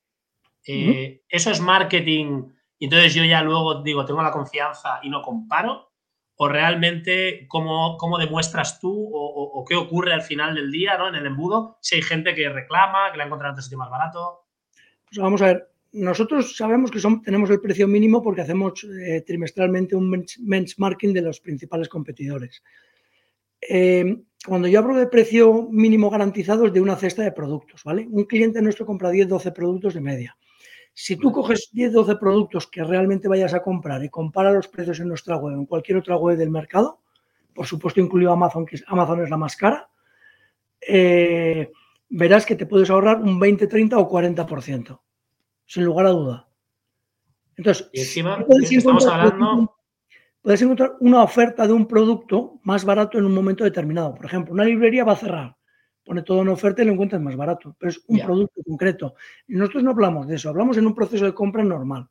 Eh, 0.65 1.23
¿Eso 1.29 1.51
es 1.51 1.61
marketing 1.61 2.43
y 2.79 2.85
entonces 2.85 3.13
yo 3.13 3.23
ya 3.23 3.41
luego 3.41 3.81
digo, 3.81 4.05
tengo 4.05 4.21
la 4.21 4.31
confianza 4.31 4.99
y 5.03 5.09
no 5.09 5.21
comparo? 5.21 5.91
¿O 6.39 6.47
realmente 6.47 7.47
cómo, 7.47 7.97
cómo 7.97 8.19
demuestras 8.19 8.79
tú 8.79 9.09
o, 9.11 9.65
qué 9.67 9.75
ocurre 9.75 10.13
al 10.13 10.21
final 10.21 10.53
del 10.53 10.71
día 10.71 10.95
¿no? 10.95 11.07
en 11.07 11.15
el 11.15 11.25
embudo 11.25 11.79
si 11.81 11.95
hay 11.95 12.03
gente 12.03 12.35
que 12.35 12.47
reclama, 12.47 13.11
que 13.11 13.17
le 13.17 13.23
ha 13.23 13.25
encontrado 13.25 13.53
otro 13.53 13.63
sitio 13.63 13.79
más 13.79 13.89
barato? 13.89 14.45
Pues 15.09 15.17
vamos 15.17 15.41
a 15.41 15.47
ver, 15.47 15.71
nosotros 15.93 16.55
sabemos 16.55 16.91
que 16.91 17.01
tenemos 17.23 17.49
el 17.49 17.59
precio 17.59 17.87
mínimo 17.87 18.21
porque 18.21 18.41
hacemos 18.41 18.83
eh, 18.83 19.23
trimestralmente 19.25 19.95
un 19.95 20.25
benchmarking 20.39 21.13
de 21.13 21.21
los 21.21 21.39
principales 21.39 21.89
competidores. 21.89 22.61
Eh, 23.67 24.21
cuando 24.45 24.67
yo 24.67 24.79
hablo 24.79 24.95
de 24.95 25.07
precio 25.07 25.67
mínimo 25.71 26.09
garantizado 26.09 26.67
es 26.67 26.73
de 26.73 26.81
una 26.81 26.95
cesta 26.95 27.23
de 27.23 27.31
productos, 27.31 27.83
¿vale? 27.83 28.07
Un 28.09 28.25
cliente 28.25 28.61
nuestro 28.61 28.85
compra 28.85 29.09
10, 29.09 29.27
12 29.27 29.51
productos 29.51 29.93
de 29.95 30.01
media. 30.01 30.37
Si 30.99 31.15
tú 31.15 31.31
coges 31.31 31.69
10, 31.73 31.93
12 31.93 32.15
productos 32.15 32.65
que 32.65 32.83
realmente 32.83 33.27
vayas 33.27 33.53
a 33.53 33.61
comprar 33.61 34.03
y 34.03 34.09
compara 34.09 34.51
los 34.51 34.67
precios 34.67 34.99
en 34.99 35.07
nuestra 35.07 35.37
web, 35.37 35.53
en 35.53 35.67
cualquier 35.67 35.99
otra 35.99 36.17
web 36.17 36.35
del 36.35 36.49
mercado, 36.49 37.01
por 37.53 37.67
supuesto 37.67 38.01
incluido 38.01 38.31
Amazon, 38.31 38.65
que 38.65 38.79
Amazon 38.87 39.21
es 39.21 39.29
la 39.29 39.37
más 39.37 39.55
cara, 39.55 39.91
eh, 40.81 41.71
verás 42.09 42.47
que 42.47 42.55
te 42.55 42.65
puedes 42.65 42.89
ahorrar 42.89 43.21
un 43.21 43.39
20, 43.39 43.67
30 43.67 43.95
o 43.95 44.09
40% 44.09 44.99
sin 45.67 45.85
lugar 45.85 46.07
a 46.07 46.09
duda. 46.09 46.49
Entonces, 47.55 47.91
puedes, 48.47 48.71
encontrar, 48.71 49.37
puedes 50.41 50.61
encontrar 50.63 50.95
una 51.01 51.21
oferta 51.21 51.67
de 51.67 51.73
un 51.73 51.87
producto 51.87 52.59
más 52.63 52.83
barato 52.83 53.19
en 53.19 53.25
un 53.25 53.35
momento 53.35 53.63
determinado. 53.63 54.15
Por 54.15 54.25
ejemplo, 54.25 54.51
una 54.51 54.65
librería 54.65 55.03
va 55.03 55.13
a 55.13 55.17
cerrar, 55.17 55.56
pone 56.07 56.23
todo 56.23 56.41
en 56.41 56.47
oferta 56.47 56.81
y 56.81 56.85
lo 56.85 56.93
encuentras 56.93 57.21
más 57.21 57.35
barato, 57.35 57.75
pero 57.77 57.89
es 57.89 58.01
un 58.07 58.19
producto 58.19 58.63
concreto. 58.63 59.15
Y 59.45 59.55
nosotros 59.55 59.83
no 59.83 59.91
hablamos 59.91 60.25
de 60.27 60.35
eso, 60.35 60.49
hablamos 60.49 60.77
en 60.77 60.87
un 60.87 60.95
proceso 60.95 61.25
de 61.25 61.33
compra 61.33 61.63
normal. 61.63 62.07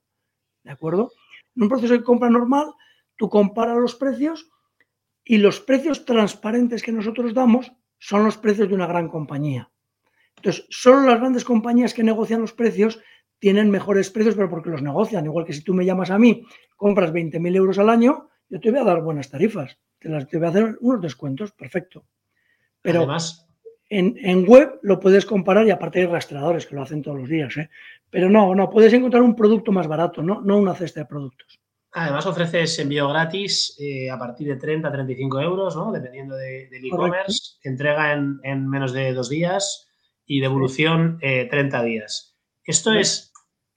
¿De 0.63 0.71
acuerdo? 0.71 1.13
En 1.57 1.63
un 1.63 1.69
proceso 1.71 1.95
de 1.95 2.03
compra 2.03 2.29
normal, 2.29 2.75
tú 3.17 3.31
comparas 3.31 3.79
los 3.79 3.95
precios 3.95 4.51
y 5.25 5.39
los 5.39 5.61
precios 5.61 6.05
transparentes 6.05 6.83
que 6.83 6.93
nosotros 6.93 7.33
damos 7.33 7.73
son 7.99 8.25
los 8.25 8.37
precios 8.37 8.69
de 8.69 8.75
una 8.75 8.87
gran 8.87 9.09
compañía. 9.09 9.71
Entonces, 10.37 10.67
solo 10.69 11.09
las 11.09 11.19
grandes 11.19 11.45
compañías 11.45 11.95
que 11.95 12.05
negocian 12.05 12.43
los 12.43 12.53
precios 12.53 13.01
tienen 13.39 13.71
mejores 13.71 14.11
precios, 14.11 14.35
pero 14.35 14.51
porque 14.51 14.69
los 14.69 14.83
negocian. 14.83 15.25
Igual 15.25 15.47
que 15.47 15.55
si 15.55 15.65
tú 15.65 15.73
me 15.73 15.87
llamas 15.87 16.11
a 16.11 16.19
mí, 16.19 16.45
compras 16.77 17.13
20.000 17.13 17.57
euros 17.57 17.79
al 17.79 17.89
año, 17.89 18.29
yo 18.51 18.61
te 18.61 18.71
voy 18.71 18.81
a 18.81 18.85
dar 18.85 19.03
buenas 19.03 19.31
tarifas. 19.31 19.79
Te, 19.99 20.11
las, 20.11 20.29
te 20.29 20.37
voy 20.37 20.47
a 20.47 20.51
hacer 20.51 20.77
unos 20.81 21.01
descuentos, 21.01 21.53
perfecto. 21.53 22.05
Pero, 22.83 22.99
Además, 23.01 23.46
En, 23.89 24.45
web 24.47 24.81
lo 24.83 24.99
puedes 24.99 25.25
comparar 25.25 25.67
y 25.67 25.71
aparte 25.71 26.01
hay 26.01 26.07
rastreadores 26.07 26.67
que 26.67 26.75
lo 26.75 26.83
hacen 26.83 27.03
todos 27.03 27.19
los 27.19 27.29
días, 27.29 27.57
¿eh? 27.57 27.71
pero 28.11 28.29
no, 28.29 28.55
no, 28.55 28.69
puedes 28.69 28.93
encontrar 28.93 29.23
un 29.23 29.37
producto 29.37 29.71
más 29.71 29.87
barato, 29.87 30.23
no, 30.23 30.41
no 30.41 30.59
una 30.59 30.75
cesta 30.75 31.01
de 31.01 31.07
productos. 31.07 31.61
Además 31.93 32.27
ofreces 32.27 32.79
envío 32.81 33.09
gratis 33.09 33.77
eh, 33.81 34.11
a 34.11 34.19
partir 34.19 34.49
de 34.49 34.57
30 34.57 34.89
a 34.89 34.93
35 34.93 35.41
euros, 35.41 35.77
¿no? 35.77 35.93
dependiendo 35.93 36.35
del 36.35 36.85
e-commerce, 36.85 37.59
entrega 37.63 38.13
en, 38.13 38.69
menos 38.69 38.93
de 38.93 39.15
dos 39.15 39.29
días 39.29 39.89
y 40.27 40.41
devolución 40.41 41.19
30 41.21 41.57
eh, 41.81 41.85
días. 41.85 42.37
Esto 42.65 42.93
es, 42.93 43.33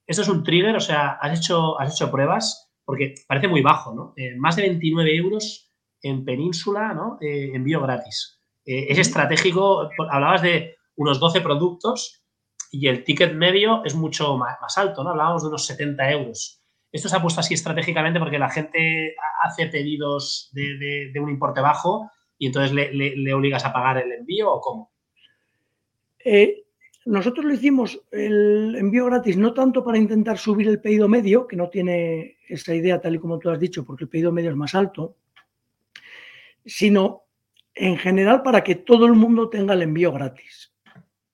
esto 0.08 0.24
es 0.24 0.28
un 0.28 0.44
trigger, 0.44 0.76
o 0.76 0.82
sea, 0.82 1.20
has 1.22 1.38
hecho, 1.38 1.80
has 1.80 1.94
hecho 1.94 2.12
pruebas 2.12 2.72
porque 2.84 3.14
parece 3.28 3.48
muy 3.48 3.62
bajo, 3.62 3.94
¿no? 3.94 4.16
más 4.40 4.56
de 4.56 4.64
29 4.64 5.16
euros 5.16 5.72
en 6.02 6.26
península, 6.26 6.96
¿no? 6.96 7.20
envío 7.22 7.80
gratis. 7.82 8.39
Eh, 8.70 8.86
es 8.92 9.00
estratégico, 9.00 9.90
hablabas 10.12 10.44
de 10.44 10.76
unos 10.96 11.20
12 11.20 11.42
productos 11.42 12.24
y 12.72 12.88
el 12.88 13.04
ticket 13.04 13.34
medio 13.34 13.84
es 13.84 13.96
mucho 13.96 14.38
más, 14.38 14.78
alto, 14.78 15.04
¿no? 15.04 15.10
Hablábamos 15.10 15.42
de 15.42 15.48
unos 15.48 15.66
70 15.66 16.12
euros. 16.12 16.62
Esto 16.92 17.10
se 17.10 17.16
ha 17.16 17.22
puesto 17.22 17.40
así 17.40 17.56
estratégicamente 17.56 18.20
porque 18.20 18.38
la 18.38 18.52
gente 18.52 19.16
hace 19.44 19.66
pedidos 19.70 20.52
de, 20.54 21.12
un 21.20 21.32
importe 21.32 21.62
bajo 21.62 22.12
y 22.38 22.46
entonces 22.46 22.72
le, 22.72 23.34
obligas 23.34 23.66
a 23.66 23.74
pagar 23.74 23.98
el 23.98 24.12
envío 24.12 24.54
o 24.54 24.62
cómo? 24.62 24.92
Eh, 26.24 26.64
nosotros 27.06 27.46
lo 27.46 27.54
hicimos 27.56 28.00
el 28.12 28.76
envío 28.78 29.06
gratis 29.06 29.36
no 29.36 29.52
tanto 29.52 29.84
para 29.84 29.98
intentar 29.98 30.38
subir 30.38 30.68
el 30.68 30.80
pedido 30.80 31.08
medio, 31.08 31.48
que 31.48 31.56
no 31.56 31.70
tiene 31.70 32.38
esa 32.48 32.76
idea 32.76 33.02
tal 33.02 33.16
y 33.16 33.20
como 33.20 33.40
tú 33.40 33.50
has 33.50 33.60
dicho, 33.60 33.84
porque 33.84 34.04
el 34.04 34.12
pedido 34.12 34.32
medio 34.32 34.52
es 34.52 34.56
más 34.56 34.76
alto, 34.76 35.16
sino 36.64 37.24
en 37.80 37.98
general 37.98 38.44
para 38.44 38.64
que 38.64 38.76
todo 38.76 39.06
el 39.06 39.14
mundo 39.14 39.50
tenga 39.50 39.74
el 39.74 39.82
envío 39.82 40.12
gratis. 40.12 40.74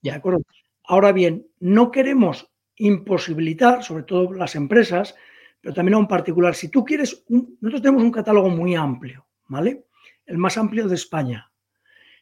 ¿De 0.02 0.12
acuerdo? 0.12 0.42
Ahora 0.84 1.12
bien, 1.12 1.48
no 1.60 1.90
queremos 1.90 2.52
imposibilitar, 2.76 3.84
sobre 3.84 4.04
todo 4.04 4.32
las 4.32 4.56
empresas, 4.56 5.16
pero 5.60 5.74
también 5.74 5.96
a 5.96 5.98
un 5.98 6.08
particular. 6.08 6.54
Si 6.54 6.70
tú 6.70 6.86
quieres, 6.86 7.26
nosotros 7.30 7.82
tenemos 7.82 8.04
un 8.04 8.12
catálogo 8.12 8.50
muy 8.50 8.76
amplio, 8.76 9.26
¿vale? 9.48 9.86
El 10.24 10.38
más 10.38 10.58
amplio 10.60 10.88
de 10.88 10.94
España. 10.94 11.52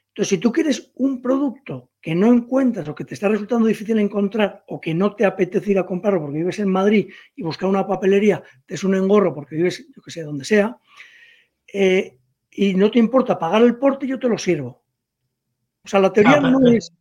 Entonces, 0.07 0.29
si 0.29 0.37
tú 0.37 0.53
quieres 0.53 0.91
un 0.95 1.21
producto 1.21 1.91
que 1.99 2.15
no 2.15 2.31
encuentras 2.31 2.87
o 2.87 2.95
que 2.95 3.03
te 3.03 3.15
está 3.15 3.27
resultando 3.27 3.67
difícil 3.67 3.99
encontrar 3.99 4.63
o 4.67 4.79
que 4.79 4.93
no 4.93 5.15
te 5.15 5.25
apetece 5.25 5.71
ir 5.71 5.79
a 5.79 5.85
comprarlo 5.85 6.21
porque 6.21 6.37
vives 6.37 6.59
en 6.59 6.69
Madrid 6.69 7.09
y 7.35 7.43
buscar 7.43 7.67
una 7.67 7.85
papelería 7.85 8.41
te 8.65 8.75
es 8.75 8.83
un 8.85 8.95
engorro 8.95 9.33
porque 9.33 9.55
vives, 9.55 9.85
yo 9.93 10.01
que 10.01 10.11
sé, 10.11 10.21
donde 10.21 10.45
sea, 10.45 10.77
eh, 11.73 12.19
y 12.55 12.73
no 12.75 12.91
te 12.91 12.99
importa 12.99 13.37
pagar 13.37 13.61
el 13.61 13.77
porte, 13.77 14.07
yo 14.07 14.19
te 14.19 14.29
lo 14.29 14.37
sirvo. 14.37 14.83
O 15.83 15.87
sea, 15.87 15.99
la 15.99 16.13
teoría 16.13 16.39
no 16.39 16.65
es... 16.67 16.93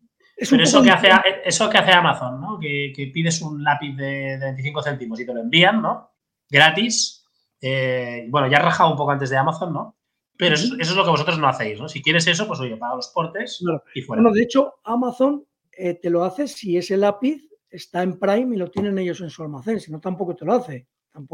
pero 0.50 0.62
eso, 0.62 0.82
que 0.82 0.90
hace, 0.90 1.08
eso 1.44 1.70
que 1.70 1.78
hace 1.78 1.92
Amazon, 1.92 2.40
¿no? 2.40 2.58
Que, 2.58 3.10
pides 3.12 3.40
un 3.42 3.62
lápiz 3.62 3.94
de, 3.96 4.38
25 4.40 4.82
céntimos 4.82 5.20
y 5.20 5.26
te 5.26 5.34
lo 5.34 5.40
envían, 5.40 5.82
¿no? 5.82 6.10
Gratis. 6.48 7.24
Eh, 7.60 8.26
bueno, 8.28 8.48
ya 8.48 8.58
has 8.58 8.64
rajado 8.64 8.90
un 8.90 8.96
poco 8.96 9.12
antes 9.12 9.30
de 9.30 9.36
Amazon, 9.36 9.72
¿no? 9.72 9.96
Pero 10.36 10.56
eso, 10.56 10.74
es 10.76 10.96
lo 10.96 11.04
que 11.04 11.10
vosotros 11.10 11.38
no 11.38 11.46
hacéis, 11.46 11.78
¿no? 11.78 11.88
Si 11.88 12.02
quieres 12.02 12.26
eso, 12.26 12.48
pues 12.48 12.58
oye, 12.58 12.76
paga 12.76 12.96
los 12.96 13.08
portes 13.08 13.62
y 13.94 14.02
fuera. 14.02 14.22
Bueno, 14.22 14.34
de 14.34 14.42
hecho, 14.42 14.74
Amazon 14.82 15.44
eh, 15.70 15.94
te 15.94 16.10
lo 16.10 16.24
hace 16.24 16.48
si 16.48 16.76
ese 16.76 16.96
lápiz 16.96 17.48
está 17.70 18.02
en 18.02 18.18
Prime 18.18 18.56
y 18.56 18.58
lo 18.58 18.68
tienen 18.68 18.98
ellos 18.98 19.20
en 19.20 19.30
su 19.30 19.42
almacén, 19.42 19.78
si 19.78 19.92
no 19.92 20.00
tampoco 20.00 20.34
te 20.34 20.44
lo 20.44 20.54
hace. 20.54 20.88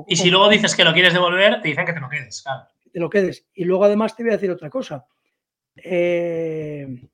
y 0.07 0.17
si 0.17 0.31
luego 0.31 0.51
dices 0.51 0.77
que 0.77 0.85
lo 0.85 0.93
quieres 0.93 1.15
devolver, 1.15 1.63
te 1.63 1.69
dicen 1.69 1.87
que 1.87 1.95
te 1.95 2.01
lo 2.01 2.09
quedes, 2.11 2.43
claro 2.43 2.69
te 2.93 3.01
lo 3.01 3.11
quedes. 3.11 3.47
Y 3.55 3.65
luego 3.65 3.85
además 3.85 4.17
te 4.17 4.23
voy 4.23 4.31
a 4.31 4.37
decir 4.37 4.51
otra 4.51 4.71
cosa. 4.71 5.07
Eh, 5.77 7.09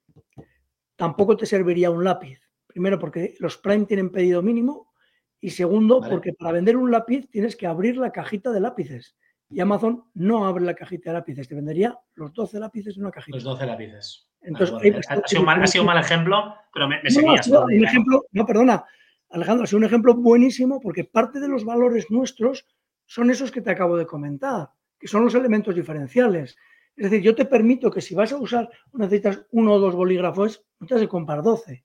tampoco 0.97 1.37
te 1.37 1.47
serviría 1.47 1.91
un 1.91 2.05
lápiz. 2.05 2.41
Primero 2.67 2.99
porque 2.99 3.35
los 3.39 3.57
Prime 3.59 3.87
tienen 3.87 4.11
pedido 4.11 4.43
mínimo 4.43 4.93
y 5.41 5.51
segundo 5.51 6.01
porque 6.09 6.33
para 6.33 6.53
vender 6.53 6.77
un 6.77 6.91
lápiz 6.91 7.29
tienes 7.31 7.57
que 7.57 7.67
abrir 7.67 7.97
la 7.97 8.11
cajita 8.11 8.51
de 8.51 8.61
lápices. 8.61 9.17
Y 9.51 9.61
Amazon 9.61 10.05
no 10.15 10.47
abre 10.47 10.65
la 10.65 10.75
cajita 10.75 11.11
de 11.11 11.15
lápices, 11.15 11.47
te 11.47 11.55
vendería 11.55 11.97
los 12.15 12.33
12 12.33 12.59
lápices 12.59 12.97
en 12.97 13.03
una 13.03 13.13
cajita. 13.13 13.37
Los 13.37 13.45
12 13.45 13.67
lápices. 13.67 14.29
Entonces, 14.41 15.07
ha, 15.09 15.27
sido 15.27 15.43
un 15.43 15.47
mal, 15.87 15.99
ejemplo, 15.99 16.55
pero 16.73 16.89
me, 16.89 16.99
seguías. 17.09 17.49
No, 17.49 17.65
un 17.65 17.85
ejemplo, 17.85 18.25
no, 18.33 18.45
perdona, 18.45 18.85
Alejandro, 19.31 19.65
ha 19.65 19.67
sido 19.67 19.79
un 19.79 19.85
ejemplo 19.85 20.15
buenísimo 20.15 20.81
porque 20.81 21.05
parte 21.05 21.41
de 21.41 21.49
los 21.49 21.65
valores 21.65 22.11
nuestros 22.11 22.67
son 23.07 23.31
esos 23.31 23.53
que 23.53 23.61
te 23.61 23.71
acabo 23.71 23.97
de 23.97 24.07
comentar 24.07 24.71
que 25.05 25.09
son 25.09 25.23
los 25.23 25.35
elementos 25.35 25.75
diferenciales. 25.75 26.57
Es 26.97 27.11
decir, 27.11 27.21
yo 27.21 27.35
te 27.35 27.45
permito 27.45 27.91
que 27.91 28.01
si 28.01 28.15
vas 28.15 28.33
a 28.33 28.39
usar 28.39 28.71
o 28.91 28.97
necesitas 28.97 29.45
uno 29.51 29.75
o 29.75 29.79
dos 29.79 29.95
bolígrafos, 29.95 30.65
no 30.81 30.87
te 30.87 30.95
has 30.95 31.01
de 31.03 31.09
comprar 31.09 31.43
12. 31.43 31.85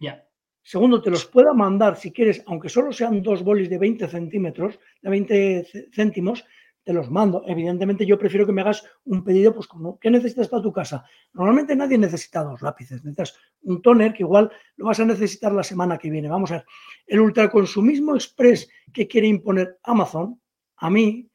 Ya. 0.00 0.26
Segundo, 0.62 1.02
te 1.02 1.10
los 1.10 1.26
pueda 1.26 1.52
mandar 1.52 1.98
si 1.98 2.10
quieres, 2.10 2.42
aunque 2.46 2.70
solo 2.70 2.90
sean 2.90 3.20
dos 3.20 3.42
bolis 3.42 3.68
de 3.68 3.76
20 3.76 4.08
centímetros, 4.08 4.80
de 5.02 5.10
20 5.10 5.66
céntimos, 5.92 6.46
te 6.82 6.94
los 6.94 7.10
mando. 7.10 7.42
Evidentemente, 7.46 8.06
yo 8.06 8.18
prefiero 8.18 8.46
que 8.46 8.52
me 8.52 8.62
hagas 8.62 8.82
un 9.04 9.22
pedido, 9.22 9.54
pues 9.54 9.66
como, 9.66 9.98
¿qué 9.98 10.10
necesitas 10.10 10.48
para 10.48 10.62
tu 10.62 10.72
casa? 10.72 11.04
Normalmente 11.34 11.76
nadie 11.76 11.98
necesita 11.98 12.42
dos 12.42 12.62
lápices, 12.62 13.04
necesitas 13.04 13.38
un 13.60 13.82
toner 13.82 14.14
que 14.14 14.22
igual 14.22 14.50
lo 14.76 14.86
vas 14.86 15.00
a 15.00 15.04
necesitar 15.04 15.52
la 15.52 15.64
semana 15.64 15.98
que 15.98 16.08
viene. 16.08 16.30
Vamos 16.30 16.50
a 16.50 16.54
ver, 16.54 16.64
el 17.08 17.20
ultraconsumismo 17.20 18.14
express 18.14 18.70
que 18.90 19.06
quiere 19.06 19.26
imponer 19.26 19.78
Amazon, 19.82 20.40
a 20.78 20.88
mí, 20.88 21.28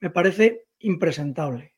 me 0.00 0.10
parece 0.10 0.66
impresentable. 0.80 1.74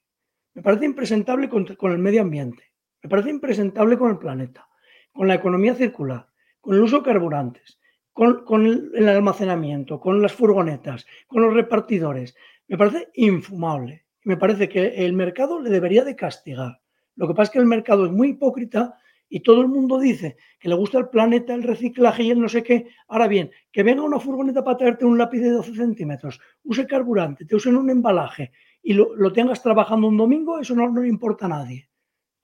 Me 0.54 0.62
parece 0.62 0.84
impresentable 0.84 1.48
con, 1.48 1.66
el 1.92 1.98
medio 1.98 2.22
ambiente. 2.22 2.72
Me 3.02 3.10
parece 3.10 3.30
impresentable 3.30 3.98
con 3.98 4.10
el 4.10 4.18
planeta, 4.18 4.68
con 5.12 5.26
la 5.26 5.34
economía 5.34 5.74
circular, 5.74 6.26
con 6.60 6.74
el 6.74 6.82
uso 6.82 6.98
de 6.98 7.04
carburantes, 7.04 7.80
con, 8.12 8.44
el, 8.64 9.08
almacenamiento, 9.08 9.98
con 9.98 10.22
las 10.22 10.32
furgonetas, 10.32 11.06
con 11.26 11.42
los 11.42 11.54
repartidores. 11.54 12.36
Me 12.68 12.78
parece 12.78 13.08
infumable. 13.14 14.04
Me 14.24 14.36
parece 14.36 14.68
que 14.68 15.04
el 15.04 15.14
mercado 15.14 15.60
le 15.60 15.70
debería 15.70 16.04
de 16.04 16.14
castigar. 16.14 16.80
Lo 17.16 17.26
que 17.26 17.34
pasa 17.34 17.44
es 17.44 17.50
que 17.50 17.58
el 17.58 17.66
mercado 17.66 18.06
es 18.06 18.12
muy 18.12 18.28
hipócrita 18.30 18.98
y 19.34 19.40
todo 19.40 19.62
el 19.62 19.68
mundo 19.68 19.98
dice 19.98 20.36
que 20.60 20.68
le 20.68 20.74
gusta 20.74 20.98
el 20.98 21.08
planeta, 21.08 21.54
el 21.54 21.62
reciclaje 21.62 22.22
y 22.22 22.30
el 22.30 22.38
no 22.38 22.50
sé 22.50 22.62
qué. 22.62 22.88
Ahora 23.08 23.26
bien, 23.28 23.50
que 23.72 23.82
venga 23.82 24.02
una 24.02 24.20
furgoneta 24.20 24.62
para 24.62 24.76
traerte 24.76 25.06
un 25.06 25.16
lápiz 25.16 25.40
de 25.40 25.48
12 25.48 25.74
centímetros, 25.74 26.38
use 26.64 26.86
carburante, 26.86 27.46
te 27.46 27.56
usen 27.56 27.76
un 27.76 27.88
embalaje 27.88 28.52
y 28.82 28.92
lo, 28.92 29.32
tengas 29.32 29.62
trabajando 29.62 30.06
un 30.06 30.18
domingo, 30.18 30.58
eso 30.58 30.74
no, 30.74 30.86
le 31.00 31.08
importa 31.08 31.46
a 31.46 31.48
nadie. 31.48 31.88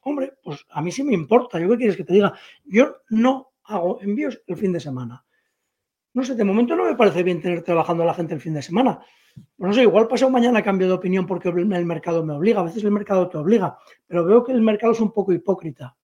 Hombre, 0.00 0.32
pues 0.42 0.64
a 0.70 0.80
mí 0.80 0.90
sí 0.90 1.04
me 1.04 1.12
importa. 1.12 1.60
¿Yo 1.60 1.68
qué 1.68 1.76
quieres 1.76 1.96
que 1.98 2.04
te 2.04 2.14
diga? 2.14 2.32
Yo 2.64 2.96
no 3.10 3.50
hago 3.64 4.00
envíos 4.00 4.40
el 4.46 4.56
fin 4.56 4.72
de 4.72 4.80
semana. 4.80 5.26
No 6.14 6.24
sé, 6.24 6.36
de 6.36 6.44
momento 6.44 6.74
no 6.74 6.84
me 6.86 6.96
parece 6.96 7.22
bien 7.22 7.42
tener 7.42 7.60
trabajando 7.60 8.02
a 8.02 8.06
la 8.06 8.14
gente 8.14 8.32
el 8.32 8.40
fin 8.40 8.54
de 8.54 8.62
semana. 8.62 8.98
Pues 9.34 9.68
no 9.68 9.74
sé, 9.74 9.82
igual 9.82 10.08
pasado 10.08 10.30
mañana 10.30 10.62
cambio 10.62 10.86
de 10.86 10.94
opinión 10.94 11.26
porque 11.26 11.50
el 11.50 11.84
mercado 11.84 12.24
me 12.24 12.32
obliga. 12.32 12.60
A 12.60 12.64
veces 12.64 12.82
el 12.82 12.92
mercado 12.92 13.28
te 13.28 13.36
obliga, 13.36 13.76
pero 14.06 14.24
veo 14.24 14.42
que 14.42 14.52
el 14.52 14.62
mercado 14.62 14.94
es 14.94 15.00
un 15.00 15.12
poco 15.12 15.34
hipócrita. 15.34 15.94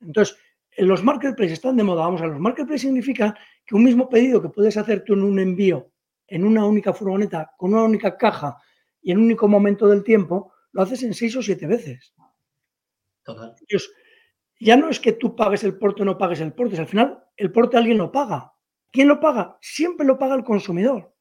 Entonces, 0.00 0.36
los 0.78 1.02
marketplaces 1.02 1.52
están 1.52 1.76
de 1.76 1.84
moda. 1.84 2.04
Vamos 2.04 2.22
a 2.22 2.26
los 2.26 2.40
marketplaces 2.40 2.82
significa 2.82 3.36
que 3.66 3.74
un 3.74 3.84
mismo 3.84 4.08
pedido 4.08 4.40
que 4.40 4.48
puedes 4.48 4.76
hacer 4.76 5.04
tú 5.04 5.14
en 5.14 5.22
un 5.22 5.38
envío, 5.38 5.90
en 6.26 6.44
una 6.44 6.64
única 6.64 6.92
furgoneta, 6.92 7.52
con 7.56 7.74
una 7.74 7.84
única 7.84 8.16
caja 8.16 8.56
y 9.02 9.12
en 9.12 9.18
un 9.18 9.24
único 9.24 9.48
momento 9.48 9.88
del 9.88 10.04
tiempo, 10.04 10.52
lo 10.72 10.82
haces 10.82 11.02
en 11.02 11.14
seis 11.14 11.36
o 11.36 11.42
siete 11.42 11.66
veces. 11.66 12.14
Total. 13.22 13.54
ya 14.58 14.76
no 14.76 14.88
es 14.88 14.98
que 14.98 15.12
tú 15.12 15.36
pagues 15.36 15.62
el 15.62 15.76
porte 15.78 16.02
o 16.02 16.04
no 16.04 16.18
pagues 16.18 16.40
el 16.40 16.52
porte, 16.52 16.78
al 16.78 16.86
final 16.86 17.22
el 17.36 17.52
porte 17.52 17.76
alguien 17.76 17.98
lo 17.98 18.10
paga. 18.10 18.52
¿Quién 18.90 19.08
lo 19.08 19.20
paga? 19.20 19.56
Siempre 19.60 20.06
lo 20.06 20.18
paga 20.18 20.34
el 20.34 20.44
consumidor. 20.44 21.14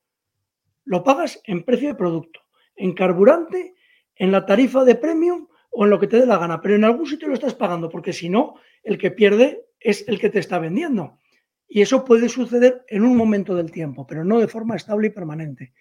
Lo 0.85 1.03
pagas 1.03 1.39
en 1.45 1.63
precio 1.63 1.89
de 1.89 1.95
producto, 1.95 2.39
en 2.75 2.93
carburante, 2.93 3.75
en 4.15 4.31
la 4.31 4.45
tarifa 4.45 4.83
de 4.83 4.95
premium 4.95 5.47
o 5.69 5.83
en 5.83 5.89
lo 5.89 5.99
que 5.99 6.07
te 6.07 6.19
dé 6.19 6.25
la 6.25 6.37
gana, 6.37 6.61
pero 6.61 6.75
en 6.75 6.83
algún 6.83 7.05
sitio 7.05 7.27
lo 7.27 7.33
estás 7.33 7.53
pagando, 7.53 7.89
porque 7.89 8.13
si 8.13 8.29
no, 8.29 8.55
el 8.83 8.97
que 8.97 9.11
pierde 9.11 9.65
es 9.79 10.07
el 10.07 10.19
que 10.19 10.29
te 10.29 10.39
está 10.39 10.59
vendiendo. 10.59 11.19
Y 11.67 11.81
eso 11.81 12.03
puede 12.03 12.29
suceder 12.29 12.83
en 12.87 13.03
un 13.03 13.15
momento 13.15 13.55
del 13.55 13.71
tiempo, 13.71 14.07
pero 14.07 14.25
no 14.25 14.39
de 14.39 14.47
forma 14.47 14.75
estable 14.75 15.07
y 15.07 15.11
permanente. 15.11 15.73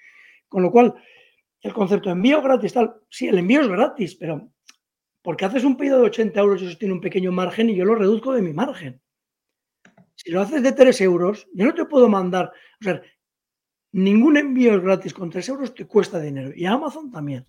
Con 0.49 0.62
lo 0.62 0.70
cual, 0.70 0.95
el 1.61 1.72
concepto 1.72 2.11
de 2.11 2.14
envío 2.14 2.43
gratis, 2.43 2.74
tal, 2.74 2.95
sí, 3.09 3.28
el 3.28 3.39
envío 3.39 3.62
es 3.62 3.68
gratis, 3.68 4.14
pero 4.14 4.51
porque 5.22 5.45
haces 5.45 5.64
un 5.64 5.76
pedido 5.76 5.99
de 5.99 6.07
80 6.07 6.41
euros 6.41 6.62
y 6.62 6.66
eso 6.66 6.78
tiene 6.78 6.95
un 6.95 7.01
pequeño 7.01 7.32
margen 7.32 7.70
y 7.70 7.76
yo 7.76 7.84
lo 7.84 7.95
reduzco 7.95 8.32
de 8.32 8.43
mi 8.43 8.53
margen. 8.53 9.01
Si 10.14 10.30
lo 10.30 10.41
haces 10.41 10.62
de 10.62 10.72
3 10.72 11.01
euros, 11.03 11.49
yo 11.53 11.66
no 11.66 11.74
te 11.74 11.84
puedo 11.84 12.09
mandar, 12.09 12.53
o 12.80 12.84
sea, 12.84 13.03
ningún 13.93 14.36
envío 14.36 14.74
es 14.74 14.82
gratis, 14.82 15.14
con 15.14 15.30
3 15.30 15.49
euros 15.49 15.74
te 15.74 15.86
cuesta 15.86 16.20
dinero. 16.20 16.53
Y 16.55 16.66
Amazon 16.66 17.11
también. 17.11 17.47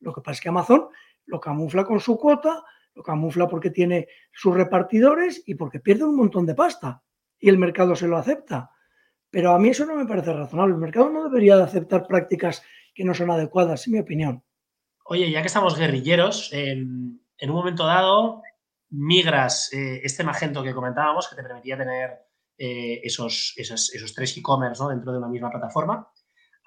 Lo 0.00 0.12
que 0.12 0.20
pasa 0.20 0.32
es 0.32 0.40
que 0.40 0.48
Amazon 0.48 0.88
lo 1.26 1.40
camufla 1.40 1.84
con 1.84 2.00
su 2.00 2.18
cuota, 2.18 2.62
lo 2.94 3.02
camufla 3.02 3.48
porque 3.48 3.70
tiene 3.70 4.08
sus 4.32 4.54
repartidores 4.54 5.42
y 5.46 5.54
porque 5.54 5.80
pierde 5.80 6.04
un 6.04 6.16
montón 6.16 6.46
de 6.46 6.54
pasta 6.54 7.02
y 7.38 7.48
el 7.48 7.58
mercado 7.58 7.96
se 7.96 8.06
lo 8.08 8.16
acepta. 8.16 8.70
Pero 9.30 9.52
a 9.52 9.58
mí 9.58 9.70
eso 9.70 9.86
no 9.86 9.96
me 9.96 10.06
parece 10.06 10.32
razonable. 10.32 10.74
El 10.74 10.80
mercado 10.80 11.08
no 11.08 11.24
debería 11.24 11.56
de 11.56 11.62
aceptar 11.62 12.06
prácticas 12.06 12.62
que 12.94 13.04
no 13.04 13.14
son 13.14 13.30
adecuadas, 13.30 13.86
en 13.86 13.94
mi 13.94 13.98
opinión. 13.98 14.44
Oye, 15.06 15.30
ya 15.30 15.40
que 15.40 15.46
estamos 15.46 15.76
guerrilleros, 15.76 16.52
en, 16.52 17.20
un 17.40 17.50
momento 17.50 17.86
dado 17.86 18.42
migras 18.90 19.72
eh, 19.72 20.00
este 20.04 20.22
Magento 20.22 20.62
que 20.62 20.74
comentábamos, 20.74 21.28
que 21.28 21.36
te 21.36 21.42
permitía 21.42 21.78
tener 21.78 22.10
eh, 22.58 23.00
esos, 23.02 23.54
esos, 23.56 23.92
esos, 23.94 24.14
tres 24.14 24.36
e-commerce 24.36 24.84
dentro 24.88 25.12
de 25.12 25.18
una 25.18 25.28
misma 25.28 25.50
plataforma, 25.50 26.06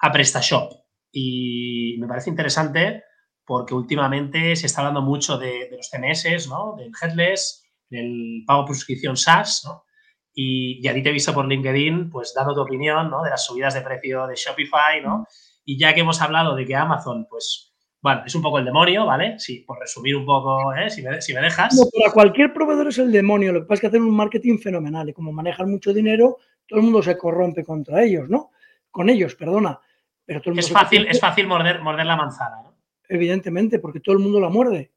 a 0.01 0.11
PrestaShop. 0.11 0.73
Y 1.11 1.95
me 1.99 2.07
parece 2.07 2.31
interesante 2.31 3.03
porque 3.45 3.73
últimamente 3.73 4.55
se 4.55 4.65
está 4.65 4.81
hablando 4.81 5.01
mucho 5.01 5.37
de, 5.37 5.69
los 5.71 5.89
CMS, 5.89 6.47
¿no? 6.49 6.75
del 6.77 6.91
headless, 7.01 7.63
del 7.89 8.43
pago 8.45 8.65
por 8.65 8.75
suscripción 8.75 9.15
SaaS, 9.15 9.63
¿no? 9.65 9.83
Y, 10.33 10.85
a 10.87 10.93
ti 10.93 11.01
te 11.01 11.09
he 11.09 11.13
visto 11.13 11.33
por 11.33 11.47
LinkedIn, 11.47 12.09
pues 12.09 12.33
dando 12.35 12.53
tu 12.53 12.61
opinión, 12.61 13.09
¿no? 13.09 13.23
De 13.23 13.29
las 13.29 13.45
subidas 13.45 13.73
de 13.73 13.81
precio 13.81 14.27
de 14.27 14.35
Shopify, 14.35 15.01
¿no? 15.01 15.25
Y 15.63 15.79
ya 15.79 15.93
que 15.93 16.01
hemos 16.01 16.21
hablado 16.21 16.55
de 16.55 16.65
que 16.65 16.75
Amazon, 16.75 17.25
pues, 17.29 17.73
bueno, 18.01 18.23
es 18.25 18.35
un 18.35 18.41
poco 18.41 18.59
el 18.59 18.65
demonio, 18.65 19.05
¿vale? 19.05 19.39
Sí, 19.39 19.63
por 19.65 19.79
resumir 19.79 20.15
un 20.15 20.25
poco, 20.25 20.73
¿eh? 20.75 20.89
si, 20.89 21.01
me, 21.01 21.21
si 21.21 21.33
me 21.33 21.39
dejas. 21.39 21.73
No, 21.75 21.83
para 21.97 22.11
cualquier 22.11 22.53
proveedor 22.53 22.89
es 22.89 22.97
el 22.97 23.11
demonio. 23.13 23.53
Lo 23.53 23.61
que 23.61 23.67
pasa 23.67 23.75
es 23.75 23.81
que 23.81 23.87
hacen 23.87 24.03
un 24.03 24.15
marketing 24.15 24.57
fenomenal 24.57 25.07
y 25.07 25.13
como 25.13 25.31
manejan 25.31 25.71
mucho 25.71 25.93
dinero, 25.93 26.37
todo 26.67 26.79
el 26.79 26.85
mundo 26.85 27.01
se 27.01 27.17
corrompe 27.17 27.63
contra 27.63 28.03
ellos, 28.03 28.29
¿no? 28.29 28.51
Con 28.91 29.09
ellos, 29.09 29.35
perdona. 29.35 29.79
Pero 30.25 30.41
todo 30.41 30.51
el 30.51 30.55
mundo 30.55 30.67
es, 30.67 30.73
fácil, 30.73 31.07
es 31.07 31.19
fácil 31.19 31.47
morder, 31.47 31.81
morder 31.81 32.05
la 32.05 32.17
manzana. 32.17 32.64
Evidentemente, 33.09 33.79
porque 33.79 33.99
todo 33.99 34.15
el 34.15 34.23
mundo 34.23 34.39
la 34.39 34.49
muerde. 34.49 34.91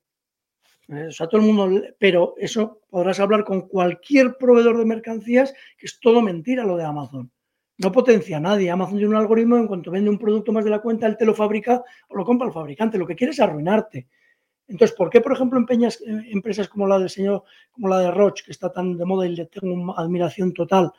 O 0.89 1.13
sea, 1.13 1.27
todo 1.27 1.43
el 1.43 1.47
mundo, 1.47 1.83
pero 1.99 2.35
eso 2.39 2.81
podrás 2.89 3.21
hablar 3.21 3.45
con 3.45 3.69
cualquier 3.69 4.39
proveedor 4.39 4.79
de 4.79 4.87
mercancías, 4.87 5.53
que 5.77 5.87
es 5.87 6.01
todo 6.01 6.23
mentira 6.23 6.65
lo 6.65 6.77
de 6.77 6.85
Amazon. 6.85 7.31
No 7.77 7.93
potencia 7.93 8.39
a 8.39 8.41
nadie. 8.41 8.71
Amazon 8.71 8.97
tiene 8.97 9.11
un 9.11 9.17
algoritmo, 9.17 9.59
en 9.59 9.67
cuanto 9.67 9.91
vende 9.91 10.09
un 10.09 10.19
producto 10.19 10.51
más 10.51 10.65
de 10.65 10.71
la 10.71 10.81
cuenta, 10.81 11.07
él 11.07 11.17
te 11.17 11.27
lo 11.27 11.35
fabrica 11.35 11.83
o 12.09 12.17
lo 12.17 12.25
compra 12.25 12.47
el 12.47 12.55
fabricante. 12.55 12.97
Lo 12.97 13.07
que 13.07 13.15
quiere 13.15 13.33
es 13.33 13.41
arruinarte. 13.41 14.09
Entonces, 14.67 14.97
¿por 14.97 15.11
qué, 15.11 15.21
por 15.21 15.33
ejemplo, 15.33 15.59
empeñas 15.59 16.01
eh, 16.01 16.23
empresas 16.31 16.69
como 16.69 16.87
la 16.87 16.99
del 16.99 17.11
señor, 17.11 17.45
como 17.71 17.89
la 17.89 18.01
de 18.01 18.11
Roche, 18.11 18.45
que 18.45 18.53
está 18.53 18.73
tan 18.73 18.97
de 18.97 19.05
moda 19.05 19.27
y 19.27 19.37
le 19.37 19.47
tengo 19.47 19.73
una 19.73 19.93
admiración 19.95 20.53
total, 20.53 20.93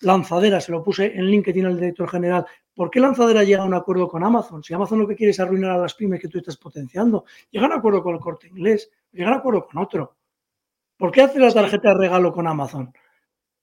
Lanzadera, 0.00 0.60
se 0.60 0.70
lo 0.70 0.84
puse 0.84 1.06
en 1.06 1.26
LinkedIn 1.26 1.66
al 1.66 1.76
director 1.76 2.08
general. 2.08 2.46
¿Por 2.78 2.92
qué 2.92 3.00
Lanzadera 3.00 3.42
llega 3.42 3.62
a 3.62 3.66
un 3.66 3.74
acuerdo 3.74 4.06
con 4.06 4.22
Amazon? 4.22 4.62
Si 4.62 4.72
Amazon 4.72 5.00
lo 5.00 5.08
que 5.08 5.16
quiere 5.16 5.32
es 5.32 5.40
arruinar 5.40 5.72
a 5.72 5.78
las 5.78 5.94
pymes 5.94 6.20
que 6.20 6.28
tú 6.28 6.38
estás 6.38 6.56
potenciando, 6.56 7.24
llega 7.50 7.66
a 7.66 7.70
un 7.70 7.74
acuerdo 7.76 8.04
con 8.04 8.14
el 8.14 8.20
corte 8.20 8.46
inglés, 8.46 8.88
llega 9.10 9.30
a 9.30 9.32
un 9.32 9.38
acuerdo 9.40 9.66
con 9.66 9.82
otro. 9.82 10.16
¿Por 10.96 11.10
qué 11.10 11.22
hace 11.22 11.40
la 11.40 11.52
tarjeta 11.52 11.88
de 11.88 11.98
regalo 11.98 12.32
con 12.32 12.46
Amazon? 12.46 12.92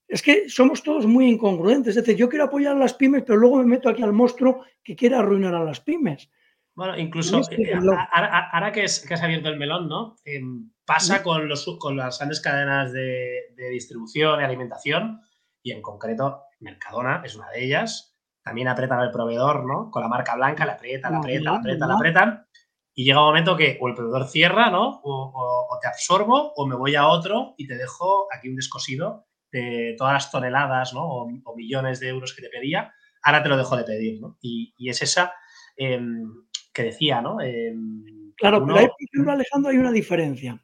Es 0.05 0.21
que 0.21 0.49
somos 0.49 0.83
todos 0.83 1.05
muy 1.05 1.29
incongruentes. 1.29 1.95
Es 1.95 2.03
decir, 2.03 2.17
yo 2.17 2.27
quiero 2.27 2.43
apoyar 2.43 2.75
a 2.75 2.79
las 2.79 2.93
pymes, 2.93 3.23
pero 3.25 3.37
luego 3.37 3.59
me 3.59 3.63
meto 3.63 3.87
aquí 3.87 4.03
al 4.03 4.11
monstruo 4.11 4.65
que 4.83 4.97
quiere 4.97 5.15
arruinar 5.15 5.55
a 5.55 5.63
las 5.63 5.79
pymes. 5.79 6.29
Bueno, 6.73 6.97
incluso 6.97 7.39
eh, 7.51 7.71
ahora, 7.71 8.73
que, 8.73 8.83
es, 8.83 8.99
que, 8.99 9.13
has 9.13 9.23
abierto 9.23 9.47
el 9.47 9.57
melón, 9.57 9.87
¿no? 9.87 10.17
Em, 10.25 10.71
pasa 10.83 11.23
con, 11.23 11.47
los, 11.47 11.65
con 11.79 11.95
las 11.95 12.19
grandes 12.19 12.41
cadenas 12.41 12.91
de, 12.91 13.53
de 13.55 13.69
distribución 13.69 14.41
y 14.41 14.43
alimentación 14.43 15.21
y 15.63 15.71
en 15.71 15.81
concreto 15.81 16.41
Mercadona 16.59 17.21
es 17.23 17.37
una 17.37 17.49
de 17.51 17.63
ellas. 17.63 18.14
También 18.45 18.67
apretan 18.67 18.99
al 18.99 19.09
proveedor, 19.09 19.65
¿no? 19.65 19.89
Con 19.89 20.03
la 20.03 20.07
marca 20.07 20.35
blanca, 20.35 20.67
la 20.67 20.73
aprietan, 20.73 21.13
la 21.13 21.17
aprietan, 21.17 21.53
la 21.53 21.59
aprietan, 21.59 21.89
la 21.89 21.95
apretan. 21.95 22.47
Y 22.93 23.03
llega 23.03 23.19
un 23.19 23.25
momento 23.25 23.57
que 23.57 23.79
o 23.81 23.87
el 23.87 23.95
proveedor 23.95 24.27
cierra, 24.27 24.69
¿no? 24.69 25.01
O, 25.03 25.79
te 25.81 25.87
absorbo 25.87 26.53
o 26.53 26.67
me 26.67 26.75
voy 26.75 26.93
a 26.93 27.07
otro 27.07 27.55
y 27.57 27.65
te 27.65 27.75
dejo 27.75 28.27
aquí 28.31 28.47
un 28.47 28.55
descosido 28.55 29.25
de 29.51 29.95
todas 29.97 30.13
las 30.13 30.29
toneladas, 30.29 30.93
¿no? 30.93 31.07
O, 31.07 31.55
millones 31.55 31.99
de 31.99 32.09
euros 32.09 32.35
que 32.35 32.43
te 32.43 32.49
pedía. 32.49 32.93
Ahora 33.23 33.41
te 33.41 33.49
lo 33.49 33.57
dejo 33.57 33.77
de 33.77 33.83
pedir, 33.83 34.21
¿no? 34.21 34.37
Y, 34.39 34.75
es 34.77 35.01
esa 35.01 35.33
em, 35.75 36.45
que 36.71 36.83
decía, 36.83 37.21
¿no? 37.21 37.41
Em, 37.41 38.31
claro, 38.37 38.63
pero 38.63 38.77
ahí, 38.77 38.87
Alejandro, 39.27 39.71
hay 39.71 39.77
una 39.77 39.91
diferencia. 39.91 40.61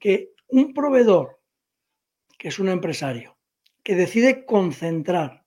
Que 0.00 0.32
un 0.48 0.74
proveedor, 0.74 1.38
que 2.36 2.48
es 2.48 2.58
un 2.58 2.68
empresario, 2.68 3.38
que 3.84 3.94
decide 3.94 4.44
concentrar 4.44 5.39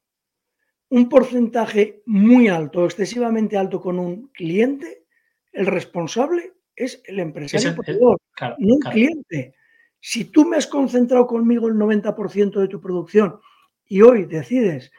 un 0.94 1.10
porcentaje 1.10 2.04
muy 2.06 2.50
alto, 2.50 2.86
excesivamente 2.86 3.58
alto 3.58 3.82
con 3.82 3.98
un 3.98 4.28
cliente, 4.28 5.06
el 5.52 5.66
responsable 5.66 6.54
es 6.76 7.02
el 7.06 7.20
empresario 7.20 7.76
no 8.00 8.16
un 8.60 8.80
cliente. 8.80 9.56
Si 10.00 10.26
tú 10.26 10.46
me 10.46 10.58
has 10.58 10.68
concentrado 10.68 11.26
conmigo 11.26 11.68
el 11.68 11.74
90% 11.74 12.60
de 12.60 12.68
tu 12.68 12.80
producción 12.80 13.40
y 13.88 14.04
hoy 14.04 14.26
decides, 14.26 14.92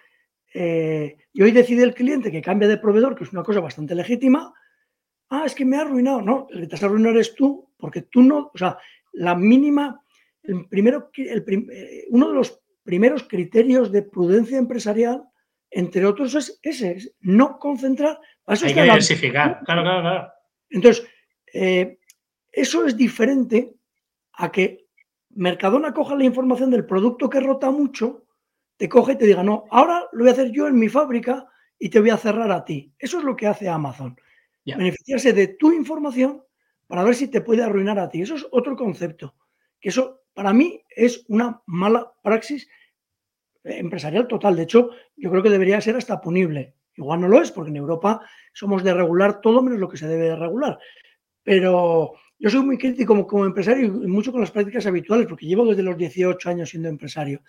eh, 0.52 1.16
y 1.32 1.42
hoy 1.42 1.52
decide 1.52 1.84
el 1.84 1.94
cliente 1.94 2.32
que 2.32 2.42
cambia 2.42 2.66
de 2.66 2.78
proveedor, 2.78 3.14
que 3.14 3.22
es 3.22 3.32
una 3.32 3.44
cosa 3.44 3.60
bastante 3.60 3.94
legítima, 3.94 4.52
ah, 5.28 5.44
es 5.46 5.54
que 5.54 5.64
me 5.64 5.76
ha 5.76 5.82
arruinado. 5.82 6.20
No, 6.22 6.48
el 6.50 6.62
que 6.62 6.66
te 6.66 6.74
has 6.74 6.82
arruinado 6.82 7.14
eres 7.14 7.36
tú, 7.36 7.70
porque 7.78 8.02
tú 8.02 8.20
no, 8.20 8.50
o 8.52 8.58
sea, 8.58 8.78
la 9.12 9.36
mínima, 9.36 10.02
el 10.42 10.66
primero, 10.66 11.12
el, 11.14 11.44
eh, 11.70 12.06
uno 12.10 12.30
de 12.30 12.34
los 12.34 12.60
primeros 12.82 13.22
criterios 13.28 13.92
de 13.92 14.02
prudencia 14.02 14.58
empresarial, 14.58 15.28
entre 15.74 16.06
otros, 16.06 16.34
es 16.34 16.58
ese, 16.62 17.12
no 17.20 17.58
concentrar. 17.58 18.20
Hay 18.46 18.58
que 18.58 18.82
diversificar, 18.82 19.60
claro, 19.64 19.82
claro, 19.82 20.00
claro. 20.02 20.32
Entonces, 20.70 21.06
eh, 21.52 21.98
eso 22.52 22.86
es 22.86 22.96
diferente 22.96 23.74
a 24.34 24.52
que 24.52 24.86
Mercadona 25.30 25.92
coja 25.92 26.14
la 26.14 26.24
información 26.24 26.70
del 26.70 26.86
producto 26.86 27.28
que 27.28 27.40
rota 27.40 27.72
mucho, 27.72 28.26
te 28.76 28.88
coge 28.88 29.12
y 29.12 29.18
te 29.18 29.26
diga, 29.26 29.42
no, 29.42 29.64
ahora 29.70 30.04
lo 30.12 30.20
voy 30.20 30.28
a 30.28 30.32
hacer 30.32 30.52
yo 30.52 30.68
en 30.68 30.78
mi 30.78 30.88
fábrica 30.88 31.46
y 31.76 31.88
te 31.88 31.98
voy 31.98 32.10
a 32.10 32.16
cerrar 32.16 32.52
a 32.52 32.64
ti. 32.64 32.92
Eso 32.96 33.18
es 33.18 33.24
lo 33.24 33.34
que 33.34 33.48
hace 33.48 33.68
Amazon. 33.68 34.16
Beneficiarse 34.64 35.32
de 35.32 35.48
tu 35.48 35.72
información 35.72 36.42
para 36.86 37.02
ver 37.02 37.16
si 37.16 37.28
te 37.28 37.40
puede 37.40 37.64
arruinar 37.64 37.98
a 37.98 38.08
ti. 38.08 38.22
Eso 38.22 38.36
es 38.36 38.46
otro 38.52 38.76
concepto. 38.76 39.34
Que 39.80 39.88
eso 39.88 40.22
para 40.34 40.52
mí 40.52 40.80
es 40.88 41.24
una 41.28 41.60
mala 41.66 42.12
praxis 42.22 42.68
empresarial 43.64 44.28
total. 44.28 44.56
De 44.56 44.62
hecho, 44.62 44.90
yo 45.16 45.30
creo 45.30 45.42
que 45.42 45.50
debería 45.50 45.80
ser 45.80 45.96
hasta 45.96 46.20
punible. 46.20 46.74
Igual 46.96 47.22
no 47.22 47.28
lo 47.28 47.42
es, 47.42 47.50
porque 47.50 47.70
en 47.70 47.76
Europa 47.76 48.20
somos 48.52 48.84
de 48.84 48.94
regular 48.94 49.40
todo 49.40 49.62
menos 49.62 49.80
lo 49.80 49.88
que 49.88 49.96
se 49.96 50.06
debe 50.06 50.28
de 50.28 50.36
regular. 50.36 50.78
Pero 51.42 52.12
yo 52.38 52.50
soy 52.50 52.62
muy 52.62 52.78
crítico 52.78 53.26
como, 53.26 53.44
empresario 53.44 53.86
y 53.86 53.90
mucho 53.90 54.30
con 54.30 54.40
las 54.40 54.50
prácticas 54.50 54.86
habituales, 54.86 55.26
porque 55.26 55.46
llevo 55.46 55.66
desde 55.66 55.82
los 55.82 55.96
18 55.96 56.48
años 56.48 56.70
siendo 56.70 56.88
empresario. 56.88 57.42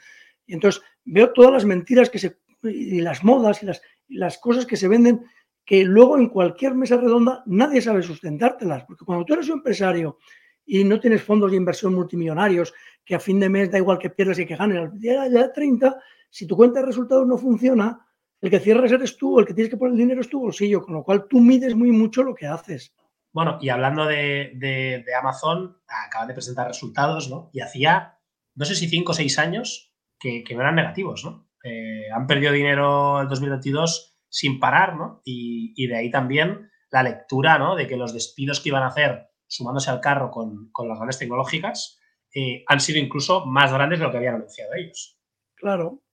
Y 0.48 0.54
entonces 0.54 0.82
veo 1.04 1.32
todas 1.32 1.52
las 1.52 1.66
mentiras 1.66 2.10
que 2.10 2.20
se, 2.20 2.38
y 2.64 3.02
las 3.02 3.24
modas 3.24 3.62
y 3.62 3.68
las, 3.68 3.82
y 4.08 4.18
las 4.18 4.38
cosas 4.38 4.66
que 4.66 4.78
se 4.78 4.88
venden 4.88 5.26
que 5.64 5.84
luego 5.84 6.18
en 6.18 6.30
cualquier 6.30 6.76
mesa 6.76 6.98
redonda 6.98 7.44
nadie 7.48 7.82
sabe 7.82 8.04
sustentártelas. 8.04 8.84
Porque 8.86 9.06
cuando 9.06 9.26
tú 9.26 9.34
eres 9.34 9.50
un 9.50 9.58
empresario 9.58 10.18
y 10.66 10.84
no 10.84 11.00
tienes 11.00 11.24
fondos 11.24 11.52
de 11.52 11.58
inversión 11.58 11.94
multimillonarios 11.94 12.74
que 13.06 13.16
a 13.16 13.20
fin 13.20 13.40
de 13.40 13.50
mes 13.50 13.72
da 13.72 13.78
igual 13.78 14.00
que 14.00 14.10
pierdas 14.10 14.40
y 14.40 14.46
que 14.46 14.56
ganes, 14.56 14.78
al 14.78 15.00
día 15.00 15.30
de 15.30 15.50
30, 15.50 15.96
si 16.30 16.48
tu 16.48 16.56
cuenta 16.56 16.80
de 16.80 16.88
resultados 16.88 17.28
no 17.28 17.38
funciona, 17.38 18.06
el 18.42 18.50
que 18.50 18.60
cierres 18.60 18.92
eres 18.92 19.18
tú, 19.18 19.40
el 19.40 19.46
que 19.46 19.54
tienes 19.54 19.70
que 19.70 19.78
poner 19.78 19.94
el 19.94 20.00
dinero 20.00 20.22
es 20.22 20.30
tu 20.30 20.40
bolsillo, 20.40 20.82
con 20.82 20.96
lo 20.96 21.04
cual 21.04 21.28
tú 21.28 21.40
mides 21.40 21.76
muy 21.76 21.92
mucho 21.92 22.24
lo 22.24 22.36
que 22.36 22.48
haces. 22.48 22.94
Bueno, 23.32 23.58
y 23.62 23.70
hablando 23.70 24.06
de, 24.06 25.06
Amazon, 25.20 25.78
acaban 25.88 26.28
de 26.28 26.34
presentar 26.34 26.68
resultados, 26.68 27.30
¿no? 27.30 27.50
Y 27.54 27.62
hacía, 27.62 28.18
no 28.56 28.66
sé 28.66 28.76
si 28.76 28.88
5 28.88 29.12
o 29.12 29.16
6 29.16 29.40
años 29.40 29.94
que, 30.20 30.44
no 30.52 30.62
eran 30.62 30.76
negativos, 30.76 31.26
¿no? 31.26 31.50
Eh, 31.64 32.10
han 32.14 32.28
perdido 32.28 32.54
dinero 32.54 33.22
en 33.22 33.28
2022 33.28 34.18
sin 34.30 34.60
parar, 34.60 34.96
¿no? 34.96 35.22
Y, 35.26 35.74
y, 35.76 35.88
de 35.88 35.98
ahí 35.98 36.12
también 36.12 36.70
la 36.92 37.04
lectura, 37.04 37.58
¿no? 37.58 37.76
De 37.76 37.88
que 37.88 37.98
los 37.98 38.14
despidos 38.14 38.62
que 38.62 38.70
iban 38.70 38.84
a 38.84 38.88
hacer 38.88 39.30
sumándose 39.48 39.92
al 39.92 40.02
carro 40.02 40.32
con, 40.32 40.72
las 40.88 40.98
grandes 40.98 41.20
tecnológicas, 41.20 42.00
eh, 42.38 42.66
han 42.68 42.82
sido 42.82 43.00
incluso 43.00 43.46
más 43.46 43.72
grandes 43.72 43.98
de 43.98 44.06
lo 44.06 44.12
que 44.12 44.18
habían 44.18 44.36
anunciado 44.36 44.74
ellos. 44.74 45.18
Claro, 45.56 46.04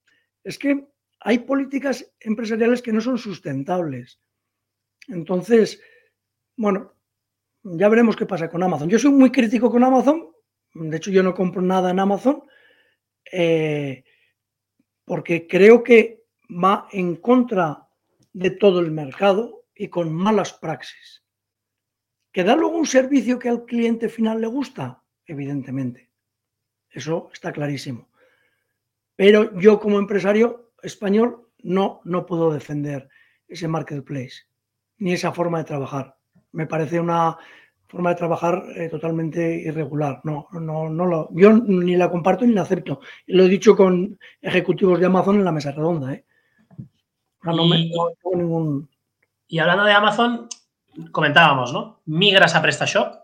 es 0.45 0.57
que 0.57 0.87
hay 1.19 1.41
políticas 1.41 2.15
empresariales 2.21 2.81
que 2.81 2.93
no 2.93 3.01
son 3.01 3.19
sustentables. 3.19 4.21
Entonces, 5.09 5.83
bueno, 6.57 6.95
ya 7.65 7.89
veremos 7.89 8.15
qué 8.15 8.25
pasa 8.25 8.49
con 8.49 8.63
Amazon. 8.63 8.89
Yo 8.89 9.01
soy 9.01 9.11
muy 9.11 9.33
crítico 9.33 9.69
con 9.69 9.83
Amazon, 9.83 10.31
de 10.75 10.97
hecho 10.97 11.11
yo 11.11 11.25
no 11.25 11.35
compro 11.35 11.61
nada 11.61 11.91
en 11.91 11.99
Amazon, 11.99 12.45
eh, 13.33 14.05
porque 15.05 15.49
creo 15.49 15.83
que 15.83 16.25
va 16.49 16.87
en 16.93 17.17
contra 17.17 17.89
de 18.33 18.51
todo 18.51 18.79
el 18.79 18.93
mercado 18.93 19.67
y 19.75 19.89
con 19.89 20.13
malas 20.13 20.53
praxis. 20.53 21.25
¿Que 22.33 22.45
da 22.45 22.55
luego 22.55 22.77
un 22.77 22.87
servicio 22.87 23.41
que 23.41 23.49
al 23.49 23.65
cliente 23.65 24.09
final 24.09 24.41
le 24.41 24.47
gusta? 24.47 25.03
Evidentemente. 25.27 26.12
Eso 26.93 27.31
está 27.33 27.53
clarísimo. 27.53 28.09
Pero 29.17 29.59
yo 29.59 29.81
como 29.81 29.99
empresario 29.99 30.73
español 30.83 31.49
no, 31.63 32.01
no 32.05 32.27
puedo 32.27 32.53
defender 32.53 33.09
ese 33.49 33.69
marketplace 33.69 34.47
ni 34.99 35.13
esa 35.13 35.33
forma 35.33 35.59
de 35.59 35.65
trabajar. 35.65 36.17
Me 36.53 36.67
parece 36.67 37.01
una 37.01 37.37
forma 37.89 38.11
de 38.11 38.17
trabajar 38.17 38.65
eh, 38.77 38.89
totalmente 38.89 39.55
irregular. 39.55 40.21
No, 40.25 40.49
no, 40.53 40.89
no 40.89 41.07
lo, 41.07 41.29
yo 41.33 41.53
ni 41.53 41.97
la 41.97 42.11
comparto 42.11 42.47
ni 42.47 42.55
la 42.55 42.63
acepto. 42.63 43.01
Lo 43.27 43.45
he 43.45 43.49
dicho 43.49 43.77
con 43.77 44.19
ejecutivos 44.41 45.01
de 45.01 45.07
Amazon 45.07 45.37
en 45.37 45.45
la 45.45 45.53
mesa 45.53 45.73
redonda. 45.73 46.15
¿eh? 46.15 46.25
y 49.49 49.59
hablando 49.59 49.85
de 49.85 49.93
Amazon, 49.93 50.49
comentábamos, 51.11 51.73
¿no? 51.73 52.01
Migras 52.07 52.55
a 52.55 52.63
PrestaShop. 52.63 53.22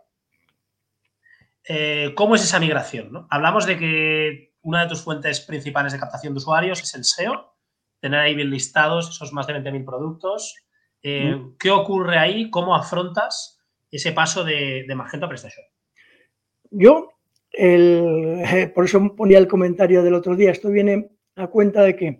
Eh, 1.69 2.14
¿cómo 2.14 2.35
es 2.35 2.43
esa 2.43 2.59
migración? 2.59 3.27
Hablamos 3.29 3.66
de 3.66 3.77
que 3.77 4.55
una 4.62 4.83
de 4.83 4.89
tus 4.89 5.03
fuentes 5.03 5.41
principales 5.41 5.93
de 5.93 5.99
captación 5.99 6.33
de 6.33 6.39
usuarios 6.39 6.83
es 6.83 6.95
el 6.95 7.05
SEO, 7.05 7.55
tener 8.01 8.21
ahí 8.21 8.35
bien 8.35 8.49
listados 8.49 9.11
esos 9.11 9.35
más 9.35 9.47
de 9.47 9.55
20.000 9.55 9.85
productos. 9.85 10.57
Eh, 11.03 11.39
¿Qué 11.59 11.71
ocurre 11.71 12.19
ahí? 12.19 12.49
¿Cómo 12.51 12.75
afrontas 12.75 13.61
ese 13.91 14.12
paso 14.12 14.45
de, 14.45 14.87
Magento 14.97 15.27
a 15.27 15.29
PrestaShop? 15.29 15.64
Yo, 16.71 17.11
eh, 17.53 18.73
por 18.75 18.85
eso 18.87 19.14
ponía 19.14 19.39
el 19.39 19.47
comentario 19.47 20.03
del 20.03 20.14
otro 20.14 20.37
día, 20.37 20.51
esto 20.51 20.71
viene 20.71 21.11
a 21.37 21.49
cuenta 21.49 21.83
de 21.83 21.95
que 21.97 22.19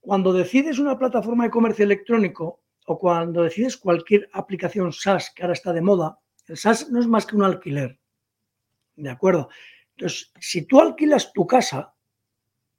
cuando 0.00 0.32
decides 0.32 0.78
una 0.78 0.96
plataforma 0.96 1.44
de 1.44 1.50
comercio 1.50 1.84
electrónico 1.84 2.62
o 2.86 2.98
cuando 2.98 3.42
decides 3.42 3.76
cualquier 3.76 4.28
aplicación 4.32 4.92
SaaS 4.92 5.32
que 5.34 5.42
ahora 5.42 5.52
está 5.52 5.72
de 5.72 5.82
moda, 5.82 6.18
el 6.46 6.56
SaaS 6.56 6.90
no 6.90 7.00
es 7.00 7.06
más 7.06 7.26
que 7.26 7.36
un 7.36 7.42
alquiler. 7.42 7.97
¿De 8.98 9.10
acuerdo? 9.10 9.48
Entonces, 9.96 10.32
si 10.40 10.62
tú 10.62 10.80
alquilas 10.80 11.32
tu 11.32 11.46
casa, 11.46 11.94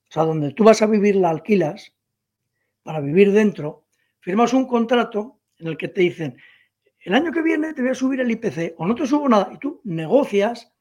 o 0.10 0.12
sea, 0.12 0.24
donde 0.24 0.54
tú 0.54 0.66
vas 0.66 0.82
a 0.82 0.86
vivir 0.86 1.16
la 1.16 1.30
alquilas, 1.30 1.94
para 2.84 3.00
vivir 3.00 3.32
dentro, 3.32 3.86
firmas 4.20 4.54
un 4.54 4.68
contrato 4.68 5.40
en 5.60 5.68
el 5.68 5.78
que 5.78 5.88
te 5.88 6.02
dicen, 6.02 6.38
el 7.00 7.14
año 7.14 7.32
que 7.32 7.42
viene 7.42 7.74
te 7.74 7.82
voy 7.82 7.92
a 7.92 7.96
subir 7.96 8.20
el 8.20 8.32
IPC 8.32 8.76
o 8.78 8.86
no 8.86 8.96
te 8.96 9.08
subo 9.08 9.30
nada 9.30 9.50
y 9.54 9.58
tú 9.58 9.80
negocias 9.86 10.74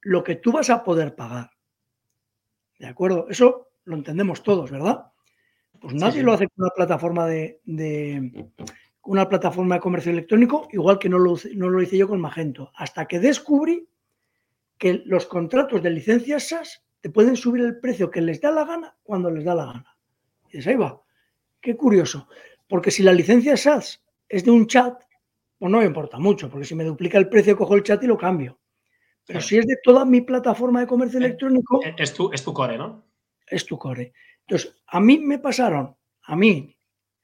lo 0.00 0.24
que 0.24 0.36
tú 0.36 0.52
vas 0.52 0.70
a 0.70 0.82
poder 0.82 1.14
pagar. 1.14 1.50
¿De 2.78 2.86
acuerdo? 2.86 3.26
Eso 3.28 3.68
lo 3.84 3.96
entendemos 3.96 4.42
todos, 4.42 4.70
¿verdad? 4.70 5.12
Pues 5.78 5.92
nadie 5.94 6.22
lo 6.22 6.32
hace 6.32 6.48
con 6.48 6.64
una 6.64 6.70
plataforma 6.74 7.26
de, 7.26 7.60
una 9.02 9.28
plataforma 9.28 9.74
de 9.74 9.80
comercio 9.80 10.12
electrónico, 10.12 10.68
igual 10.72 10.98
que 10.98 11.10
no 11.10 11.18
lo, 11.18 11.36
no 11.54 11.68
lo 11.68 11.82
hice 11.82 11.98
yo 11.98 12.08
con 12.08 12.20
Magento, 12.20 12.72
hasta 12.74 13.06
que 13.06 13.18
descubrí 13.18 13.88
que 14.78 15.02
los 15.04 15.26
contratos 15.26 15.82
de 15.82 15.90
licencias 15.90 16.48
SaaS 16.48 16.82
te 17.00 17.10
pueden 17.10 17.36
subir 17.36 17.64
el 17.64 17.78
precio 17.80 18.10
que 18.10 18.20
les 18.20 18.40
da 18.40 18.50
la 18.50 18.64
gana 18.64 18.96
cuando 19.02 19.30
les 19.30 19.44
da 19.44 19.54
la 19.54 19.66
gana. 19.66 19.96
Y 20.48 20.58
dices, 20.58 20.68
ahí 20.68 20.76
va. 20.76 21.00
Qué 21.60 21.76
curioso. 21.76 22.28
Porque 22.68 22.90
si 22.90 23.02
la 23.02 23.12
licencia 23.12 23.56
SaaS 23.56 24.02
es 24.28 24.44
de 24.44 24.50
un 24.50 24.66
chat, 24.66 25.00
pues 25.58 25.72
no 25.72 25.78
me 25.78 25.84
importa 25.84 26.18
mucho, 26.18 26.48
porque 26.48 26.66
si 26.66 26.74
me 26.74 26.84
duplica 26.84 27.18
el 27.18 27.28
precio, 27.28 27.56
cojo 27.56 27.74
el 27.74 27.82
chat 27.82 28.02
y 28.02 28.06
lo 28.06 28.16
cambio. 28.16 28.58
Pero 29.26 29.40
si 29.40 29.58
es 29.58 29.66
de 29.66 29.76
toda 29.82 30.04
mi 30.04 30.22
plataforma 30.22 30.80
de 30.80 30.86
comercio 30.86 31.20
eh, 31.20 31.24
electrónico. 31.24 31.84
Eh, 31.84 31.94
es 31.98 32.14
tu, 32.14 32.32
es 32.32 32.42
tu 32.42 32.54
core, 32.54 32.78
¿no? 32.78 33.04
Es 33.46 33.66
tu 33.66 33.78
core. 33.78 34.12
Entonces, 34.46 34.74
a 34.86 35.00
mí 35.00 35.18
me 35.18 35.38
pasaron, 35.38 35.94
a 36.22 36.36
mí, 36.36 36.74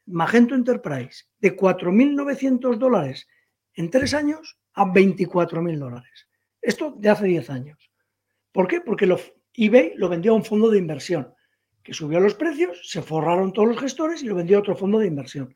Magento 0.06 0.54
Enterprise, 0.54 1.24
de 1.38 1.56
4.900 1.56 2.76
dólares 2.76 3.26
en 3.74 3.90
tres 3.90 4.12
años 4.12 4.58
a 4.74 4.84
24.000 4.84 5.78
dólares. 5.78 6.28
Esto 6.64 6.94
de 6.96 7.10
hace 7.10 7.26
10 7.26 7.50
años. 7.50 7.90
¿Por 8.50 8.66
qué? 8.66 8.80
Porque 8.80 9.06
eBay 9.54 9.92
lo 9.96 10.08
vendió 10.08 10.32
a 10.32 10.36
un 10.36 10.44
fondo 10.44 10.70
de 10.70 10.78
inversión 10.78 11.34
que 11.82 11.92
subió 11.92 12.18
los 12.18 12.34
precios, 12.34 12.80
se 12.82 13.02
forraron 13.02 13.52
todos 13.52 13.68
los 13.68 13.78
gestores 13.78 14.22
y 14.22 14.26
lo 14.26 14.34
vendió 14.34 14.56
a 14.56 14.60
otro 14.60 14.74
fondo 14.74 14.98
de 14.98 15.06
inversión. 15.06 15.54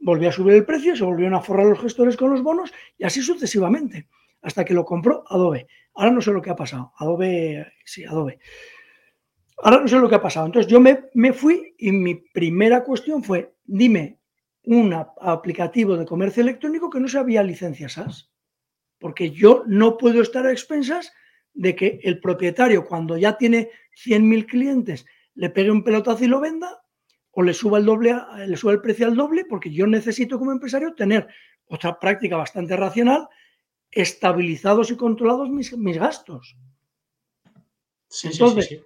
Volvió 0.00 0.28
a 0.28 0.32
subir 0.32 0.54
el 0.54 0.66
precio, 0.66 0.96
se 0.96 1.04
volvieron 1.04 1.34
a 1.34 1.40
forrar 1.40 1.66
los 1.66 1.78
gestores 1.78 2.16
con 2.16 2.30
los 2.30 2.42
bonos 2.42 2.72
y 2.98 3.04
así 3.04 3.22
sucesivamente, 3.22 4.08
hasta 4.42 4.64
que 4.64 4.74
lo 4.74 4.84
compró 4.84 5.22
Adobe. 5.28 5.68
Ahora 5.94 6.10
no 6.10 6.20
sé 6.20 6.32
lo 6.32 6.42
que 6.42 6.50
ha 6.50 6.56
pasado. 6.56 6.92
Adobe, 6.98 7.72
sí, 7.84 8.04
Adobe. 8.04 8.40
Ahora 9.58 9.82
no 9.82 9.86
sé 9.88 9.96
lo 9.96 10.08
que 10.08 10.16
ha 10.16 10.22
pasado. 10.22 10.46
Entonces 10.46 10.70
yo 10.70 10.80
me, 10.80 11.04
me 11.14 11.32
fui 11.32 11.74
y 11.78 11.92
mi 11.92 12.16
primera 12.16 12.82
cuestión 12.82 13.22
fue, 13.22 13.54
dime 13.64 14.18
un 14.64 14.92
aplicativo 15.20 15.96
de 15.96 16.04
comercio 16.04 16.42
electrónico 16.42 16.90
que 16.90 16.98
no 16.98 17.06
sabía 17.06 17.44
licencias 17.44 17.92
SAS. 17.92 18.30
Porque 19.00 19.32
yo 19.32 19.64
no 19.66 19.96
puedo 19.96 20.22
estar 20.22 20.46
a 20.46 20.52
expensas 20.52 21.12
de 21.52 21.74
que 21.74 21.98
el 22.04 22.20
propietario, 22.20 22.86
cuando 22.86 23.16
ya 23.16 23.36
tiene 23.36 23.70
100.000 24.06 24.46
clientes, 24.46 25.06
le 25.34 25.50
pegue 25.50 25.72
un 25.72 25.82
pelotazo 25.82 26.24
y 26.24 26.28
lo 26.28 26.38
venda, 26.38 26.80
o 27.32 27.42
le 27.42 27.54
suba 27.54 27.78
el 27.78 27.86
doble, 27.86 28.14
le 28.46 28.56
suba 28.56 28.72
el 28.72 28.80
precio 28.80 29.06
al 29.06 29.16
doble, 29.16 29.44
porque 29.44 29.72
yo 29.72 29.86
necesito 29.86 30.38
como 30.38 30.52
empresario 30.52 30.94
tener 30.94 31.26
otra 31.66 31.98
práctica 31.98 32.36
bastante 32.36 32.76
racional, 32.76 33.28
estabilizados 33.90 34.90
y 34.90 34.96
controlados 34.96 35.48
mis, 35.50 35.98
gastos. 35.98 36.56
Entonces, 38.24 38.80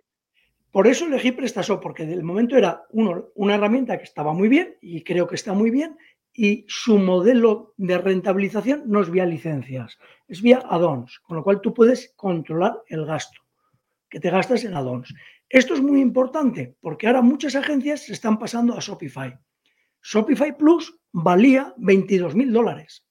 por 0.70 0.86
eso 0.86 1.06
elegí 1.06 1.32
PrestaShop, 1.32 1.82
porque 1.82 2.04
del 2.04 2.22
momento 2.22 2.56
era 2.56 2.84
uno, 2.90 3.30
una 3.34 3.54
herramienta 3.54 3.96
que 3.96 4.04
estaba 4.04 4.32
muy 4.32 4.48
bien 4.48 4.76
y 4.80 5.02
creo 5.02 5.26
que 5.26 5.36
está 5.36 5.52
muy 5.52 5.70
bien, 5.70 5.96
y 6.34 6.66
su 6.68 6.98
modelo 6.98 7.74
de 7.76 7.96
rentabilización 7.96 8.82
no 8.86 9.00
es 9.00 9.10
vía 9.10 9.24
licencias, 9.24 9.98
es 10.26 10.42
vía 10.42 10.62
add-ons, 10.68 11.20
con 11.20 11.36
lo 11.36 11.44
cual 11.44 11.60
tú 11.60 11.72
puedes 11.72 12.12
controlar 12.16 12.82
el 12.88 13.06
gasto 13.06 13.40
que 14.08 14.18
te 14.20 14.30
gastas 14.30 14.64
en 14.64 14.74
add-ons. 14.74 15.14
Esto 15.48 15.74
es 15.74 15.80
muy 15.80 16.00
importante 16.00 16.76
porque 16.80 17.06
ahora 17.06 17.22
muchas 17.22 17.54
agencias 17.54 18.02
se 18.02 18.12
están 18.12 18.38
pasando 18.38 18.74
a 18.74 18.80
Shopify. 18.80 19.38
Shopify 20.02 20.56
Plus 20.56 21.00
valía 21.12 21.72
22 21.76 22.34
mil 22.34 22.52
dólares. 22.52 23.06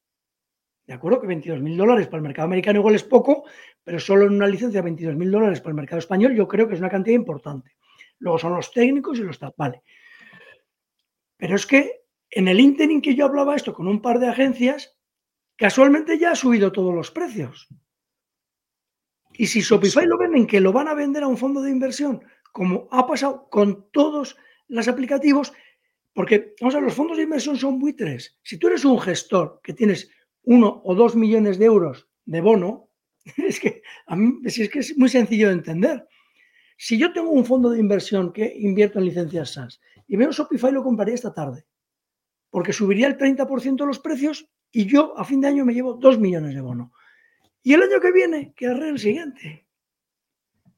De 0.86 0.94
acuerdo 0.94 1.22
que 1.22 1.28
22 1.28 1.62
mil 1.62 1.78
dólares 1.78 2.08
para 2.08 2.18
el 2.18 2.24
mercado 2.24 2.46
americano 2.46 2.80
igual 2.80 2.96
es 2.96 3.04
poco, 3.04 3.46
pero 3.84 4.00
solo 4.00 4.26
en 4.26 4.34
una 4.34 4.48
licencia 4.48 4.80
de 4.80 4.86
22 4.86 5.16
mil 5.16 5.32
dólares 5.32 5.62
para 5.62 5.72
el 5.72 5.78
mercado 5.78 6.00
español 6.00 6.36
yo 6.36 6.48
creo 6.48 6.68
que 6.68 6.74
es 6.74 6.80
una 6.82 6.90
cantidad 6.90 7.16
importante. 7.16 7.72
Luego 8.20 8.38
son 8.38 8.54
los 8.54 8.72
técnicos 8.72 9.18
y 9.20 9.24
los 9.24 9.40
tal. 9.40 9.54
Vale. 9.58 9.82
Pero 11.38 11.56
es 11.56 11.66
que 11.66 12.03
en 12.36 12.48
el 12.48 12.60
interim 12.60 13.02
que 13.02 13.16
yo 13.16 13.26
hablaba 13.26 13.56
esto 13.56 13.74
con 13.74 13.88
un 13.88 14.02
par 14.02 14.20
de 14.20 14.28
agencias, 14.28 14.98
casualmente 15.56 16.18
ya 16.18 16.32
ha 16.32 16.36
subido 16.36 16.72
todos 16.72 16.94
los 16.94 17.12
precios. 17.12 17.68
Y 19.34 19.48
si 19.48 19.62
Shopify 19.62 20.06
lo 20.06 20.18
venden, 20.18 20.48
que 20.48 20.60
lo 20.60 20.72
van 20.72 20.88
a 20.88 20.94
vender 20.94 21.24
a 21.24 21.28
un 21.28 21.38
fondo 21.38 21.62
de 21.62 21.72
inversión, 21.72 22.24
como 22.52 22.88
ha 22.92 23.08
pasado 23.08 23.48
con 23.50 23.90
todos 23.92 24.38
los 24.68 24.88
aplicativos, 24.88 25.54
porque, 26.14 26.54
vamos 26.62 26.76
a 26.76 26.78
ver, 26.78 26.86
los 26.86 26.94
fondos 26.94 27.18
de 27.18 27.24
inversión 27.24 27.58
son 27.58 27.80
buitres. 27.80 28.38
Si 28.44 28.58
tú 28.58 28.68
eres 28.68 28.86
un 28.86 29.00
gestor 29.00 29.60
que 29.64 29.74
tienes 29.74 30.12
uno 30.44 30.82
o 30.84 30.94
dos 30.94 31.16
millones 31.16 31.58
de 31.58 31.66
euros 31.66 32.08
de 32.26 32.42
bono, 32.42 32.90
es 33.38 33.60
que, 33.60 33.82
a 34.06 34.16
mí, 34.16 34.40
es 34.44 34.70
que 34.70 34.80
es 34.80 34.98
muy 34.98 35.10
sencillo 35.10 35.48
de 35.48 35.56
entender. 35.56 36.08
Si 36.78 36.98
yo 36.98 37.14
tengo 37.14 37.32
un 37.32 37.46
fondo 37.46 37.70
de 37.70 37.80
inversión 37.80 38.34
que 38.34 38.54
invierto 38.58 39.00
en 39.00 39.06
licencias 39.06 39.54
SaaS 39.54 39.80
y 40.08 40.16
veo 40.16 40.32
Shopify, 40.32 40.72
lo 40.72 40.84
compraría 40.84 41.16
esta 41.16 41.34
tarde, 41.34 41.66
porque 42.54 42.72
subiría 42.72 43.08
el 43.08 43.18
30% 43.18 43.84
los 43.84 43.98
precios 43.98 44.48
y 44.72 44.86
yo 44.86 45.18
a 45.18 45.26
fin 45.26 45.42
de 45.42 45.48
año 45.48 45.66
me 45.66 45.74
llevo 45.74 45.96
dos 45.96 46.20
millones 46.20 46.54
de 46.54 46.62
bono. 46.62 46.94
Y 47.64 47.74
el 47.74 47.82
año 47.82 48.00
que 48.00 48.12
viene, 48.12 48.54
que 48.56 48.68
haré 48.68 48.90
el 48.90 49.00
siguiente. 49.00 49.66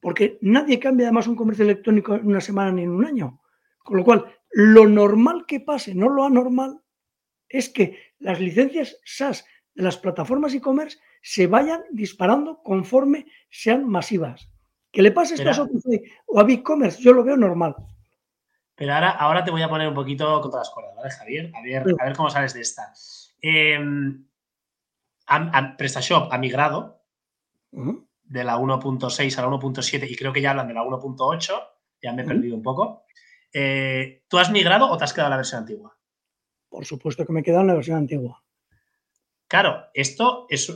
Porque 0.00 0.38
nadie 0.40 0.80
cambia 0.80 1.08
además 1.08 1.26
un 1.26 1.36
comercio 1.36 1.66
electrónico 1.66 2.14
en 2.14 2.28
una 2.28 2.40
semana 2.40 2.72
ni 2.72 2.84
en 2.84 2.92
un 2.92 3.04
año. 3.04 3.42
Con 3.84 3.98
lo 3.98 4.04
cual, 4.04 4.24
lo 4.52 4.88
normal 4.88 5.44
que 5.46 5.60
pase, 5.60 5.94
no 5.94 6.08
lo 6.08 6.24
anormal, 6.24 6.80
es 7.46 7.68
que 7.68 7.98
las 8.20 8.40
licencias 8.40 8.98
SaaS 9.04 9.44
de 9.74 9.82
las 9.82 9.98
plataformas 9.98 10.54
e-commerce 10.54 10.96
se 11.20 11.46
vayan 11.46 11.82
disparando 11.90 12.62
conforme 12.62 13.26
sean 13.50 13.86
masivas. 13.86 14.48
Que 14.90 15.02
le 15.02 15.12
pase 15.12 15.34
esto 15.34 15.50
a 15.50 15.68
o 16.24 16.40
a 16.40 16.44
BigCommerce, 16.44 17.02
yo 17.02 17.12
lo 17.12 17.22
veo 17.22 17.36
normal. 17.36 17.76
Pero 18.76 18.94
ahora, 18.94 19.10
ahora 19.10 19.42
te 19.42 19.50
voy 19.50 19.62
a 19.62 19.68
poner 19.68 19.88
un 19.88 19.94
poquito 19.94 20.40
contra 20.40 20.60
las 20.60 20.70
cuerdas, 20.70 20.94
¿vale, 20.94 21.10
Javier? 21.10 21.50
A 21.54 21.62
ver, 21.62 21.94
a 21.98 22.04
ver 22.04 22.16
cómo 22.16 22.30
sales 22.30 22.54
de 22.54 22.60
esta. 22.60 22.92
Eh, 23.42 23.78
PrestaShop 25.76 26.32
ha 26.32 26.38
migrado 26.38 27.00
de 27.72 28.44
la 28.44 28.58
1.6 28.58 29.38
a 29.38 29.42
la 29.42 29.48
1.7 29.48 30.10
y 30.10 30.16
creo 30.16 30.32
que 30.32 30.40
ya 30.40 30.50
hablan 30.50 30.68
de 30.68 30.74
la 30.74 30.82
1.8, 30.82 31.68
ya 32.02 32.12
me 32.12 32.22
he 32.22 32.24
perdido 32.24 32.54
un 32.54 32.62
poco. 32.62 33.04
Eh, 33.52 34.24
¿Tú 34.28 34.38
has 34.38 34.50
migrado 34.50 34.90
o 34.90 34.96
te 34.96 35.04
has 35.04 35.12
quedado 35.12 35.28
en 35.28 35.30
la 35.30 35.36
versión 35.38 35.60
antigua? 35.60 35.96
Por 36.68 36.84
supuesto 36.84 37.24
que 37.24 37.32
me 37.32 37.40
he 37.40 37.42
quedado 37.42 37.62
en 37.62 37.68
la 37.68 37.74
versión 37.74 37.96
antigua. 37.96 38.42
Claro, 39.48 39.86
esto 39.94 40.46
es, 40.48 40.68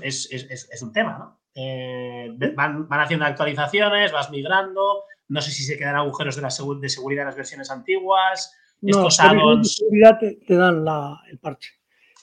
un 0.83 0.93
tema, 0.93 1.19
¿no? 1.19 1.41
Eh, 1.55 2.31
van, 2.55 2.87
haciendo 2.91 3.27
actualizaciones, 3.27 4.13
vas 4.13 4.31
migrando, 4.31 5.05
no 5.31 5.41
sé 5.41 5.53
si 5.53 5.63
se 5.63 5.79
quedan 5.79 5.95
agujeros 5.95 6.35
de, 6.35 6.43
la 6.43 6.49
de 6.81 6.89
seguridad 6.89 7.23
en 7.23 7.27
las 7.29 7.37
versiones 7.37 7.71
antiguas. 7.71 8.53
estos 8.83 9.21
add-ons. 9.21 9.77
seguridad 9.77 10.19
te, 10.19 10.55
dan 10.55 10.85
el 11.31 11.39
parche. 11.39 11.71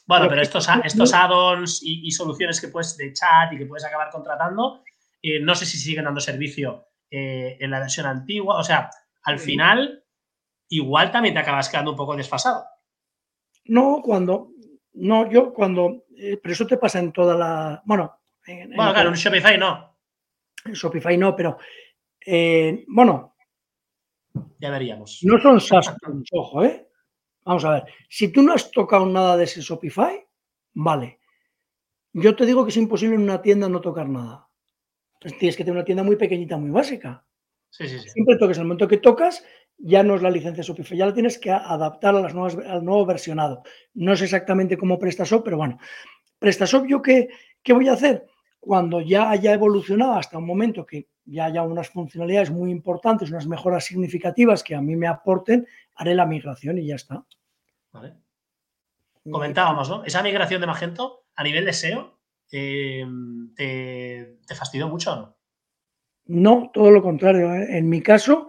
Bueno, 0.05 0.27
pero 0.27 0.41
estos, 0.41 0.67
estos 0.83 1.13
add-ons 1.13 1.81
y, 1.83 2.11
soluciones 2.11 2.59
que 2.59 2.67
puedes 2.67 2.97
de 2.97 3.13
chat 3.13 3.53
y 3.53 3.57
que 3.57 3.65
puedes 3.65 3.85
acabar 3.85 4.09
contratando, 4.09 4.83
eh, 5.21 5.39
no 5.39 5.55
sé 5.55 5.65
si 5.65 5.77
siguen 5.77 6.03
dando 6.03 6.19
servicio 6.19 6.87
eh, 7.09 7.57
en 7.61 7.71
la 7.71 7.79
versión 7.79 8.05
antigua. 8.05 8.57
O 8.57 8.63
sea, 8.63 8.89
al 9.23 9.39
final, 9.39 10.03
igual 10.67 11.09
también 11.09 11.33
te 11.33 11.39
acabas 11.39 11.69
quedando 11.69 11.91
un 11.91 11.97
poco 11.97 12.15
desfasado. 12.15 12.65
No, 13.65 14.01
cuando. 14.03 14.49
No, 14.93 15.31
yo 15.31 15.53
cuando. 15.53 16.03
Eh, 16.17 16.39
pero 16.43 16.53
eso 16.53 16.67
te 16.67 16.77
pasa 16.77 16.99
en 16.99 17.13
toda 17.13 17.35
la. 17.35 17.81
Bueno. 17.85 18.19
bueno, 18.45 18.93
claro, 18.93 19.09
en 19.09 19.15
Shopify 19.15 19.57
no. 19.57 19.95
En 20.65 20.73
Shopify 20.73 21.17
no, 21.17 21.35
pero. 21.37 21.57
Bueno. 22.87 23.35
Ya 24.59 24.69
veríamos. 24.69 25.19
No 25.23 25.39
son 25.39 25.61
SaaS, 25.61 25.93
ojo, 26.31 26.63
¿eh? 26.63 26.87
Vamos 27.45 27.63
a 27.63 27.71
ver, 27.71 27.83
si 28.09 28.27
tú 28.27 28.41
no 28.41 28.53
has 28.53 28.69
tocado 28.71 29.05
nada 29.05 29.37
de 29.37 29.45
ese 29.45 29.61
Shopify, 29.61 30.27
vale. 30.73 31.19
Yo 32.11 32.35
te 32.35 32.45
digo 32.45 32.65
que 32.65 32.71
es 32.71 32.77
imposible 32.77 33.15
en 33.15 33.21
una 33.21 33.41
tienda 33.41 33.69
no 33.69 33.79
tocar 33.79 34.09
nada. 34.09 34.49
Pues 35.21 35.37
tienes 35.37 35.55
que 35.55 35.63
tener 35.63 35.77
una 35.77 35.85
tienda 35.85 36.03
muy 36.03 36.17
pequeñita, 36.17 36.57
muy 36.57 36.71
básica. 36.71 37.25
Sí, 37.69 37.87
sí, 37.87 37.99
sí. 37.99 38.09
Siempre 38.09 38.37
toques, 38.37 38.57
el 38.57 38.65
momento 38.65 38.87
que 38.87 38.97
tocas, 38.97 39.45
ya 39.77 40.03
no 40.03 40.15
es 40.15 40.21
la 40.21 40.29
licencia 40.29 40.63
Shopify, 40.63 40.97
ya 40.97 41.05
la 41.05 41.13
tienes 41.13 41.37
que 41.37 41.51
adaptar 41.51 42.15
a 42.15 42.21
las 42.21 42.33
nuevas, 42.33 42.57
al 42.57 42.83
nuevo 42.83 43.05
versionado. 43.05 43.63
No 43.93 44.13
es 44.13 44.21
exactamente 44.21 44.77
como 44.77 44.99
PrestaShop, 44.99 45.43
pero 45.43 45.57
bueno. 45.57 45.79
PrestaShop, 46.39 46.85
¿yo 46.87 47.01
qué, 47.01 47.29
qué 47.63 47.73
voy 47.73 47.87
a 47.87 47.93
hacer? 47.93 48.25
Cuando 48.59 48.99
ya 49.01 49.29
haya 49.29 49.53
evolucionado 49.53 50.13
hasta 50.13 50.37
un 50.37 50.45
momento 50.45 50.85
que 50.85 51.07
ya 51.27 51.45
haya 51.45 51.63
unas 51.63 51.89
funcionalidades 51.89 52.49
muy 52.49 52.71
importantes, 52.71 53.29
unas 53.29 53.47
mejoras 53.47 53.85
significativas 53.85 54.63
que 54.63 54.75
a 54.75 54.81
mí 54.81 54.95
me 54.95 55.07
aporten, 55.07 55.67
haré 55.95 56.15
la 56.15 56.25
migración 56.25 56.77
y 56.77 56.87
ya 56.87 56.95
está. 56.95 57.25
Vale. 57.91 58.15
Comentábamos, 59.29 59.89
¿no? 59.89 60.05
Esa 60.05 60.23
migración 60.23 60.61
de 60.61 60.67
Magento 60.67 61.25
a 61.35 61.43
nivel 61.43 61.65
de 61.65 61.73
SEO, 61.73 62.17
eh, 62.51 63.05
¿te, 63.55 64.37
¿te, 64.47 64.55
fastidió 64.55 64.87
mucho 64.87 65.11
o 65.11 65.15
no? 65.17 65.37
No, 66.27 66.71
todo 66.73 66.91
lo 66.91 67.01
contrario. 67.01 67.53
¿eh? 67.53 67.77
En 67.77 67.89
mi 67.89 68.01
caso, 68.01 68.47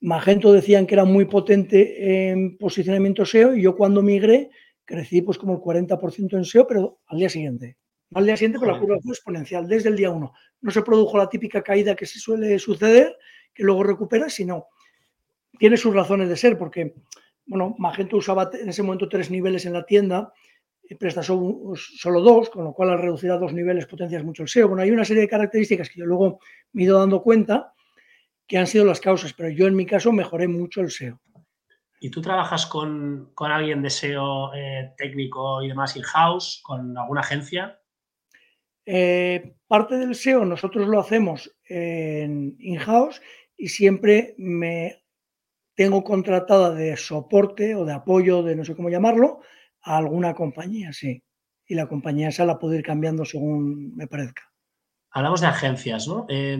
Magento 0.00 0.52
decían 0.52 0.86
que 0.86 0.94
era 0.94 1.04
muy 1.04 1.24
potente 1.24 2.30
en 2.30 2.58
posicionamiento 2.58 3.24
SEO 3.24 3.54
y 3.54 3.62
yo 3.62 3.74
cuando 3.74 4.02
migré 4.02 4.50
crecí 4.84 5.22
pues 5.22 5.38
como 5.38 5.54
el 5.54 5.60
40% 5.60 6.36
en 6.36 6.44
SEO, 6.44 6.66
pero 6.66 7.00
al 7.06 7.18
día 7.18 7.28
siguiente. 7.28 7.76
Al 8.14 8.24
día 8.24 8.36
siguiente, 8.36 8.58
pero 8.58 8.72
la 8.72 8.78
curva 8.78 8.98
fue 9.02 9.12
exponencial 9.12 9.68
desde 9.68 9.90
el 9.90 9.96
día 9.96 10.10
1. 10.10 10.32
No 10.62 10.70
se 10.70 10.82
produjo 10.82 11.18
la 11.18 11.28
típica 11.28 11.62
caída 11.62 11.94
que 11.94 12.06
se 12.06 12.18
suele 12.18 12.58
suceder, 12.58 13.16
que 13.54 13.62
luego 13.62 13.82
recupera, 13.82 14.28
sino 14.30 14.68
tiene 15.58 15.76
sus 15.76 15.94
razones 15.94 16.28
de 16.28 16.36
ser, 16.36 16.56
porque 16.56 16.94
bueno, 17.46 17.74
Magento 17.78 18.16
usaba 18.16 18.50
en 18.52 18.68
ese 18.68 18.82
momento 18.82 19.08
tres 19.08 19.30
niveles 19.30 19.66
en 19.66 19.72
la 19.72 19.84
tienda, 19.84 20.32
presta 20.98 21.22
solo 21.22 22.20
dos, 22.20 22.50
con 22.50 22.64
lo 22.64 22.72
cual 22.72 22.90
al 22.90 22.98
reducir 22.98 23.30
a 23.30 23.38
dos 23.38 23.52
niveles 23.52 23.86
potencias 23.86 24.24
mucho 24.24 24.42
el 24.42 24.48
SEO. 24.48 24.68
Bueno, 24.68 24.82
hay 24.82 24.90
una 24.90 25.04
serie 25.04 25.22
de 25.22 25.28
características 25.28 25.90
que 25.90 26.00
yo 26.00 26.06
luego 26.06 26.40
me 26.72 26.82
he 26.82 26.84
ido 26.84 26.98
dando 26.98 27.22
cuenta 27.22 27.74
que 28.46 28.56
han 28.56 28.66
sido 28.66 28.84
las 28.84 29.00
causas, 29.00 29.34
pero 29.34 29.50
yo 29.50 29.66
en 29.66 29.76
mi 29.76 29.84
caso 29.84 30.12
mejoré 30.12 30.48
mucho 30.48 30.80
el 30.80 30.90
SEO. 30.90 31.20
¿Y 32.00 32.10
tú 32.10 32.22
trabajas 32.22 32.66
con, 32.66 33.32
con 33.34 33.50
alguien 33.50 33.82
de 33.82 33.90
SEO 33.90 34.54
eh, 34.54 34.92
técnico 34.96 35.62
y 35.62 35.68
demás 35.68 35.96
in-house, 35.96 36.60
con 36.62 36.96
alguna 36.96 37.20
agencia? 37.20 37.77
Eh, 38.90 39.54
parte 39.66 39.98
del 39.98 40.14
SEO 40.14 40.46
nosotros 40.46 40.88
lo 40.88 40.98
hacemos 40.98 41.54
en 41.68 42.56
in-house 42.58 43.20
y 43.54 43.68
siempre 43.68 44.34
me 44.38 45.04
tengo 45.74 46.02
contratada 46.02 46.70
de 46.74 46.96
soporte 46.96 47.74
o 47.74 47.84
de 47.84 47.92
apoyo, 47.92 48.42
de 48.42 48.56
no 48.56 48.64
sé 48.64 48.74
cómo 48.74 48.88
llamarlo, 48.88 49.40
a 49.82 49.98
alguna 49.98 50.32
compañía, 50.32 50.94
sí. 50.94 51.22
Y 51.66 51.74
la 51.74 51.86
compañía 51.86 52.30
esa 52.30 52.46
la 52.46 52.58
puedo 52.58 52.76
ir 52.76 52.82
cambiando 52.82 53.26
según 53.26 53.94
me 53.94 54.06
parezca. 54.06 54.50
Hablamos 55.10 55.42
de 55.42 55.48
agencias, 55.48 56.08
¿no? 56.08 56.24
Eh, 56.30 56.58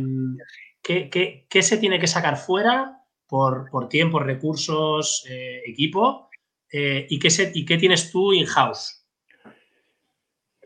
¿qué, 0.82 1.08
qué, 1.08 1.46
qué, 1.48 1.62
se 1.62 1.78
tiene 1.78 1.98
que 1.98 2.06
sacar 2.06 2.36
fuera 2.36 3.06
por, 3.26 3.70
por 3.70 3.88
tiempo, 3.88 4.18
recursos, 4.18 5.24
eh, 5.30 5.62
equipo? 5.64 6.28
Eh, 6.70 7.06
¿y, 7.08 7.18
qué 7.18 7.30
se, 7.30 7.50
¿Y 7.54 7.64
qué 7.64 7.78
tienes 7.78 8.10
tú 8.10 8.34
in-house? 8.34 8.97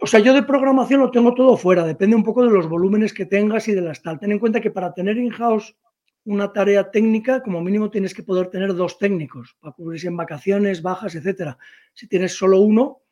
O 0.02 0.06
sea, 0.08 0.18
yo 0.18 0.34
de 0.34 0.42
programación 0.42 1.00
lo 1.00 1.12
tengo 1.12 1.32
todo 1.32 1.56
fuera, 1.56 1.84
depende 1.84 2.16
un 2.16 2.24
poco 2.24 2.44
de 2.44 2.50
los 2.50 2.68
volúmenes 2.68 3.14
que 3.14 3.24
tengas 3.24 3.68
y 3.68 3.72
de 3.72 3.82
las 3.82 4.02
tal. 4.02 4.18
Ten 4.18 4.32
en 4.32 4.40
cuenta 4.40 4.60
que 4.60 4.72
para 4.72 4.92
tener 4.92 5.16
in-house 5.16 5.76
una 6.24 6.52
tarea 6.52 6.90
técnica, 6.90 7.40
como 7.40 7.60
mínimo 7.60 7.88
tienes 7.88 8.12
que 8.12 8.24
poder 8.24 8.48
tener 8.48 8.74
dos 8.74 8.98
técnicos 8.98 9.56
para 9.60 9.72
cubrirse 9.72 10.08
en 10.08 10.16
vacaciones, 10.16 10.82
bajas, 10.82 11.14
etcétera. 11.14 11.56
Si 11.94 12.08
tienes 12.08 12.32
solo 12.36 12.58
uno, 12.58 13.02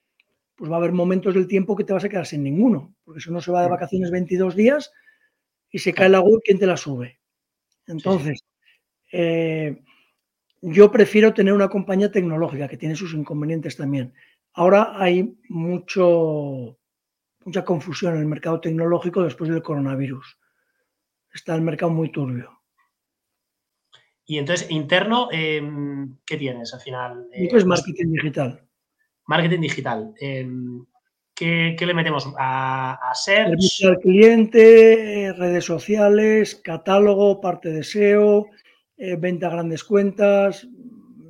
pues 0.56 0.68
va 0.68 0.74
a 0.74 0.78
haber 0.78 0.90
momentos 0.90 1.32
del 1.32 1.46
tiempo 1.46 1.76
que 1.76 1.84
te 1.84 1.92
vas 1.92 2.04
a 2.04 2.08
quedar 2.08 2.26
sin 2.26 2.42
ninguno, 2.42 2.92
porque 3.04 3.20
si 3.20 3.30
uno 3.30 3.40
se 3.40 3.52
va 3.52 3.62
de 3.62 3.70
vacaciones 3.70 4.10
22 4.10 4.56
días 4.56 4.92
y 5.70 5.78
se 5.78 5.94
cae 5.94 6.08
la 6.08 6.20
web, 6.20 6.40
¿quién 6.44 6.58
te 6.58 6.66
la 6.66 6.76
sube? 6.76 7.20
Entonces, 7.86 8.44
eh, 9.12 9.80
yo 10.60 10.90
prefiero 10.90 11.32
tener 11.32 11.54
una 11.54 11.68
compañía 11.68 12.10
tecnológica 12.10 12.66
que 12.66 12.76
tiene 12.76 12.96
sus 12.96 13.14
inconvenientes 13.14 13.76
también. 13.76 14.12
Ahora 14.52 15.00
hay 15.00 15.36
mucho, 15.48 16.79
mucha 17.44 17.64
confusión 17.64 18.14
en 18.14 18.20
el 18.20 18.26
mercado 18.26 18.60
tecnológico 18.60 19.22
después 19.22 19.50
del 19.50 19.62
coronavirus. 19.62 20.38
Está 21.32 21.54
el 21.54 21.62
mercado 21.62 21.92
muy 21.92 22.10
turbio. 22.10 22.60
Y 24.24 24.38
entonces, 24.38 24.70
interno, 24.70 25.28
eh, 25.32 25.60
¿qué 26.24 26.36
tienes 26.36 26.72
al 26.72 26.80
final? 26.80 27.26
Eh, 27.32 27.48
es 27.50 27.66
marketing 27.66 28.12
digital. 28.12 28.64
Marketing 29.26 29.60
digital. 29.60 30.14
Eh, 30.20 30.48
¿qué, 31.34 31.74
¿qué, 31.76 31.86
le 31.86 31.94
metemos? 31.94 32.32
¿A, 32.38 33.10
a 33.10 33.14
search? 33.14 33.48
Servicio 33.48 33.88
al 33.88 33.98
cliente, 33.98 35.32
redes 35.36 35.64
sociales, 35.64 36.54
catálogo, 36.62 37.40
parte 37.40 37.70
de 37.70 37.82
SEO, 37.82 38.46
eh, 38.96 39.16
venta 39.16 39.48
a 39.48 39.50
grandes 39.50 39.82
cuentas. 39.82 40.68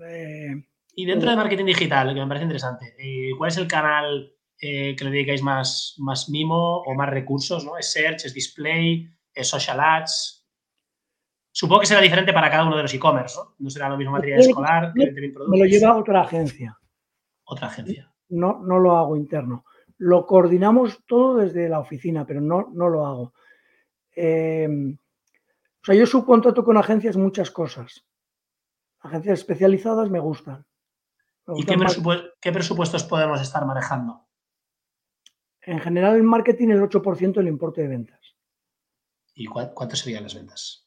Eh, 0.06 0.62
y 0.94 1.06
dentro 1.06 1.30
de 1.30 1.36
marketing 1.36 1.66
digital, 1.66 2.12
que 2.12 2.20
me 2.20 2.26
parece 2.26 2.44
interesante, 2.44 2.94
¿cuál 3.38 3.48
es 3.48 3.56
el 3.56 3.68
canal 3.68 4.34
que 4.60 5.04
le 5.04 5.10
dedicáis 5.10 5.42
más, 5.42 5.94
más 5.98 6.28
mimo 6.28 6.82
o 6.82 6.94
más 6.94 7.08
recursos? 7.08 7.64
¿no? 7.64 7.78
¿Es 7.78 7.92
search, 7.92 8.26
es 8.26 8.34
display, 8.34 9.08
es 9.34 9.48
social 9.48 9.80
ads? 9.80 10.40
Supongo 11.52 11.80
que 11.80 11.86
será 11.86 12.00
diferente 12.00 12.32
para 12.32 12.50
cada 12.50 12.64
uno 12.64 12.76
de 12.76 12.82
los 12.82 12.94
e-commerce, 12.94 13.36
¿no? 13.36 13.54
No 13.58 13.70
será 13.70 13.88
lo 13.88 13.96
mismo 13.96 14.12
material 14.12 14.40
escolar, 14.40 14.92
que 14.94 15.32
Me 15.48 15.58
lo 15.58 15.64
lleva 15.64 15.96
otra 15.96 16.22
agencia. 16.22 16.78
Otra 17.44 17.66
agencia. 17.66 18.12
No, 18.28 18.60
no 18.62 18.78
lo 18.78 18.96
hago 18.96 19.16
interno. 19.16 19.64
Lo 19.98 20.26
coordinamos 20.26 21.04
todo 21.06 21.38
desde 21.38 21.68
la 21.68 21.80
oficina, 21.80 22.24
pero 22.24 22.40
no, 22.40 22.70
no 22.72 22.88
lo 22.88 23.04
hago. 23.04 23.34
Eh, 24.14 24.68
o 25.82 25.84
sea, 25.84 25.94
yo 25.94 26.06
subcontrato 26.06 26.64
con 26.64 26.76
agencias 26.76 27.16
muchas 27.16 27.50
cosas. 27.50 28.06
Agencias 29.00 29.40
especializadas 29.40 30.10
me 30.10 30.20
gustan. 30.20 30.64
Me 31.46 31.58
¿Y 31.58 31.64
qué 31.64 32.52
presupuestos 32.52 33.02
podemos 33.04 33.40
estar 33.40 33.66
manejando? 33.66 34.28
En 35.62 35.78
general, 35.80 36.16
en 36.16 36.24
marketing, 36.24 36.68
el 36.68 36.80
8% 36.80 37.34
del 37.34 37.48
importe 37.48 37.82
de 37.82 37.88
ventas. 37.88 38.36
¿Y 39.34 39.46
cuánto 39.46 39.96
serían 39.96 40.22
las 40.22 40.34
ventas? 40.34 40.86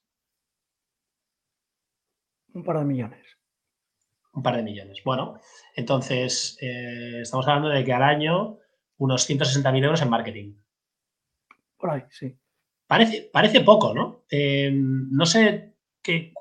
Un 2.54 2.64
par 2.64 2.80
de 2.80 2.86
millones. 2.86 3.26
Un 4.34 4.44
par 4.44 4.56
de 4.56 4.64
millones. 4.64 5.02
Bueno, 5.04 5.40
entonces 5.76 6.58
eh, 6.62 7.22
estamos 7.22 7.48
hablando 7.48 7.70
de 7.70 7.84
que 7.84 7.94
al 7.94 8.04
año 8.04 8.58
unos 8.98 9.30
160.000 9.30 9.84
euros 9.84 10.02
en 10.02 10.10
marketing. 10.10 10.56
Por 11.78 11.90
ahí, 11.90 12.04
sí. 12.10 12.38
Parece, 12.88 13.30
parece 13.32 13.62
poco, 13.62 13.94
¿no? 13.94 14.24
Eh, 14.30 14.72
no 14.74 15.26
sé 15.26 15.76
qué, 16.02 16.34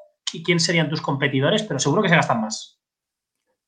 quién 0.45 0.61
serían 0.61 0.89
tus 0.89 1.01
competidores, 1.01 1.63
pero 1.63 1.79
seguro 1.79 2.03
que 2.03 2.09
se 2.09 2.17
gastan 2.17 2.41
más. 2.41 2.81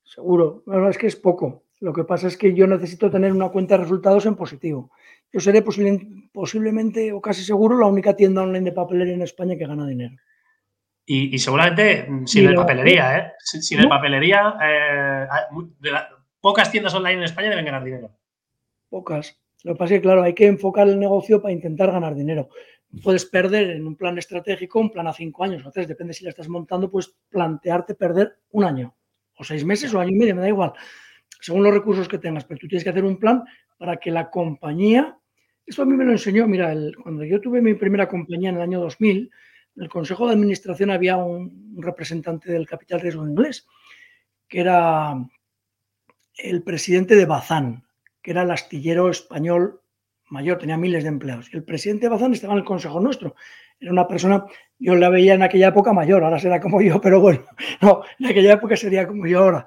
Seguro. 0.05 0.63
La 0.67 0.77
verdad 0.77 0.91
es 0.91 0.99
que 0.99 1.07
es 1.07 1.17
poco. 1.17 1.64
Lo 1.85 1.93
que 1.93 2.05
pasa 2.05 2.29
es 2.29 2.39
que 2.39 2.55
yo 2.55 2.67
necesito 2.67 3.11
tener 3.11 3.31
una 3.31 3.51
cuenta 3.51 3.77
de 3.77 3.83
resultados 3.83 4.25
en 4.25 4.37
positivo. 4.37 4.91
Yo 5.31 5.39
seré 5.39 5.61
posible, 5.61 6.01
posiblemente 6.33 7.13
o 7.13 7.21
casi 7.21 7.45
seguro 7.45 7.79
la 7.79 7.87
única 7.87 8.17
tienda 8.17 8.41
online 8.41 8.71
de 8.71 8.73
papelería 8.73 9.13
en 9.13 9.21
España 9.21 9.55
que 9.55 9.67
gana 9.67 9.87
dinero. 9.87 10.17
Y, 11.05 11.35
y, 11.35 11.39
seguramente 11.39 12.07
mm, 12.09 12.27
sin 12.27 12.49
el 12.49 12.55
papelería, 12.55 13.19
¿eh? 13.19 13.33
Sin, 13.39 13.63
sin 13.63 13.87
papelería, 13.87 14.57
eh, 14.65 15.27
de 15.81 15.91
la, 15.91 16.09
pocas 16.41 16.71
tiendas 16.71 16.95
online 16.95 17.19
en 17.19 17.25
España 17.25 17.51
deben 17.51 17.67
ganar 17.67 17.85
dinero. 17.85 18.11
Pocas. 18.89 19.39
Lo 19.63 19.75
que 19.75 19.79
pasa 19.79 19.93
es 19.93 20.01
que, 20.01 20.05
claro, 20.05 20.23
hay 20.23 20.33
que 20.33 20.47
enfocar 20.47 20.89
el 20.89 20.99
negocio 20.99 21.43
para 21.43 21.53
intentar 21.53 21.93
ganar 21.93 22.15
dinero. 22.15 22.49
Puedes 23.03 23.27
perder 23.27 23.69
en 23.73 23.87
un 23.87 23.95
plan 23.95 24.17
estratégico, 24.17 24.81
un 24.81 24.91
plan 24.91 25.07
a 25.07 25.13
cinco 25.13 25.45
años. 25.45 25.59
Entonces, 25.59 25.87
depende 25.87 26.15
si 26.15 26.25
la 26.25 26.31
estás 26.31 26.49
montando, 26.49 26.91
pues 26.91 27.15
plantearte 27.29 27.95
perder 27.95 28.39
un 28.53 28.65
año, 28.65 28.95
o 29.37 29.45
seis 29.45 29.67
meses, 29.67 29.93
o 29.93 30.01
año 30.01 30.13
y 30.13 30.17
medio, 30.17 30.35
me 30.35 30.41
da 30.41 30.49
igual, 30.49 30.73
según 31.45 31.63
los 31.63 31.75
recursos 31.75 32.09
que 32.09 32.19
tengas. 32.19 32.45
Pero 32.45 32.59
tú 32.59 32.69
tienes 32.69 32.85
que 32.85 32.91
hacer 32.91 33.05
un 33.05 33.19
plan 33.19 33.45
para 33.77 33.99
que 33.99 34.11
la 34.11 34.31
compañía. 34.31 35.19
Esto 35.67 35.83
a 35.83 35.85
mí 35.85 35.95
me 35.95 36.05
lo 36.05 36.13
enseñó, 36.13 36.47
mira, 36.47 36.75
cuando 37.03 37.23
yo 37.25 37.39
tuve 37.41 37.61
mi 37.61 37.75
primera 37.75 38.09
compañía 38.09 38.49
en 38.49 38.57
el 38.57 38.63
año 38.63 38.81
2000, 38.81 39.31
en 39.77 39.83
el 39.83 39.89
Consejo 39.89 40.27
de 40.27 40.33
Administración 40.33 40.91
había 40.91 41.17
un 41.17 41.77
representante 41.79 42.51
del 42.51 42.67
capital 42.67 43.01
riesgo 43.01 43.27
inglés, 43.27 43.67
que 44.49 44.61
era 44.61 45.15
el 46.37 46.63
presidente 46.63 47.15
de 47.15 47.27
Bazán, 47.27 47.85
que 48.23 48.31
era 48.31 48.43
el 48.43 48.51
astillero 48.51 49.11
español 49.11 49.81
mayor, 50.31 50.59
tenía 50.59 50.79
miles 50.79 51.03
de 51.03 51.11
empleados. 51.11 51.53
Y 51.53 51.57
el 51.57 51.65
presidente 51.65 52.07
de 52.07 52.11
Bazán 52.11 52.33
estaba 52.33 52.55
en 52.55 52.61
el 52.61 52.65
Consejo 52.65 53.01
nuestro. 53.01 53.35
Era 53.81 53.93
una 53.93 54.09
persona, 54.09 54.45
yo 54.79 54.95
la 54.95 55.11
veía 55.11 55.35
en 55.35 55.43
aquella 55.43 55.69
época 55.69 55.93
mayor, 55.93 56.25
ahora 56.25 56.39
será 56.39 56.61
como 56.61 56.81
yo, 56.81 57.01
pero 57.01 57.21
bueno, 57.21 57.45
no, 57.83 58.03
en 58.19 58.27
aquella 58.27 58.55
época 58.55 58.77
sería 58.77 59.07
como 59.07 59.27
yo 59.27 59.41
ahora. 59.41 59.67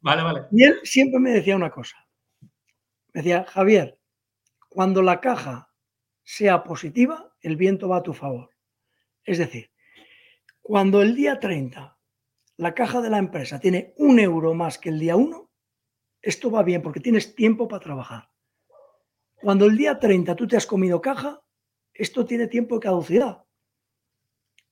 Vale, 0.00 0.22
vale. 0.22 0.46
Y 0.52 0.64
él 0.64 0.80
siempre 0.84 1.20
me 1.20 1.32
decía 1.32 1.56
una 1.56 1.70
cosa. 1.70 1.96
Me 3.12 3.22
decía, 3.22 3.44
Javier, 3.44 3.98
cuando 4.68 5.02
la 5.02 5.20
caja 5.20 5.72
sea 6.22 6.62
positiva, 6.62 7.34
el 7.40 7.56
viento 7.56 7.88
va 7.88 7.98
a 7.98 8.02
tu 8.02 8.12
favor. 8.12 8.50
Es 9.24 9.38
decir, 9.38 9.70
cuando 10.62 11.02
el 11.02 11.14
día 11.14 11.40
30 11.40 11.98
la 12.58 12.74
caja 12.74 13.00
de 13.00 13.08
la 13.08 13.18
empresa 13.18 13.60
tiene 13.60 13.94
un 13.96 14.18
euro 14.18 14.52
más 14.52 14.78
que 14.78 14.88
el 14.88 14.98
día 14.98 15.16
1, 15.16 15.50
esto 16.20 16.50
va 16.50 16.64
bien 16.64 16.82
porque 16.82 17.00
tienes 17.00 17.34
tiempo 17.34 17.68
para 17.68 17.84
trabajar. 17.84 18.30
Cuando 19.36 19.66
el 19.66 19.76
día 19.76 19.98
30 19.98 20.34
tú 20.34 20.46
te 20.48 20.56
has 20.56 20.66
comido 20.66 21.00
caja, 21.00 21.40
esto 21.94 22.26
tiene 22.26 22.48
tiempo 22.48 22.74
de 22.74 22.80
caducidad. 22.80 23.44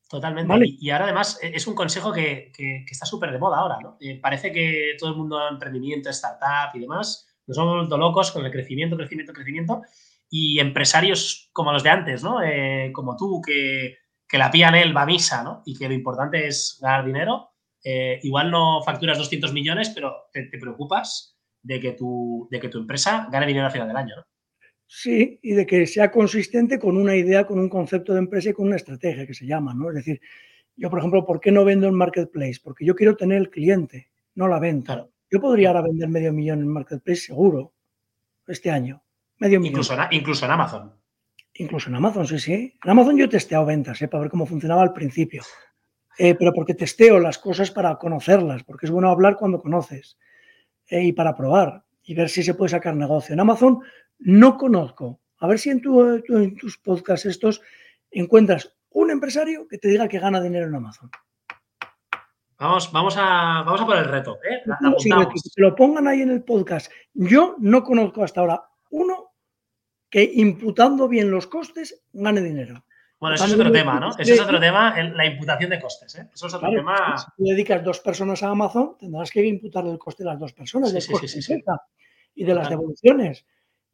Totalmente. 0.09 0.55
Y, 0.79 0.91
ahora 0.91 1.07
además 1.07 1.39
e, 1.43 1.53
es 1.55 1.67
un 1.67 1.75
consejo 1.75 2.13
que, 2.13 2.53
está 2.89 3.07
súper 3.07 3.33
de 3.33 3.39
moda 3.39 3.59
ahora, 3.59 3.79
¿no? 3.83 3.97
Eh, 4.01 4.21
parece 4.21 4.53
que 4.53 4.95
todo 4.99 5.11
el 5.11 5.17
mundo 5.17 5.39
emprendimiento, 5.49 6.11
startup 6.11 6.75
y 6.75 6.81
demás, 6.81 7.27
nos 7.47 7.59
hemos 7.59 7.75
vuelto 7.75 7.99
locos 7.99 8.31
con 8.31 8.45
el 8.45 8.53
crecimiento, 8.53 8.97
crecimiento, 8.97 9.33
crecimiento. 9.33 9.83
Y 10.29 10.59
empresarios 10.59 11.51
como 11.53 11.73
los 11.73 11.83
de 11.83 11.91
antes, 11.91 12.23
¿no? 12.23 12.43
Eh, 12.43 12.91
como 12.93 13.17
tú, 13.17 13.41
que, 13.45 13.99
que 14.29 14.39
la 14.39 14.51
pía 14.51 14.69
en 14.69 14.75
él 14.77 14.97
va 14.97 15.03
a 15.03 15.07
misa, 15.07 15.43
¿no? 15.43 15.63
Y 15.65 15.77
que 15.77 15.89
lo 15.89 15.95
importante 15.95 16.47
es 16.47 16.79
ganar 16.81 17.05
dinero. 17.05 17.51
Eh, 17.83 18.19
igual 18.23 18.51
no 18.51 18.83
facturas 18.83 19.19
200 19.19 19.53
millones, 19.53 19.91
pero 19.95 20.29
te, 20.33 20.49
preocupas 20.59 21.37
de 21.63 21.81
que, 21.81 21.93
tu, 21.93 22.49
de 22.51 22.59
que 22.59 22.69
tu 22.69 22.79
empresa 22.79 23.29
gane 23.31 23.47
dinero 23.47 23.67
al 23.67 23.73
final 23.73 23.89
del 23.89 23.97
año, 23.97 24.17
¿no? 24.17 24.23
Sí, 24.87 25.39
y 25.43 25.53
de 25.53 25.66
que 25.66 25.87
sea 25.87 26.11
consistente 26.11 26.78
con 26.78 26.97
una 26.97 27.16
idea, 27.16 27.45
con 27.45 27.59
un 27.59 27.68
concepto 27.68 28.12
de 28.12 28.20
empresa 28.20 28.51
y 28.51 28.53
con 28.53 28.66
una 28.66 28.76
estrategia 28.76 29.26
que 29.26 29.34
se 29.34 29.47
llama, 29.47 29.74
¿no? 29.74 29.89
Es 29.91 29.97
decir, 29.97 30.20
yo, 30.76 30.91
por 30.91 31.01
ejemplo, 31.01 31.24
¿por 31.24 31.41
qué 31.41 31.51
no 31.51 31.64
vendo 31.64 31.89
en 31.89 31.95
Marketplace? 31.95 32.61
Porque 32.62 32.84
yo 32.84 32.95
quiero 32.95 33.16
tener 33.16 33.39
el 33.39 33.51
cliente, 33.51 34.11
no 34.34 34.47
la 34.47 34.61
venta. 34.61 35.09
Yo 35.30 35.41
podría 35.41 35.68
ahora 35.68 35.82
vender 35.82 36.09
medio 36.09 36.32
millón 36.32 36.61
en 36.61 36.68
Marketplace 36.68 37.20
seguro 37.20 37.72
este 38.47 38.70
año. 38.70 39.03
Medio 39.39 39.59
millón. 39.59 39.72
Incluso 39.72 39.95
en, 39.95 40.01
incluso 40.11 40.45
en 40.45 40.51
Amazon. 40.53 40.93
Incluso 41.55 41.89
en 41.89 41.97
Amazon, 41.97 42.26
sí, 42.26 42.39
sí. 42.39 42.78
En 42.84 42.91
Amazon 42.91 43.16
yo 43.16 43.24
he 43.24 43.28
testeado 43.28 43.64
ventas, 43.64 44.01
¿eh? 44.03 44.09
para 44.09 44.22
ver 44.22 44.30
cómo 44.30 44.47
funcionaba 44.47 44.82
al 44.82 44.93
principio. 44.93 45.43
Eh, 46.18 46.34
pero 46.34 46.53
porque 46.53 46.74
testeo 46.74 47.18
las 47.18 47.39
cosas 47.39 47.70
para 47.70 47.97
conocerlas, 47.97 48.62
porque 48.62 48.87
es 48.87 48.93
bueno 48.93 49.11
hablar 49.11 49.37
cuando 49.37 49.61
conoces 49.61 50.16
eh, 50.89 51.03
y 51.03 51.12
para 51.12 51.37
probar 51.37 51.84
y 52.05 52.14
ver 52.14 52.28
si 52.28 52.43
se 52.43 52.55
puede 52.55 52.70
sacar 52.70 52.95
negocio. 52.95 53.32
En 53.32 53.41
Amazon 53.41 53.80
no 54.19 54.57
conozco. 54.57 55.21
A 55.39 55.47
ver 55.47 55.59
si 55.59 55.71
en, 55.71 55.83
en 56.29 56.57
tus 56.57 56.79
podcasts 56.79 57.27
estos 57.27 57.61
encuentras 58.11 58.75
un 58.91 59.11
empresario 59.11 59.69
que 59.69 59.79
te 59.79 59.89
diga 59.89 60.09
que 60.09 60.19
gana 60.19 60.41
dinero 60.41 60.67
en 60.67 60.75
Amazon. 60.75 61.11
Vamos, 62.59 62.91
vamos, 62.91 63.14
a, 63.19 63.62
vamos 63.67 63.83
a 63.83 63.87
por 63.87 63.97
el 63.97 64.07
reto. 64.07 64.39
¿eh? 64.51 64.62
que 64.64 65.62
lo 65.62 65.75
pongan 65.75 66.09
ahí 66.09 66.23
en 66.23 66.31
el 66.31 66.43
podcast. 66.43 66.91
Yo 67.12 67.57
no 67.59 67.85
conozco 67.85 68.25
hasta 68.25 68.41
ahora 68.41 68.62
uno 68.91 69.33
que 70.09 70.23
imputando 70.23 71.09
bien 71.09 71.31
los 71.31 71.47
costes 71.47 72.03
gane 72.14 72.41
dinero. 72.41 72.83
Bueno, 73.19 73.35
eso 73.35 73.45
es 73.45 73.53
otro 73.55 73.73
tema, 73.73 74.01
¿no? 74.01 74.11
Eso 74.17 74.33
es 74.33 74.41
otro 74.41 74.61
tema, 74.61 74.95
la 75.03 75.27
imputación 75.27 75.71
de 75.71 75.81
costes. 75.81 76.14
¿eh? 76.17 76.29
Eso 76.33 76.47
es 76.47 76.55
otro 76.55 76.71
tema. 76.71 77.17
Si 77.37 77.45
dedicas 77.45 77.85
dos 77.85 78.01
personas 78.01 78.43
a 78.43 78.49
Amazon, 78.49 78.97
tendrás 78.99 79.31
que 79.31 79.45
imputar 79.45 79.87
el 79.87 79.99
coste 79.99 80.23
de 80.23 80.31
las 80.31 80.39
dos 80.39 80.53
personas, 80.53 80.91
sí, 80.91 81.01
sí, 81.27 81.43
sí, 81.43 81.64
y 82.35 82.45
de 82.45 82.55
las 82.55 82.69
devoluciones 82.69 83.45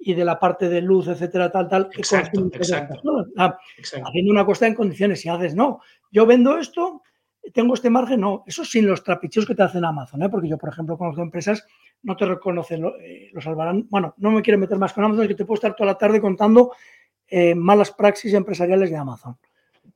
y 0.05 0.15
de 0.15 0.25
la 0.25 0.39
parte 0.39 0.69
de 0.69 0.83
luz, 0.83 1.07
etcétera, 1.07 1.51
tal, 1.51 1.69
tal, 1.69 1.89
que 1.89 2.01
exacto, 2.01 2.51
exacto, 2.53 3.01
ah, 3.37 3.57
Haciendo 4.05 4.33
una 4.33 4.45
costa 4.45 4.67
en 4.67 4.75
condiciones. 4.75 5.21
Si 5.21 5.29
haces, 5.29 5.55
no, 5.55 5.81
yo 6.11 6.27
vendo 6.27 6.59
esto, 6.59 7.03
tengo 7.53 7.75
este 7.75 7.89
margen, 7.89 8.21
no. 8.21 8.43
Eso 8.45 8.65
sin 8.65 8.87
los 8.89 9.05
trapicheos 9.05 9.47
que 9.47 9.55
te 9.55 9.63
hacen 9.63 9.85
Amazon, 9.85 10.23
¿eh? 10.23 10.29
porque 10.29 10.49
yo, 10.49 10.59
por 10.59 10.71
ejemplo, 10.71 10.99
conozco 10.99 11.23
empresas, 11.23 11.65
no 12.03 12.17
te 12.17 12.27
reconocen, 12.27 12.85
eh, 13.01 13.31
lo 13.33 13.41
salvarán. 13.41 13.87
Bueno, 13.89 14.15
no 14.17 14.33
me 14.33 14.43
quiero 14.43 14.59
meter 14.59 14.77
más 14.77 14.93
con 14.93 15.05
Amazon, 15.05 15.23
es 15.23 15.29
que 15.29 15.35
te 15.37 15.45
puedo 15.45 15.55
estar 15.55 15.77
toda 15.77 15.93
la 15.93 15.99
tarde 15.99 16.21
contando 16.21 16.73
eh, 17.29 17.55
malas 17.55 17.93
praxis 17.93 18.35
empresariales 18.35 18.91
de 18.91 18.97
Amazon. 18.97 19.39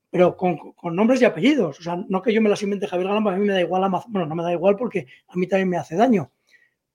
Pero 0.09 0.37
con, 0.37 0.57
nombres 0.95 1.21
y 1.21 1.25
apellidos. 1.25 1.81
O 1.81 1.83
sea, 1.83 1.97
no 2.09 2.23
que 2.23 2.33
yo 2.33 2.41
me 2.41 2.49
las 2.49 2.63
invente 2.63 2.87
Javier 2.87 3.09
Galán, 3.09 3.27
a 3.27 3.37
mí 3.37 3.45
me 3.45 3.53
da 3.53 3.61
igual 3.61 3.83
Amazon. 3.83 4.13
Bueno, 4.13 4.29
no 4.29 4.37
me 4.37 4.45
da 4.45 4.53
igual 4.53 4.77
porque 4.77 5.09
a 5.27 5.37
mí 5.37 5.49
también 5.49 5.69
me 5.69 5.77
hace 5.77 5.97
daño. 5.97 6.31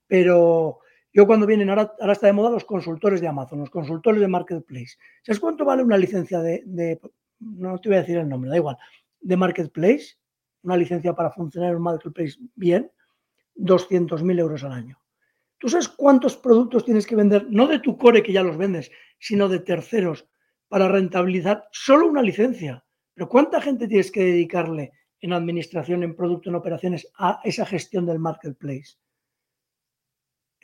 Pero 0.06 0.80
yo 1.12 1.26
cuando 1.26 1.46
vienen, 1.46 1.68
ahora, 1.68 1.94
ahora 2.00 2.12
está 2.12 2.26
de 2.26 2.32
moda 2.32 2.50
los 2.50 2.64
consultores 2.64 3.20
de 3.20 3.28
Amazon, 3.28 3.60
los 3.60 3.70
consultores 3.70 4.20
de 4.20 4.28
Marketplace. 4.28 4.96
¿Sabes 5.22 5.40
cuánto 5.40 5.64
vale 5.64 5.82
una 5.82 5.98
licencia 5.98 6.40
de, 6.40 7.00
no 7.38 7.78
te 7.78 7.88
voy 7.88 7.98
a 7.98 8.00
decir 8.00 8.16
el 8.16 8.28
nombre, 8.28 8.50
da 8.50 8.56
igual, 8.56 8.78
de 9.20 9.36
Marketplace? 9.36 10.16
Una 10.62 10.76
licencia 10.76 11.14
para 11.14 11.30
funcionar 11.30 11.74
en 11.74 11.82
Marketplace 11.82 12.38
bien, 12.54 12.90
200.000 13.56 14.38
euros 14.38 14.64
al 14.64 14.72
año. 14.72 14.98
¿Tú 15.58 15.68
sabes 15.68 15.88
cuántos 15.88 16.36
productos 16.36 16.84
tienes 16.84 17.06
que 17.06 17.14
vender, 17.14 17.46
no 17.50 17.66
de 17.66 17.78
tu 17.78 17.96
core 17.98 18.22
que 18.22 18.32
ya 18.32 18.42
los 18.42 18.56
vendes, 18.56 18.90
sino 19.18 19.48
de 19.48 19.60
terceros, 19.60 20.26
para 20.68 20.88
rentabilizar 20.88 21.68
solo 21.72 22.06
una 22.06 22.22
licencia? 22.22 22.84
Pero 23.14 23.28
¿cuánta 23.28 23.60
gente 23.60 23.86
tienes 23.86 24.10
que 24.10 24.24
dedicarle 24.24 24.92
en 25.20 25.34
administración, 25.34 26.02
en 26.02 26.16
producto, 26.16 26.48
en 26.48 26.56
operaciones 26.56 27.06
a 27.18 27.40
esa 27.44 27.66
gestión 27.66 28.06
del 28.06 28.18
marketplace? 28.18 28.96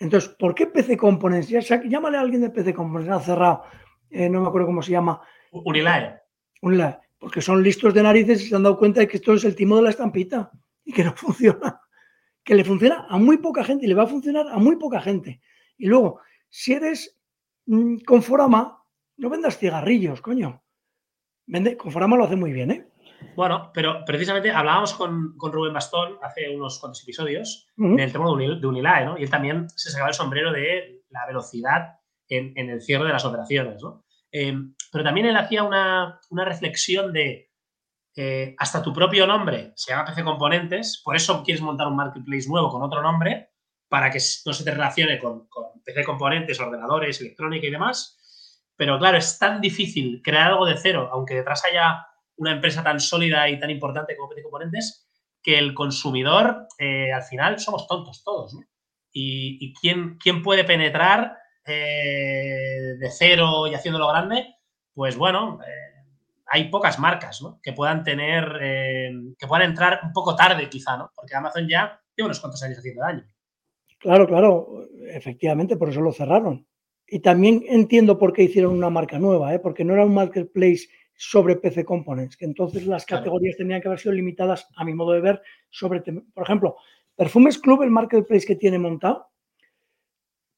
Entonces, 0.01 0.31
¿por 0.39 0.55
qué 0.55 0.67
PC 0.67 0.97
Components? 0.97 1.49
Ya, 1.49 1.61
llámale 1.61 2.19
a 2.19 2.21
alguien 2.21 2.43
de 2.43 2.51
PC 2.51 2.73
Components, 2.75 3.11
ha 3.13 3.21
cerrado, 3.21 3.65
eh, 4.11 4.29
no 4.29 4.41
me 4.41 4.49
acuerdo 4.49 4.67
cómo 4.67 4.83
se 4.83 4.93
llama. 4.93 5.21
Unilae. 5.51 6.21
Unilae, 6.63 6.99
porque 7.19 7.41
son 7.41 7.63
listos 7.63 7.93
de 7.95 8.03
narices 8.03 8.43
y 8.43 8.49
se 8.49 8.57
han 8.57 8.63
dado 8.63 8.79
cuenta 8.79 9.01
de 9.01 9.09
que 9.09 9.17
esto 9.17 9.35
es 9.35 9.45
el 9.45 9.57
timo 9.57 9.77
de 9.77 9.83
la 9.83 9.91
estampita 9.91 10.51
y 10.85 10.93
que 10.93 11.05
no 11.05 11.13
funciona. 11.17 11.81
Que 12.45 12.55
le 12.55 12.65
funciona 12.65 13.07
a 13.09 13.19
muy 13.19 13.39
poca 13.39 13.65
gente 13.65 13.85
y 13.85 13.89
le 13.89 13.95
va 13.95 14.05
a 14.05 14.09
funcionar 14.09 14.47
a 14.49 14.59
muy 14.59 14.77
poca 14.77 15.01
gente. 15.01 15.41
Y 15.77 15.87
luego, 15.87 16.21
si 16.49 16.73
eres 16.73 17.19
mm, 17.67 17.99
Conforama, 18.07 18.83
no 19.17 19.29
vendas 19.29 19.59
cigarrillos, 19.59 20.21
coño. 20.21 20.63
Vende, 21.47 21.77
Conforama 21.77 22.17
lo 22.17 22.25
hace 22.25 22.37
muy 22.37 22.53
bien, 22.53 22.71
¿eh? 22.71 22.87
Bueno, 23.35 23.71
pero 23.73 24.05
precisamente 24.05 24.51
hablábamos 24.51 24.95
con, 24.95 25.35
Rubén 25.39 25.73
Bastón 25.73 26.19
hace 26.23 26.49
unos 26.51 26.79
cuantos 26.79 27.03
episodios 27.03 27.69
en 27.77 27.99
el 27.99 28.12
tema 28.12 28.25
de, 28.37 28.66
Unilae, 28.66 29.05
¿no? 29.05 29.19
Y 29.19 29.23
él 29.23 29.31
también 29.31 29.69
se 29.71 29.91
sacaba 29.91 30.09
el 30.09 30.14
sombrero 30.14 30.53
de 30.53 31.03
la 31.11 31.27
velocidad 31.27 31.99
en, 32.29 32.71
el 32.71 32.81
cierre 32.81 33.07
de 33.07 33.12
las 33.12 33.25
operaciones, 33.25 33.83
¿no? 33.83 34.05
Eh, 34.31 34.55
pero 34.93 35.05
también 35.05 35.27
él 35.27 35.37
hacía 35.37 35.62
una, 35.62 36.21
reflexión 36.31 37.12
de 37.12 37.51
eh, 38.16 38.55
hasta 38.59 38.83
tu 38.83 38.93
propio 38.93 39.27
nombre 39.27 39.73
se 39.77 39.93
llama 39.93 40.05
PC 40.05 40.25
Componentes, 40.25 41.01
por 41.05 41.14
eso 41.14 41.43
quieres 41.45 41.62
montar 41.62 41.87
un 41.87 41.97
marketplace 41.97 42.49
nuevo 42.49 42.69
con 42.69 42.83
otro 42.83 43.01
nombre 43.01 43.51
para 43.89 44.11
que 44.11 44.19
no 44.45 44.53
se 44.53 44.64
te 44.64 44.71
relacione 44.73 45.19
con, 45.19 45.47
con 45.49 45.81
PC 45.85 46.05
Componentes, 46.05 46.61
ordenadores, 46.61 47.21
electrónica 47.21 47.66
y 47.66 47.71
demás. 47.71 48.16
Pero 48.77 48.99
claro, 48.99 49.19
es 49.19 49.39
tan 49.39 49.61
difícil 49.61 50.21
crear 50.23 50.53
algo 50.53 50.66
de 50.66 50.77
cero, 50.77 51.09
aunque 51.12 51.35
detrás 51.35 51.64
haya 51.64 52.08
una 52.39 52.53
empresa 52.53 52.82
tan 52.82 53.01
sólida 53.01 53.49
y 53.49 53.59
tan 53.61 53.70
importante 53.70 54.16
como 54.16 54.28
PT 54.30 54.43
Componentes, 54.43 55.09
que 55.43 55.59
el 55.59 55.74
consumidor, 55.74 56.66
eh, 56.78 57.12
al 57.12 57.22
final, 57.22 57.59
somos 57.59 57.86
tontos 57.86 58.22
todos. 58.24 58.57
Y, 59.12 59.74
¿quién, 59.80 60.16
quién, 60.18 60.43
puede 60.43 60.64
penetrar 60.64 61.36
eh, 61.66 62.95
de 62.99 63.11
cero 63.11 63.66
y 63.66 63.74
haciéndolo 63.74 64.09
grande, 64.09 64.55
pues 64.95 65.16
bueno, 65.16 65.59
eh, 65.66 66.05
hay 66.47 66.68
pocas 66.70 66.99
marcas. 66.99 67.43
Que 67.62 67.72
puedan 67.72 68.05
tener, 68.05 68.47
que 69.39 69.47
puedan 69.47 69.70
entrar 69.70 70.01
un 70.05 70.12
poco 70.12 70.36
tarde 70.36 70.68
quizá, 70.68 70.97
¿no? 70.97 71.11
Porque 71.14 71.34
Amazon 71.34 71.68
ya 71.68 72.01
tiene 72.14 72.26
unos 72.26 72.41
cuantos 72.41 72.62
años 72.62 72.78
haciendo 72.78 73.03
daño. 73.03 73.24
Claro, 73.99 74.28
claro, 74.28 74.89
efectivamente, 75.09 75.76
por 75.76 75.89
eso 75.89 76.01
lo 76.01 76.12
cerraron. 76.12 76.66
Y 77.07 77.20
también 77.20 77.64
entiendo 77.66 78.18
por 78.18 78.32
qué 78.32 78.45
hicieron 78.45 78.74
una 78.74 78.91
marca 78.91 79.18
nueva, 79.18 79.59
porque 79.61 79.84
no 79.84 79.95
era 79.95 80.05
un 80.05 80.14
marketplace 80.14 80.89
sobre 81.21 81.57
PC 81.57 81.85
Components, 81.85 82.37
que 82.37 82.45
entonces 82.45 82.87
las 82.87 83.05
categorías 83.05 83.57
tenían 83.57 83.83
que 83.83 83.89
haber 83.89 83.99
sido 83.99 84.14
limitadas, 84.14 84.69
a 84.77 84.85
mi 84.85 84.95
modo 84.95 85.12
de 85.12 85.21
ver, 85.21 85.43
sobre, 85.69 86.01
por 86.01 86.45
ejemplo, 86.45 86.77
Perfumes 87.16 87.59
Club, 87.59 87.83
el 87.83 87.91
marketplace 87.91 88.47
que 88.47 88.55
tiene 88.55 88.79
montado, 88.79 89.27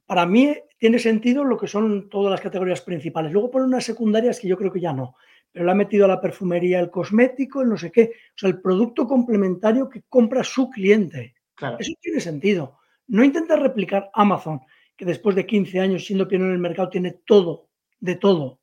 para 0.05 0.27
mí 0.27 0.55
tiene 0.77 0.99
sentido 0.99 1.45
lo 1.45 1.57
que 1.57 1.67
son 1.67 2.11
todas 2.11 2.31
las 2.31 2.43
categorías 2.43 2.83
principales. 2.83 3.33
Luego 3.33 3.51
por 3.51 3.63
unas 3.63 3.85
secundarias 3.85 4.39
que 4.39 4.49
yo 4.49 4.59
creo 4.59 4.71
que 4.71 4.81
ya 4.81 4.93
no, 4.93 5.17
pero 5.51 5.65
le 5.65 5.71
ha 5.71 5.75
metido 5.75 6.05
a 6.05 6.09
la 6.09 6.21
perfumería, 6.21 6.79
el 6.79 6.91
cosmético, 6.91 7.63
el 7.63 7.71
no 7.71 7.79
sé 7.79 7.91
qué, 7.91 8.13
o 8.35 8.39
sea, 8.39 8.51
el 8.51 8.61
producto 8.61 9.07
complementario 9.07 9.89
que 9.89 10.03
compra 10.11 10.45
su 10.45 10.69
cliente. 10.69 11.37
Eso 11.79 11.93
tiene 12.01 12.21
sentido. 12.21 12.79
No 13.07 13.25
intenta 13.25 13.57
replicar 13.57 14.11
Amazon, 14.13 14.61
que 14.95 15.07
después 15.07 15.35
de 15.35 15.47
15 15.47 15.81
años 15.81 16.05
siendo 16.05 16.29
pionero 16.29 16.51
en 16.51 16.57
el 16.57 16.61
mercado 16.61 16.91
tiene 16.91 17.13
todo, 17.25 17.71
de 17.99 18.17
todo. 18.17 18.60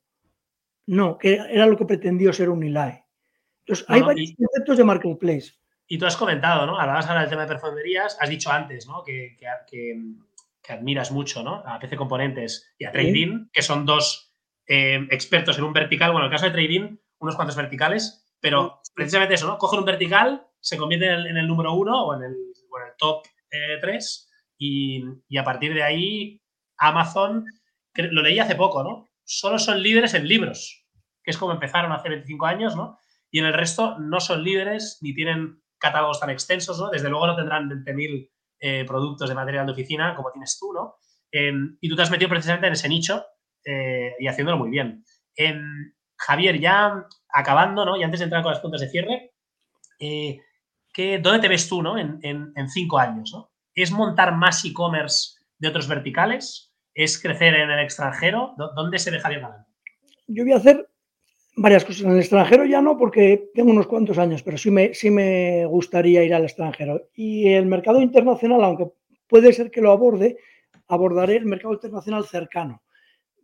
No, 0.88 1.18
que 1.18 1.34
era 1.36 1.68
lo 1.68 1.78
que 1.78 1.86
pretendió 1.86 2.34
ser 2.34 2.50
un 2.50 2.64
ILAE. 2.64 3.06
Entonces, 3.66 3.86
hay 3.90 4.02
varios 4.02 4.34
conceptos 4.38 4.78
de 4.78 4.84
marketplace. 4.86 5.52
Y 5.86 5.98
tú 5.98 6.06
has 6.06 6.16
comentado, 6.16 6.66
¿no? 6.66 6.80
Hablabas 6.80 7.08
ahora 7.08 7.22
del 7.22 7.30
tema 7.30 7.44
de 7.44 7.50
perfumerías, 7.50 8.18
has 8.20 8.30
dicho 8.30 8.50
antes, 8.50 8.88
¿no? 8.88 9.04
Que, 9.04 9.38
admiras 10.70 11.12
mucho, 11.12 11.44
¿no? 11.44 11.64
A 11.66 11.80
PC 11.80 11.96
Componentes 11.96 12.74
y 12.78 12.86
a 12.86 12.92
Trading, 12.92 13.48
que 13.54 13.62
son 13.62 13.86
dos 13.86 14.34
eh, 14.68 15.08
expertos 15.12 15.58
en 15.58 15.64
un 15.64 15.72
vertical. 15.72 16.12
Bueno, 16.12 16.26
en 16.26 16.32
el 16.32 16.36
caso 16.36 16.46
de 16.46 16.52
Trading, 16.52 16.98
unos 17.20 17.36
cuantos 17.36 17.56
verticales, 17.56 18.26
pero 18.40 18.82
precisamente 18.94 19.36
eso, 19.36 19.48
¿no? 19.48 19.58
Cogen 19.58 19.80
un 19.80 19.86
vertical, 19.86 20.46
se 20.60 20.78
convierte 20.78 21.08
en 21.08 21.38
el, 21.38 21.48
número 21.48 21.74
uno 21.74 22.06
o 22.06 22.16
en 22.16 22.24
el, 22.24 22.36
top 22.98 23.26
eh, 23.52 23.78
tres 23.80 24.30
y, 24.58 25.04
y, 25.30 25.38
a 25.38 25.44
partir 25.44 25.74
de 25.74 25.84
ahí 25.84 26.42
Amazon, 26.78 27.46
lo 27.94 28.22
leí 28.22 28.40
hace 28.40 28.56
poco, 28.56 28.84
¿no? 28.84 29.07
Solo 29.28 29.60
son 29.60 29.84
líderes 29.84 30.14
en 30.14 30.28
libros, 30.28 30.88
que 31.24 31.32
es 31.32 31.38
como 31.38 31.52
empezaron 31.52 31.92
hace 31.92 32.10
25 32.10 32.46
años, 32.46 32.76
¿no? 32.76 32.98
Y 33.30 33.40
en 33.40 33.46
el 33.46 33.54
resto 33.54 34.00
no 34.00 34.20
son 34.20 34.44
líderes 34.44 35.00
ni 35.02 35.14
tienen 35.14 35.62
catálogos 35.78 36.20
tan 36.20 36.30
extensos, 36.30 36.80
¿no? 36.80 36.90
Desde 36.90 37.10
luego 37.10 37.28
no 37.28 37.36
tendrán 37.36 37.70
20.000 37.70 38.32
eh, 38.60 38.86
productos 38.86 39.30
de 39.30 39.36
material 39.36 39.66
de 39.66 39.74
oficina 39.74 40.16
como 40.16 40.32
tienes 40.32 40.58
tú, 40.58 40.72
¿no? 40.74 40.96
Y 41.30 41.90
tú 41.90 41.96
te 41.96 42.02
has 42.02 42.10
metido 42.10 42.30
precisamente 42.30 42.68
en 42.68 42.74
ese 42.74 42.88
nicho 42.88 43.24
eh, 43.64 44.16
y 44.18 44.28
haciéndolo 44.28 44.58
muy 44.58 44.70
bien. 44.70 45.04
Javier, 46.18 46.60
ya 46.60 47.06
acabando, 47.30 47.86
¿no? 47.86 47.98
Y 47.98 48.04
antes 48.04 48.20
de 48.20 48.24
entrar 48.26 48.42
con 48.42 48.52
las 48.52 48.62
puntas 48.62 48.82
de 48.82 48.90
cierre, 48.90 49.34
eh, 50.00 50.40
¿dónde 51.22 51.40
te 51.40 51.48
ves 51.48 51.70
tú, 51.70 51.82
¿no? 51.82 51.98
En, 51.98 52.70
cinco 52.70 52.98
años, 52.98 53.32
¿no? 53.34 53.52
¿Es 53.76 53.92
montar 53.92 54.36
más 54.36 54.66
e-commerce 54.66 55.36
de 55.60 55.68
otros 55.68 55.88
verticales? 55.88 56.67
¿Es 56.98 57.22
crecer 57.22 57.54
en 57.54 57.70
el 57.70 57.80
extranjero? 57.80 58.56
¿Dónde 58.58 58.98
se 58.98 59.12
Javier 59.12 59.42
Galán? 59.42 59.68
Yo 60.26 60.44
voy 60.44 60.54
a 60.54 60.58
hacer 60.58 60.90
varias 61.56 61.86
cosas. 61.86 62.02
En 62.02 62.14
el 62.14 62.18
extranjero 62.18 62.66
ya 62.66 62.82
no, 62.82 62.98
porque 62.98 63.52
tengo 63.54 63.70
unos 63.70 63.86
cuantos 63.86 64.18
años, 64.18 64.42
pero 64.42 64.58
sí 64.58 64.72
me, 64.72 64.96
sí 64.96 65.12
me 65.12 65.68
gustaría 65.68 66.24
ir 66.24 66.34
al 66.34 66.46
extranjero. 66.46 67.08
Y 67.14 67.50
el 67.54 67.68
mercado 67.68 68.02
internacional, 68.02 68.64
aunque 68.64 68.88
puede 69.28 69.54
ser 69.54 69.70
que 69.70 69.80
lo 69.80 69.92
aborde, 69.92 70.38
abordaré 70.88 71.36
el 71.36 71.46
mercado 71.46 71.76
internacional 71.76 72.26
cercano. 72.26 72.82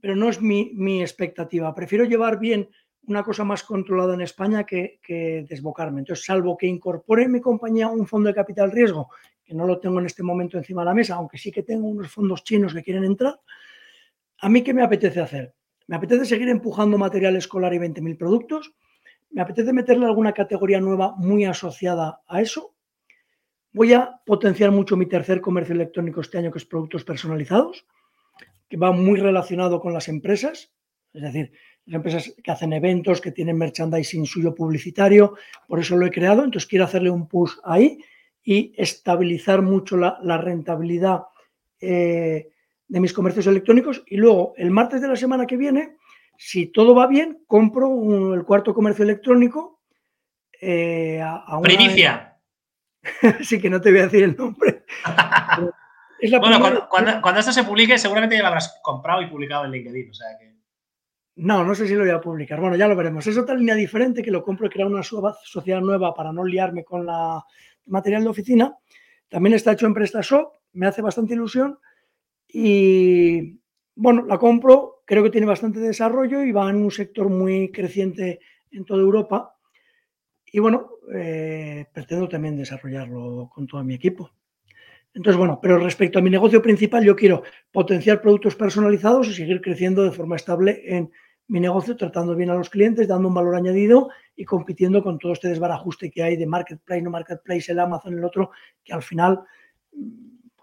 Pero 0.02 0.16
no 0.16 0.30
es 0.30 0.42
mi, 0.42 1.02
expectativa. 1.04 1.76
Prefiero 1.76 2.06
llevar 2.06 2.40
bien 2.40 2.68
una 3.08 3.24
cosa 3.24 3.44
más 3.44 3.64
controlada 3.64 4.14
en 4.14 4.22
España 4.22 4.66
que, 4.66 5.00
desbocarme. 5.48 6.00
Entonces, 6.00 6.26
salvo 6.26 6.58
que 6.58 6.68
incorpore 6.68 7.24
en 7.24 7.32
mi 7.32 7.42
compañía 7.42 7.88
un 7.88 8.08
fondo 8.08 8.30
de 8.30 8.36
capital 8.36 8.72
riesgo, 8.72 9.10
que 9.44 9.54
no 9.54 9.66
lo 9.66 9.80
tengo 9.80 10.00
en 10.00 10.06
este 10.06 10.24
momento 10.24 10.58
encima 10.58 10.82
de 10.82 10.86
la 10.86 10.94
mesa, 10.94 11.16
aunque 11.16 11.38
sí 11.38 11.52
que 11.52 11.64
tengo 11.64 11.88
unos 11.88 12.12
fondos 12.12 12.44
chinos 12.44 12.74
que 12.74 12.84
quieren 12.84 13.04
entrar, 13.04 13.40
¿a 14.40 14.50
mí 14.50 14.62
qué 14.62 14.74
me 14.74 14.84
apetece 14.84 15.20
hacer? 15.20 15.54
Me 15.88 15.98
apetece 15.98 16.26
seguir 16.26 16.50
empujando 16.50 16.98
material 16.98 17.36
escolar 17.36 17.74
y 17.74 17.78
20.000 17.78 18.18
productos. 18.18 18.74
Me 19.32 19.42
apetece 19.42 19.74
meterle 19.74 20.06
alguna 20.06 20.32
categoría 20.32 20.80
nueva 20.80 21.14
muy 21.18 21.44
asociada 21.44 22.22
a 22.26 22.42
eso. 22.42 22.74
Voy 23.74 23.92
a 23.94 24.22
potenciar 24.26 24.72
mucho 24.72 24.96
mi 24.96 25.08
tercer 25.08 25.42
comercio 25.42 25.76
electrónico 25.76 26.22
este 26.22 26.38
año, 26.38 26.52
que 26.52 26.60
es 26.60 26.66
productos 26.66 27.04
personalizados, 27.04 27.86
que 28.70 28.78
va 28.78 28.92
muy 28.92 29.20
relacionado 29.20 29.82
con 29.82 29.94
las 29.94 30.08
empresas, 30.08 30.72
es 31.14 31.22
decir, 31.22 31.52
empresas 31.88 32.34
que 32.44 32.52
hacen 32.52 32.74
eventos, 32.74 33.22
que 33.22 33.32
tienen 33.32 33.58
merchandising 33.58 34.26
suyo 34.26 34.56
publicitario, 34.56 35.36
por 35.68 35.80
eso 35.80 35.98
lo 35.98 36.06
he 36.06 36.12
creado, 36.12 36.44
entonces 36.44 36.68
quiero 36.68 36.86
hacerle 36.86 37.10
un 37.10 37.28
push 37.28 37.54
ahí 37.64 38.00
y 38.44 38.74
estabilizar 38.78 39.62
mucho 39.62 39.98
la, 39.98 40.38
rentabilidad 40.38 41.24
eh, 41.80 42.50
de 42.88 43.00
mis 43.00 43.14
comercios 43.14 43.48
electrónicos 43.48 44.04
y 44.08 44.18
luego 44.18 44.54
el 44.58 44.72
martes 44.72 45.02
de 45.02 45.08
la 45.08 45.16
semana 45.16 45.46
que 45.46 45.58
viene, 45.58 45.98
si 46.38 46.68
todo 46.68 46.96
va 46.96 47.08
bien, 47.08 47.44
compro 47.48 48.34
el 48.34 48.44
cuarto 48.44 48.74
comercio 48.74 49.04
electrónico 49.04 49.82
eh, 50.60 51.22
a, 51.22 51.60
Primicia. 51.62 52.38
sí 53.42 53.60
que 53.60 53.70
no 53.70 53.82
te 53.82 53.92
voy 53.92 54.00
a 54.00 54.04
decir 54.04 54.24
el 54.24 54.36
nombre. 54.36 54.86
bueno, 56.40 56.88
cuando, 56.90 57.40
esto 57.40 57.52
se 57.52 57.64
publique, 57.64 57.98
seguramente 57.98 58.36
ya 58.36 58.42
lo 58.42 58.48
habrás 58.48 58.80
comprado 58.82 59.22
y 59.22 59.28
publicado 59.28 59.66
en 59.66 59.72
LinkedIn. 59.72 60.10
O 60.10 60.14
sea 60.14 60.28
que... 60.40 60.53
No, 61.36 61.64
no 61.64 61.74
sé 61.74 61.88
si 61.88 61.96
lo 61.96 62.02
voy 62.02 62.12
a 62.12 62.22
publicar. 62.22 62.60
Bueno, 62.60 62.76
ya 62.76 62.88
lo 62.88 62.96
veremos. 62.96 63.26
Es 63.26 63.38
otra 63.38 63.56
línea 63.56 63.76
diferente 63.76 64.22
que 64.22 64.32
lo 64.32 64.44
compro 64.44 64.68
y 64.68 64.70
crear 64.70 64.88
una 64.88 65.02
sociedad 65.04 65.82
nueva 65.82 66.14
para 66.14 66.32
no 66.32 66.44
liarme 66.46 66.84
con 66.84 67.06
la 67.06 67.44
material 67.88 68.24
de 68.24 68.30
oficina. 68.30 68.78
También 69.30 69.56
está 69.56 69.72
hecho 69.72 69.88
en 69.88 69.96
PrestaShop, 69.96 70.54
me 70.74 70.86
hace 70.86 71.02
bastante 71.02 71.34
ilusión 71.34 71.80
y 72.48 73.60
bueno, 73.96 74.26
la 74.28 74.38
compro, 74.38 75.02
creo 75.06 75.24
que 75.24 75.32
tiene 75.32 75.48
bastante 75.48 75.80
desarrollo 75.80 76.44
y 76.44 76.52
va 76.52 76.70
en 76.70 76.78
un 76.78 76.92
sector 76.92 77.30
muy 77.30 77.72
creciente 77.72 78.40
en 78.72 78.86
toda 78.86 79.02
Europa. 79.02 79.56
Y 80.46 80.60
bueno, 80.60 80.92
eh, 81.16 81.88
pretendo 81.92 82.30
también 82.30 82.56
desarrollarlo 82.56 83.50
con 83.52 83.66
todo 83.66 83.84
mi 83.84 83.96
equipo. 83.96 84.32
Entonces, 85.14 85.38
bueno, 85.38 85.60
pero 85.62 85.78
respecto 85.78 86.20
a 86.20 86.22
mi 86.22 86.30
negocio 86.30 86.62
principal, 86.62 87.04
yo 87.04 87.16
quiero 87.16 87.44
potenciar 87.72 88.22
productos 88.22 88.56
personalizados 88.56 89.28
y 89.28 89.34
seguir 89.34 89.62
creciendo 89.62 90.04
de 90.04 90.12
forma 90.12 90.36
estable 90.36 90.82
en 90.86 91.12
mi 91.48 91.60
negocio, 91.60 91.96
tratando 91.96 92.36
bien 92.36 92.50
a 92.50 92.56
los 92.56 92.70
clientes, 92.70 93.08
dando 93.08 93.28
un 93.28 93.34
valor 93.34 93.56
añadido 93.56 94.10
y 94.36 94.46
compitiendo 94.46 95.04
con 95.04 95.20
todo 95.20 95.34
este 95.34 95.50
desbarajuste 95.50 96.10
que 96.10 96.24
hay 96.24 96.36
de 96.36 96.48
marketplace, 96.48 97.02
no 97.02 97.12
marketplace, 97.12 97.72
el 97.72 97.80
Amazon, 97.80 98.18
el 98.18 98.26
otro, 98.26 98.52
que 98.84 98.94
al 98.94 99.04
final 99.04 99.44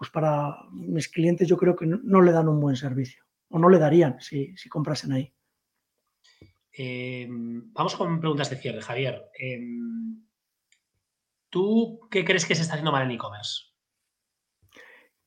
pues 0.01 0.11
para 0.11 0.57
mis 0.73 1.11
clientes 1.11 1.47
yo 1.47 1.59
creo 1.59 1.77
que 1.77 1.85
no, 1.85 2.23
le 2.23 2.33
dan 2.33 2.49
un 2.49 2.59
buen 2.59 2.75
servicio 2.75 3.23
o 3.51 3.59
no 3.59 3.69
le 3.69 3.79
darían 3.79 4.19
si, 4.19 4.55
comprasen 4.71 5.13
ahí. 5.13 5.31
Em, 6.73 7.71
vamos 7.71 7.97
con 7.97 8.19
preguntas 8.19 8.49
de 8.49 8.57
cierre, 8.57 8.81
Javier. 8.81 9.31
Em, 9.39 10.25
¿Tú 11.51 12.01
qué 12.11 12.25
crees 12.25 12.47
que 12.47 12.55
se 12.55 12.63
está 12.63 12.75
haciendo 12.75 12.93
mal 12.93 13.03
en 13.03 13.11
e-commerce? 13.11 13.70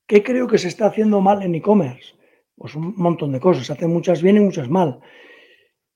¿Qué 0.08 0.24
creo 0.24 0.48
que 0.48 0.58
se 0.58 0.68
está 0.68 0.88
haciendo 0.88 1.22
mal 1.22 1.42
en 1.44 1.56
e-commerce? 1.56 2.16
Pues 2.56 2.76
un 2.76 2.94
montón 2.96 3.32
de 3.32 3.40
cosas. 3.40 3.66
Se 3.66 3.74
hacen 3.74 3.92
muchas 3.92 4.22
bien 4.22 4.38
y 4.38 4.42
muchas 4.42 4.70
mal. 4.70 5.00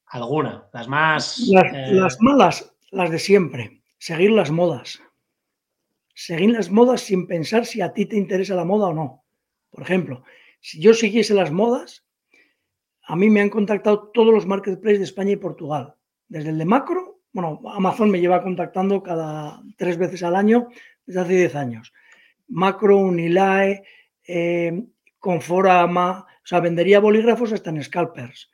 ¿Alguna? 0.07 0.67
Las 0.73 0.87
más... 0.87 1.39
las 1.49 1.73
eh, 1.73 2.17
malas, 2.21 2.73
las 2.91 3.11
de 3.11 3.19
siempre. 3.19 3.81
Seguir 3.97 4.31
las 4.31 4.51
modas 4.51 5.01
seguir 6.17 6.49
las 6.49 6.71
modas 6.71 7.01
sin 7.01 7.27
pensar 7.27 7.67
si 7.67 7.79
a 7.79 7.93
ti 7.93 8.07
te 8.07 8.17
interesa 8.17 8.55
la 8.55 8.65
moda 8.65 8.87
o 8.87 8.93
no. 8.93 9.23
Por 9.69 9.83
ejemplo, 9.83 10.23
si 10.59 10.81
yo 10.81 10.95
siguiese 10.95 11.35
las 11.35 11.51
modas, 11.51 12.07
a 13.03 13.15
mí 13.15 13.29
me 13.29 13.39
han 13.39 13.51
contactado 13.51 14.09
todos 14.15 14.33
los 14.33 14.47
marketplaces 14.47 14.97
de 14.97 15.05
España 15.05 15.33
y 15.33 15.35
Portugal. 15.35 15.93
Desde 16.27 16.49
el 16.49 16.57
de 16.57 16.65
macro, 16.65 17.19
bueno, 17.31 17.61
Amazon 17.71 18.09
me 18.09 18.19
lleva 18.19 18.41
contactando 18.41 19.03
cada 19.03 19.61
tres 19.77 19.99
veces 19.99 20.23
al 20.23 20.35
año 20.35 20.69
desde 21.05 21.21
hace 21.21 21.35
diez 21.35 21.55
años. 21.55 21.93
Macro, 22.49 22.97
Unilae, 22.97 23.83
eh, 24.27 24.83
Conforama, 25.19 26.25
o 26.43 26.47
sea, 26.47 26.59
vendería 26.59 26.99
bolígrafos 26.99 27.51
hasta 27.51 27.69
en 27.69 27.83
scalpers. 27.83 28.49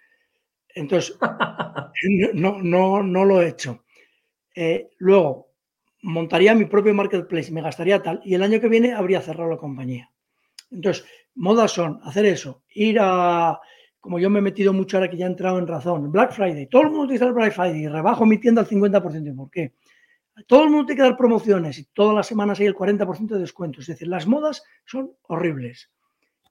Entonces, 0.69 1.17
no, 2.33 2.59
no, 2.61 3.03
no 3.03 3.25
lo 3.25 3.41
he 3.41 3.49
hecho. 3.49 3.83
Eh, 4.55 4.89
luego, 4.97 5.49
montaría 6.01 6.55
mi 6.55 6.65
propio 6.65 6.93
marketplace, 6.93 7.51
me 7.51 7.61
gastaría 7.61 8.01
tal, 8.01 8.21
y 8.23 8.35
el 8.35 8.43
año 8.43 8.59
que 8.59 8.67
viene 8.67 8.93
habría 8.93 9.21
cerrado 9.21 9.49
la 9.49 9.57
compañía. 9.57 10.09
Entonces, 10.71 11.05
modas 11.35 11.71
son 11.71 11.99
hacer 12.03 12.25
eso, 12.25 12.63
ir 12.69 12.97
a, 12.99 13.59
como 13.99 14.19
yo 14.19 14.29
me 14.29 14.39
he 14.39 14.41
metido 14.41 14.73
mucho 14.73 14.97
ahora 14.97 15.09
que 15.09 15.17
ya 15.17 15.25
he 15.25 15.29
entrado 15.29 15.59
en 15.59 15.67
razón, 15.67 16.11
Black 16.11 16.33
Friday, 16.33 16.67
todo 16.67 16.83
el 16.83 16.89
mundo 16.89 17.03
utiliza 17.03 17.25
el 17.25 17.33
Black 17.33 17.53
Friday, 17.53 17.83
y 17.83 17.87
rebajo 17.87 18.25
mi 18.25 18.37
tienda 18.37 18.61
al 18.61 18.67
50%, 18.67 19.35
¿por 19.35 19.49
qué? 19.49 19.73
Todo 20.47 20.63
el 20.63 20.69
mundo 20.69 20.87
tiene 20.87 20.97
que 20.97 21.07
dar 21.09 21.17
promociones 21.17 21.77
y 21.77 21.85
todas 21.85 22.15
las 22.15 22.27
semanas 22.27 22.59
hay 22.59 22.65
el 22.65 22.75
40% 22.75 23.27
de 23.27 23.39
descuento. 23.39 23.81
Es 23.81 23.87
decir, 23.87 24.07
las 24.07 24.25
modas 24.25 24.63
son 24.85 25.11
horribles. 25.23 25.91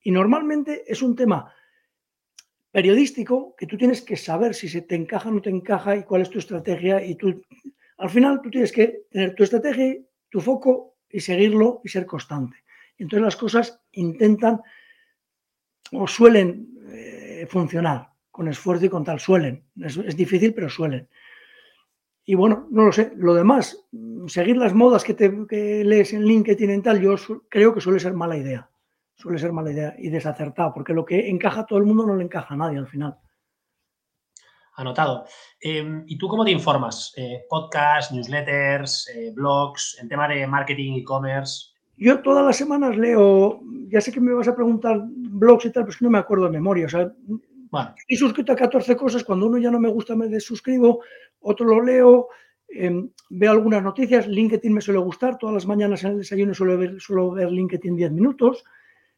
Y 0.02 0.10
normalmente 0.10 0.84
es 0.86 1.02
un 1.02 1.16
tema 1.16 1.52
periodístico 2.70 3.54
que 3.56 3.66
tú 3.66 3.76
tienes 3.76 4.02
que 4.02 4.16
saber 4.16 4.54
si 4.54 4.68
se 4.68 4.82
te 4.82 4.94
encaja 4.94 5.28
o 5.28 5.32
no 5.32 5.42
te 5.42 5.50
encaja 5.50 5.96
y 5.96 6.04
cuál 6.04 6.22
es 6.22 6.30
tu 6.30 6.38
estrategia 6.38 7.04
y 7.04 7.16
tú 7.16 7.42
al 7.98 8.10
final 8.10 8.40
tú 8.42 8.50
tienes 8.50 8.72
que 8.72 9.02
tener 9.10 9.34
tu 9.34 9.44
estrategia, 9.44 9.96
tu 10.28 10.40
foco 10.40 10.96
y 11.08 11.20
seguirlo 11.20 11.80
y 11.84 11.88
ser 11.88 12.06
constante. 12.06 12.56
Entonces 12.98 13.22
las 13.22 13.36
cosas 13.36 13.80
intentan 13.92 14.60
o 15.92 16.06
suelen 16.08 16.68
eh, 16.90 17.46
funcionar 17.48 18.08
con 18.30 18.48
esfuerzo 18.48 18.86
y 18.86 18.88
con 18.88 19.04
tal, 19.04 19.20
suelen. 19.20 19.62
Es, 19.76 20.16
difícil, 20.16 20.54
pero 20.54 20.68
suelen. 20.68 21.06
Y 22.24 22.34
bueno, 22.34 22.68
no 22.70 22.84
lo 22.84 22.92
sé. 22.92 23.12
Lo 23.16 23.34
demás, 23.34 23.84
seguir 24.26 24.56
las 24.56 24.74
modas 24.74 25.04
que, 25.04 25.14
te, 25.14 25.84
lees 25.84 26.12
en 26.12 26.24
LinkedIn 26.24 26.70
y 26.70 26.82
tal, 26.82 27.00
yo 27.00 27.16
creo 27.48 27.74
que 27.74 27.80
suele 27.80 28.00
ser 28.00 28.14
mala 28.14 28.36
idea. 28.36 28.68
Suele 29.14 29.38
ser 29.38 29.52
mala 29.52 29.72
idea 29.72 29.94
y 29.98 30.08
desacertado, 30.08 30.72
porque 30.74 30.94
lo 30.94 31.04
que 31.04 31.28
encaja 31.28 31.60
a 31.60 31.66
todo 31.66 31.78
el 31.78 31.84
mundo 31.84 32.06
no 32.06 32.16
le 32.16 32.24
encaja 32.24 32.54
a 32.54 32.56
nadie 32.56 32.78
al 32.78 32.88
final 32.88 33.18
anotado. 34.76 35.26
Em, 35.60 36.04
¿Y 36.06 36.18
tú 36.18 36.28
cómo 36.28 36.44
te 36.44 36.50
informas? 36.50 37.12
Eh, 37.16 37.44
¿Podcasts, 37.48 38.12
newsletters, 38.12 39.08
eh, 39.14 39.32
blogs, 39.34 39.98
en 40.00 40.08
tema 40.08 40.28
de 40.28 40.46
marketing, 40.46 41.00
e-commerce? 41.00 41.72
Yo 41.96 42.20
todas 42.20 42.44
las 42.44 42.56
semanas 42.56 42.96
leo, 42.96 43.60
ya 43.88 44.00
sé 44.00 44.12
que 44.12 44.20
me 44.20 44.32
vas 44.32 44.48
a 44.48 44.56
preguntar 44.56 45.02
blogs 45.06 45.66
y 45.66 45.70
tal, 45.70 45.84
pero 45.84 45.90
es 45.92 45.98
que 45.98 46.04
no 46.04 46.10
me 46.10 46.18
acuerdo 46.18 46.46
de 46.46 46.50
memoria. 46.50 46.86
O 46.86 46.88
sea, 46.88 47.12
he 48.08 48.16
suscrito 48.16 48.52
a 48.52 48.56
14 48.56 48.96
cosas, 48.96 49.24
cuando 49.24 49.46
uno 49.46 49.58
ya 49.58 49.70
no 49.70 49.80
me 49.80 49.88
gusta 49.88 50.14
me 50.14 50.28
desuscribo, 50.28 51.02
otro 51.40 51.66
lo 51.66 51.82
leo, 51.82 52.28
em, 52.68 53.10
veo 53.30 53.52
algunas 53.52 53.82
noticias, 53.82 54.26
LinkedIn 54.26 54.72
me 54.72 54.80
suele 54.80 55.00
gustar, 55.00 55.38
todas 55.38 55.54
las 55.54 55.66
mañanas 55.66 56.04
en 56.04 56.12
el 56.12 56.18
desayuno 56.18 56.54
suelo 56.54 56.76
ver, 56.78 57.00
suelo 57.00 57.30
ver 57.30 57.50
LinkedIn 57.50 57.96
10 57.96 58.12
minutos, 58.12 58.64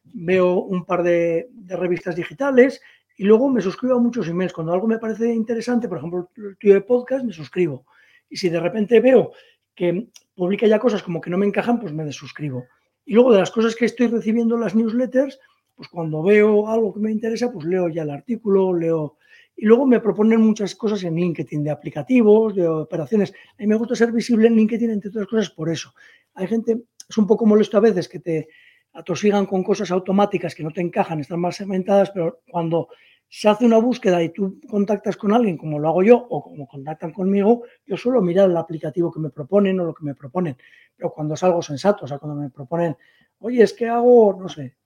veo 0.04 0.60
un 0.60 0.84
par 0.84 1.02
de, 1.02 1.48
revistas 1.68 2.16
digitales 2.16 2.80
y 3.16 3.24
luego 3.24 3.48
me 3.48 3.60
suscribo 3.60 3.96
a 3.96 4.00
muchos 4.00 4.28
emails. 4.28 4.52
Cuando 4.52 4.72
algo 4.72 4.86
me 4.86 4.98
parece 4.98 5.32
interesante, 5.32 5.88
por 5.88 5.98
ejemplo, 5.98 6.30
el 6.36 6.56
tuyo 6.56 6.74
de 6.74 6.80
podcast, 6.80 7.24
me 7.24 7.32
suscribo. 7.32 7.86
Y 8.28 8.36
si 8.36 8.48
de 8.48 8.60
repente 8.60 9.00
veo 9.00 9.32
que 9.74 10.08
publica 10.34 10.66
ya 10.66 10.78
cosas 10.78 11.02
como 11.02 11.20
que 11.20 11.30
no 11.30 11.38
me 11.38 11.46
encajan, 11.46 11.80
pues 11.80 11.92
me 11.92 12.04
desuscribo. 12.04 12.64
Y 13.04 13.14
luego 13.14 13.32
de 13.32 13.38
las 13.38 13.50
cosas 13.50 13.74
que 13.76 13.84
estoy 13.84 14.08
recibiendo 14.08 14.54
en 14.54 14.62
las 14.62 14.74
newsletters, 14.74 15.38
pues 15.74 15.88
cuando 15.88 16.22
veo 16.22 16.68
algo 16.68 16.92
que 16.92 17.00
me 17.00 17.10
interesa, 17.10 17.52
pues 17.52 17.66
leo 17.66 17.88
ya 17.88 18.02
el 18.02 18.10
artículo, 18.10 18.74
leo... 18.74 19.16
Y 19.56 19.66
luego 19.66 19.86
me 19.86 20.00
proponen 20.00 20.40
muchas 20.40 20.74
cosas 20.74 21.04
en 21.04 21.14
LinkedIn, 21.14 21.62
de 21.62 21.70
aplicativos, 21.70 22.56
de 22.56 22.66
operaciones. 22.66 23.32
A 23.32 23.62
mí 23.62 23.68
me 23.68 23.76
gusta 23.76 23.94
ser 23.94 24.10
visible 24.10 24.48
en 24.48 24.56
LinkedIn, 24.56 24.90
entre 24.90 25.10
otras 25.10 25.28
cosas, 25.28 25.50
por 25.50 25.70
eso. 25.70 25.94
Hay 26.34 26.48
gente, 26.48 26.82
es 27.08 27.18
un 27.18 27.26
poco 27.26 27.46
molesto 27.46 27.76
a 27.76 27.80
veces 27.80 28.08
que 28.08 28.18
te 28.18 28.48
atosigan 28.94 29.46
con 29.46 29.62
cosas 29.62 29.90
automáticas 29.90 30.54
que 30.54 30.64
no 30.64 30.70
te 30.70 30.80
encajan, 30.80 31.20
están 31.20 31.40
más 31.40 31.56
segmentadas, 31.56 32.10
pero 32.10 32.40
cuando 32.50 32.88
se 33.28 33.48
hace 33.48 33.66
una 33.66 33.78
búsqueda 33.78 34.22
y 34.22 34.28
tú 34.28 34.60
contactas 34.68 35.16
con 35.16 35.32
alguien 35.32 35.56
como 35.56 35.78
lo 35.78 35.88
hago 35.88 36.02
yo 36.02 36.16
o 36.30 36.42
como 36.42 36.66
contactan 36.68 37.12
conmigo, 37.12 37.64
yo 37.86 37.96
suelo 37.96 38.22
mirar 38.22 38.48
el 38.48 38.56
aplicativo 38.56 39.10
que 39.10 39.18
me 39.18 39.30
proponen 39.30 39.80
o 39.80 39.84
lo 39.84 39.94
que 39.94 40.04
me 40.04 40.14
proponen. 40.14 40.56
Pero 40.96 41.10
cuando 41.10 41.34
es 41.34 41.42
algo 41.42 41.60
sensato, 41.60 42.04
o 42.04 42.08
sea, 42.08 42.18
cuando 42.18 42.40
me 42.40 42.50
proponen, 42.50 42.96
oye, 43.40 43.62
es 43.62 43.72
que 43.72 43.88
hago, 43.88 44.36
no 44.40 44.48
sé, 44.48 44.76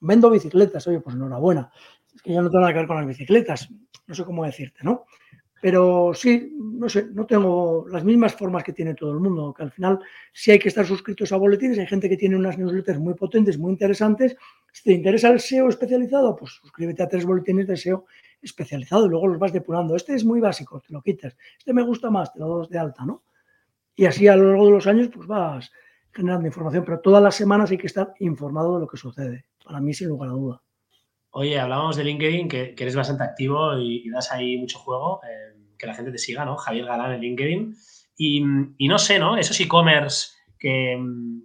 vendo 0.00 0.30
bicicletas, 0.30 0.86
oye, 0.86 1.00
pues 1.00 1.16
enhorabuena. 1.16 1.70
Es 2.14 2.22
que 2.22 2.32
yo 2.32 2.42
no 2.42 2.50
tengo 2.50 2.60
nada 2.60 2.72
que 2.72 2.78
ver 2.78 2.88
con 2.88 2.96
las 2.96 3.06
bicicletas, 3.06 3.68
no 4.06 4.14
sé 4.14 4.24
cómo 4.24 4.44
decirte, 4.44 4.80
¿no? 4.82 5.04
Pero 5.60 6.12
sí, 6.14 6.54
no 6.58 6.88
sé, 6.88 7.06
no 7.12 7.24
tengo 7.24 7.86
las 7.88 8.04
mismas 8.04 8.34
formas 8.34 8.62
que 8.62 8.72
tiene 8.72 8.94
todo 8.94 9.12
el 9.12 9.20
mundo, 9.20 9.54
que 9.54 9.62
al 9.62 9.72
final 9.72 9.98
sí 10.32 10.50
hay 10.50 10.58
que 10.58 10.68
estar 10.68 10.86
suscritos 10.86 11.32
a 11.32 11.36
boletines, 11.36 11.78
hay 11.78 11.86
gente 11.86 12.08
que 12.08 12.16
tiene 12.16 12.36
unas 12.36 12.58
newsletters 12.58 12.98
muy 12.98 13.14
potentes, 13.14 13.58
muy 13.58 13.72
interesantes. 13.72 14.36
Si 14.70 14.84
te 14.84 14.92
interesa 14.92 15.28
el 15.28 15.40
SEO 15.40 15.68
especializado, 15.68 16.36
pues 16.36 16.52
suscríbete 16.52 17.02
a 17.02 17.08
tres 17.08 17.24
boletines 17.24 17.66
de 17.66 17.76
SEO 17.76 18.04
especializado 18.42 19.06
y 19.06 19.08
luego 19.08 19.28
los 19.28 19.38
vas 19.38 19.52
depurando. 19.52 19.96
Este 19.96 20.14
es 20.14 20.24
muy 20.24 20.40
básico, 20.40 20.80
te 20.80 20.92
lo 20.92 21.00
quitas. 21.00 21.36
Este 21.58 21.72
me 21.72 21.82
gusta 21.82 22.10
más, 22.10 22.32
te 22.32 22.38
lo 22.38 22.58
das 22.58 22.68
de 22.68 22.78
alta, 22.78 23.04
¿no? 23.06 23.22
Y 23.96 24.04
así 24.04 24.28
a 24.28 24.36
lo 24.36 24.50
largo 24.50 24.66
de 24.66 24.72
los 24.72 24.86
años, 24.86 25.08
pues 25.12 25.26
vas 25.26 25.72
generando 26.12 26.46
información, 26.46 26.84
pero 26.84 27.00
todas 27.00 27.22
las 27.22 27.34
semanas 27.34 27.70
hay 27.70 27.78
que 27.78 27.86
estar 27.86 28.12
informado 28.20 28.74
de 28.74 28.80
lo 28.80 28.86
que 28.86 28.98
sucede. 28.98 29.46
Para 29.66 29.80
mí, 29.80 29.92
sin 29.92 30.08
lugar 30.08 30.30
a 30.30 30.32
duda. 30.32 30.62
Oye, 31.30 31.58
hablábamos 31.58 31.96
de 31.96 32.04
LinkedIn, 32.04 32.48
que, 32.48 32.74
eres 32.78 32.94
bastante 32.94 33.24
activo 33.24 33.76
y, 33.76 34.08
das 34.10 34.30
ahí 34.30 34.56
mucho 34.56 34.78
juego, 34.78 35.20
eh, 35.24 35.58
que 35.76 35.88
la 35.88 35.94
gente 35.94 36.12
te 36.12 36.18
siga, 36.18 36.44
¿no? 36.44 36.56
Javier 36.56 36.86
Galán 36.86 37.14
en 37.14 37.20
LinkedIn. 37.20 37.74
Y, 38.16 38.40
no 38.86 38.98
sé, 38.98 39.18
¿no? 39.18 39.36
Esos 39.36 39.58
e-commerce 39.60 40.28
que, 40.56 40.96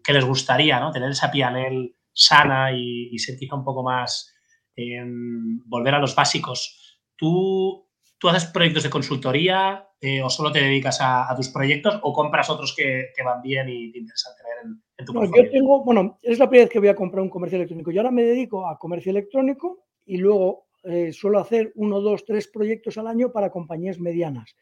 les 0.07 0.23
gustaría, 0.23 0.79
¿no? 0.79 0.91
Tener 0.91 1.09
esa 1.09 1.31
PNL 1.31 1.95
sana 2.13 2.71
y, 2.71 3.17
ser 3.17 3.37
quizá 3.37 3.55
un 3.55 3.65
poco 3.65 3.81
más, 3.81 4.31
em, 4.75 5.59
volver 5.65 5.95
a 5.95 5.99
los 5.99 6.13
básicos. 6.13 6.99
¿Tú, 7.15 7.89
¿Tú 8.21 8.29
haces 8.29 8.51
proyectos 8.51 8.83
de 8.83 8.91
consultoría 8.91 9.89
eh, 9.99 10.21
o 10.21 10.29
solo 10.29 10.51
te 10.51 10.61
dedicas 10.61 10.99
a, 11.01 11.33
tus 11.35 11.49
proyectos 11.49 11.99
o 12.03 12.13
compras 12.13 12.51
otros 12.51 12.75
que, 12.75 13.07
van 13.25 13.41
bien 13.41 13.67
y 13.67 13.91
te 13.91 13.97
interesa 13.97 14.29
tener 14.37 14.77
en, 14.95 15.05
tu 15.07 15.11
no, 15.11 15.25
Yo 15.25 15.49
tengo, 15.49 15.83
bueno, 15.83 16.19
es 16.21 16.37
la 16.37 16.47
primera 16.47 16.65
vez 16.65 16.71
que 16.71 16.77
voy 16.77 16.89
a 16.89 16.95
comprar 16.95 17.23
un 17.23 17.31
comercio 17.31 17.55
electrónico. 17.55 17.89
Yo 17.89 17.99
ahora 18.01 18.11
me 18.11 18.21
dedico 18.21 18.67
a 18.67 18.77
comercio 18.77 19.09
electrónico 19.09 19.85
y 20.05 20.17
luego 20.17 20.67
eh, 20.83 21.11
suelo 21.11 21.39
hacer 21.39 21.71
uno, 21.73 21.99
dos, 21.99 22.23
tres 22.23 22.47
proyectos 22.47 22.95
al 22.99 23.07
año 23.07 23.31
para 23.31 23.49
compañías 23.49 23.99
medianas. 23.99 24.55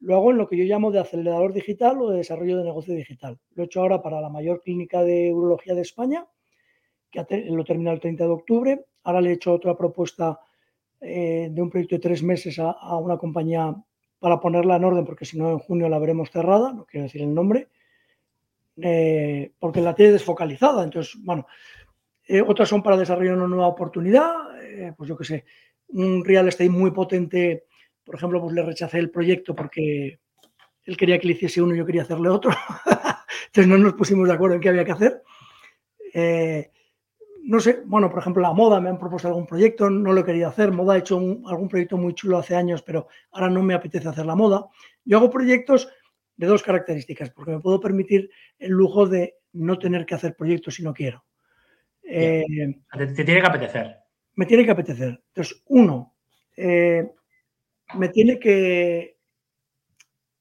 Lo 0.00 0.16
hago 0.16 0.32
en 0.32 0.38
lo 0.38 0.48
que 0.48 0.56
yo 0.56 0.64
llamo 0.64 0.90
de 0.90 0.98
acelerador 0.98 1.52
digital 1.52 2.02
o 2.02 2.10
de 2.10 2.16
desarrollo 2.16 2.58
de 2.58 2.64
negocio 2.64 2.92
digital. 2.92 3.38
Lo 3.54 3.62
he 3.62 3.66
hecho 3.66 3.82
ahora 3.82 4.02
para 4.02 4.20
la 4.20 4.30
mayor 4.30 4.62
clínica 4.64 5.04
de 5.04 5.32
urología 5.32 5.76
de 5.76 5.82
España, 5.82 6.26
que 7.12 7.24
lo 7.50 7.62
termina 7.62 7.92
el 7.92 8.00
30 8.00 8.24
de 8.24 8.30
octubre. 8.30 8.84
Ahora 9.04 9.20
le 9.20 9.30
he 9.30 9.34
hecho 9.34 9.52
otra 9.52 9.76
propuesta 9.76 10.40
eh, 11.00 11.48
de 11.50 11.62
un 11.62 11.68
proyecto 11.68 11.96
de 11.96 12.00
tres 12.00 12.22
meses 12.22 12.58
a, 12.58 12.96
una 12.96 13.18
compañía 13.18 13.74
para 14.18 14.40
ponerla 14.40 14.76
en 14.76 14.84
orden, 14.84 15.04
porque 15.04 15.26
si 15.26 15.38
no 15.38 15.50
en 15.50 15.58
junio 15.58 15.88
la 15.88 15.98
veremos 15.98 16.30
cerrada, 16.30 16.72
no 16.72 16.86
quiero 16.86 17.04
decir 17.04 17.22
el 17.22 17.34
nombre, 17.34 17.68
eh, 18.78 19.52
porque 19.58 19.80
la 19.80 19.94
tiene 19.94 20.12
desfocalizada. 20.12 20.84
Entonces, 20.84 21.16
bueno, 21.22 21.46
eh, 22.26 22.40
otras 22.40 22.68
son 22.68 22.82
para 22.82 22.96
desarrollar 22.96 23.36
una 23.36 23.46
nueva 23.46 23.68
oportunidad, 23.68 24.32
pues 24.96 25.08
yo 25.08 25.16
qué 25.16 25.24
sé, 25.24 25.44
un 25.88 26.24
real 26.24 26.48
estate 26.48 26.70
muy 26.70 26.90
potente, 26.90 27.64
por 28.04 28.14
ejemplo, 28.14 28.40
pues 28.40 28.54
le 28.54 28.62
rechacé 28.62 28.98
el 28.98 29.10
proyecto 29.10 29.54
porque 29.54 30.18
él 30.84 30.96
quería 30.96 31.18
que 31.18 31.26
le 31.26 31.34
hiciese 31.34 31.60
uno 31.62 31.74
y 31.74 31.78
yo 31.78 31.86
quería 31.86 32.02
hacerle 32.02 32.28
otro, 32.28 32.50
entonces 33.46 33.68
no 33.68 33.78
nos 33.78 33.94
pusimos 33.94 34.26
de 34.26 34.34
acuerdo 34.34 34.56
en 34.56 34.60
qué 34.60 34.68
había 34.70 34.84
que 34.84 34.92
hacer. 34.92 35.22
No 37.46 37.60
sé, 37.60 37.82
bueno, 37.84 38.10
por 38.10 38.18
ejemplo, 38.18 38.42
la 38.42 38.52
moda 38.52 38.80
me 38.80 38.88
han 38.88 38.98
propuesto 38.98 39.28
algún 39.28 39.46
proyecto, 39.46 39.88
no 39.88 40.12
lo 40.12 40.20
he 40.20 40.24
querido 40.24 40.48
hacer. 40.48 40.72
Moda 40.72 40.94
ha 40.94 40.98
hecho 40.98 41.16
algún 41.16 41.68
proyecto 41.68 41.96
muy 41.96 42.12
chulo 42.12 42.38
hace 42.38 42.56
años, 42.56 42.82
pero 42.82 43.06
ahora 43.30 43.48
no 43.48 43.62
me 43.62 43.72
apetece 43.72 44.08
hacer 44.08 44.26
la 44.26 44.34
moda. 44.34 44.66
Yo 45.04 45.18
hago 45.18 45.30
proyectos 45.30 45.88
de 46.36 46.46
dos 46.48 46.64
características, 46.64 47.30
porque 47.30 47.52
me 47.52 47.60
puedo 47.60 47.78
permitir 47.78 48.30
el 48.58 48.72
lujo 48.72 49.06
de 49.06 49.36
no 49.52 49.78
tener 49.78 50.04
que 50.04 50.16
hacer 50.16 50.34
proyectos 50.34 50.74
si 50.74 50.82
no 50.82 50.92
quiero. 50.92 51.24
Eh, 52.02 52.44
te, 52.92 53.24
tiene 53.24 53.40
que 53.40 53.46
apetecer. 53.46 53.96
Me 54.34 54.46
tiene 54.46 54.64
que 54.64 54.70
apetecer. 54.72 55.22
Entonces, 55.28 55.62
uno, 55.66 56.16
eh, 56.56 57.08
me 57.94 58.08
tiene 58.08 58.40
que. 58.40 59.18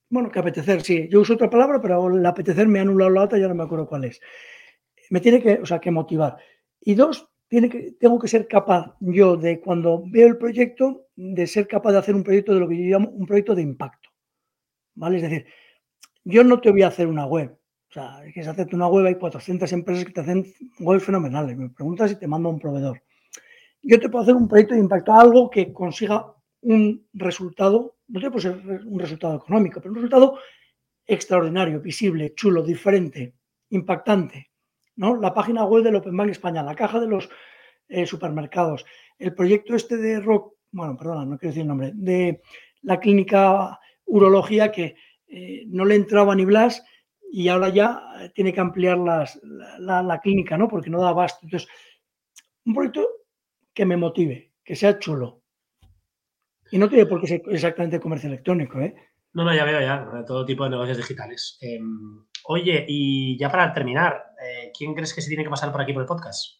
Bueno, 0.09 0.31
que 0.31 0.39
apetecer, 0.39 0.81
sí. 0.81 1.07
Yo 1.11 1.21
uso 1.21 1.35
otra 1.35 1.51
palabra, 1.51 1.79
pero 1.79 2.07
el 2.07 2.25
apetecer 2.25 2.67
me 2.67 2.79
ha 2.79 2.81
anulado 2.81 3.11
la 3.11 3.21
otra, 3.21 3.37
ya 3.37 3.47
no 3.47 3.53
me 3.53 3.63
acuerdo 3.63 3.87
cuál 3.87 4.05
es. 4.05 4.19
Me 5.11 5.19
tiene 5.19 5.39
que, 5.39 5.59
o 5.59 5.67
sea, 5.67 5.79
que 5.79 5.91
motivar. 5.91 6.37
Y 6.85 6.93
dos, 6.93 7.27
que, 7.49 7.95
tengo 7.99 8.19
que 8.19 8.27
ser 8.27 8.47
capaz 8.47 8.95
yo 8.99 9.35
de 9.35 9.59
cuando 9.59 10.03
veo 10.05 10.27
el 10.27 10.37
proyecto, 10.37 11.07
de 11.15 11.47
ser 11.47 11.67
capaz 11.67 11.91
de 11.93 11.97
hacer 11.97 12.13
un 12.15 12.23
proyecto 12.23 12.53
de 12.53 12.59
lo 12.59 12.69
que 12.69 12.77
yo 12.77 12.83
llamo 12.83 13.09
un 13.09 13.25
proyecto 13.25 13.55
de 13.55 13.63
impacto. 13.63 14.09
¿Vale? 14.93 15.17
Es 15.17 15.23
decir, 15.23 15.45
yo 16.23 16.43
no 16.43 16.61
te 16.61 16.69
voy 16.69 16.83
a 16.83 16.87
hacer 16.87 17.07
una 17.07 17.25
web, 17.25 17.57
o 17.89 17.91
sea, 17.91 18.21
quieres 18.31 18.47
hacerte 18.47 18.75
una 18.75 18.87
web, 18.87 19.07
hay 19.07 19.15
400 19.15 19.71
empresas 19.73 20.05
que 20.05 20.11
te 20.11 20.21
hacen 20.21 20.45
webs 20.79 21.03
fenomenales. 21.03 21.57
Me 21.57 21.69
preguntas 21.69 22.11
si 22.11 22.19
te 22.19 22.27
mando 22.27 22.49
a 22.49 22.51
un 22.51 22.59
proveedor. 22.59 23.01
Yo 23.81 23.99
te 23.99 24.07
puedo 24.07 24.23
hacer 24.23 24.35
un 24.35 24.47
proyecto 24.47 24.75
de 24.75 24.81
impacto, 24.81 25.13
algo 25.13 25.49
que 25.49 25.73
consiga 25.73 26.35
un 26.61 27.07
resultado, 27.13 27.97
no 28.07 28.19
te 28.19 28.29
puede 28.29 28.41
ser 28.41 28.85
un 28.85 28.99
resultado 28.99 29.37
económico, 29.37 29.79
pero 29.79 29.89
un 29.91 29.95
resultado 29.95 30.37
extraordinario, 31.05 31.79
visible, 31.79 32.33
chulo, 32.35 32.63
diferente, 32.63 33.35
impactante. 33.69 34.51
La 34.97 35.33
página 35.33 35.65
web 35.65 35.83
del 35.83 35.95
Open 35.95 36.15
Bank 36.15 36.29
España, 36.29 36.63
la 36.63 36.75
caja 36.75 36.99
de 36.99 37.07
los 37.07 37.29
eh, 37.87 38.05
supermercados, 38.05 38.85
el 39.19 39.33
proyecto 39.33 39.75
este 39.75 39.97
de 39.97 40.19
Rock, 40.19 40.53
bueno, 40.71 40.97
perdona, 40.97 41.25
no 41.25 41.37
quiero 41.37 41.51
decir 41.51 41.61
el 41.61 41.67
nombre, 41.67 41.91
de 41.93 42.41
la 42.81 42.99
clínica 42.99 43.79
urología 44.05 44.71
que 44.71 44.95
eh, 45.27 45.63
no 45.67 45.85
le 45.85 45.95
entraba 45.95 46.35
ni 46.35 46.45
Blas 46.45 46.83
y 47.31 47.49
ahora 47.49 47.69
ya 47.69 48.01
eh, 48.19 48.31
tiene 48.33 48.53
que 48.53 48.61
ampliar 48.61 48.97
la, 48.97 50.19
clínica, 50.21 50.57
¿no? 50.57 50.67
Porque 50.67 50.89
no 50.89 51.01
da 51.01 51.09
abasto. 51.09 51.39
Entonces, 51.43 51.69
un 52.65 52.73
proyecto 52.73 53.07
que 53.73 53.85
me 53.85 53.97
motive, 53.97 54.53
que 54.63 54.75
sea 54.75 54.99
chulo. 54.99 55.41
Y 56.71 56.77
no 56.77 56.87
tiene 56.87 57.05
por 57.05 57.21
qué 57.21 57.27
ser 57.27 57.41
exactamente 57.49 57.99
comercio 57.99 58.29
electrónico, 58.29 58.79
¿eh? 58.79 58.95
No, 59.33 59.43
no, 59.43 59.53
ya 59.53 59.65
veo 59.65 59.81
ya, 59.81 60.23
todo 60.25 60.45
tipo 60.45 60.63
de 60.63 60.69
negocios 60.69 60.97
digitales. 60.97 61.57
Em, 61.59 62.25
oye, 62.45 62.85
y 62.87 63.37
ya 63.37 63.51
para 63.51 63.73
terminar, 63.73 64.23
eh, 64.45 64.71
¿quién 64.77 64.93
crees 64.93 65.13
que 65.13 65.21
se 65.21 65.29
tiene 65.29 65.43
que 65.43 65.49
pasar 65.49 65.71
por 65.71 65.81
aquí 65.81 65.93
por 65.93 66.01
el 66.01 66.07
podcast? 66.07 66.59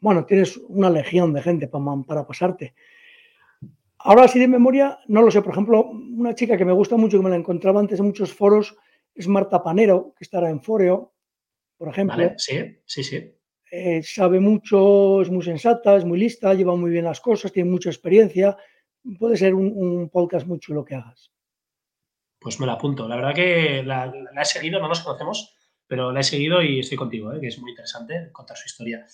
Bueno, 0.00 0.24
tienes 0.24 0.56
una 0.68 0.90
legión 0.90 1.32
de 1.32 1.42
gente 1.42 1.68
para, 1.68 1.84
para 2.06 2.26
pasarte. 2.26 2.74
Ahora, 3.98 4.24
así 4.24 4.38
de 4.38 4.48
memoria, 4.48 4.98
no 5.06 5.22
lo 5.22 5.30
sé. 5.30 5.42
Por 5.42 5.52
ejemplo, 5.52 5.84
una 5.84 6.34
chica 6.34 6.56
que 6.56 6.64
me 6.64 6.72
gusta 6.72 6.96
mucho, 6.96 7.18
que 7.18 7.24
me 7.24 7.30
la 7.30 7.36
encontraba 7.36 7.80
antes 7.80 8.00
en 8.00 8.06
muchos 8.06 8.32
foros, 8.32 8.76
es 9.14 9.28
Marta 9.28 9.62
Panero, 9.62 10.14
que 10.16 10.24
estará 10.24 10.50
en 10.50 10.60
Foreo, 10.60 11.14
por 11.76 11.88
ejemplo. 11.88 12.32
sí, 12.36 12.80
sí, 12.84 13.04
sí. 13.04 13.34
Eh, 13.74 14.02
sabe 14.02 14.38
mucho, 14.38 15.22
es 15.22 15.30
muy 15.30 15.42
sensata, 15.42 15.96
es 15.96 16.04
muy 16.04 16.18
lista, 16.18 16.52
lleva 16.52 16.76
muy 16.76 16.90
bien 16.90 17.06
las 17.06 17.22
cosas, 17.22 17.50
tiene 17.50 17.70
mucha 17.70 17.88
experiencia. 17.88 18.54
Puede 19.18 19.38
ser 19.38 19.54
un, 19.54 20.10
podcast 20.10 20.46
muy 20.46 20.58
chulo 20.58 20.84
que 20.84 20.94
hagas. 20.94 21.32
Pues 22.38 22.60
me 22.60 22.66
la 22.66 22.74
apunto. 22.74 23.08
La 23.08 23.16
verdad 23.16 23.34
que 23.34 23.82
la, 23.82 24.12
he 24.38 24.44
seguido, 24.44 24.78
no 24.78 24.88
nos 24.88 25.00
conocemos, 25.00 25.56
pero 25.92 26.10
la 26.10 26.20
he 26.20 26.24
seguido 26.24 26.62
y 26.62 26.80
estoy 26.80 26.96
contigo, 26.96 27.34
¿eh? 27.34 27.38
que 27.38 27.48
es 27.48 27.58
muy 27.58 27.72
interesante 27.72 28.30
contar 28.32 28.56
su 28.56 28.64
historia. 28.64 29.04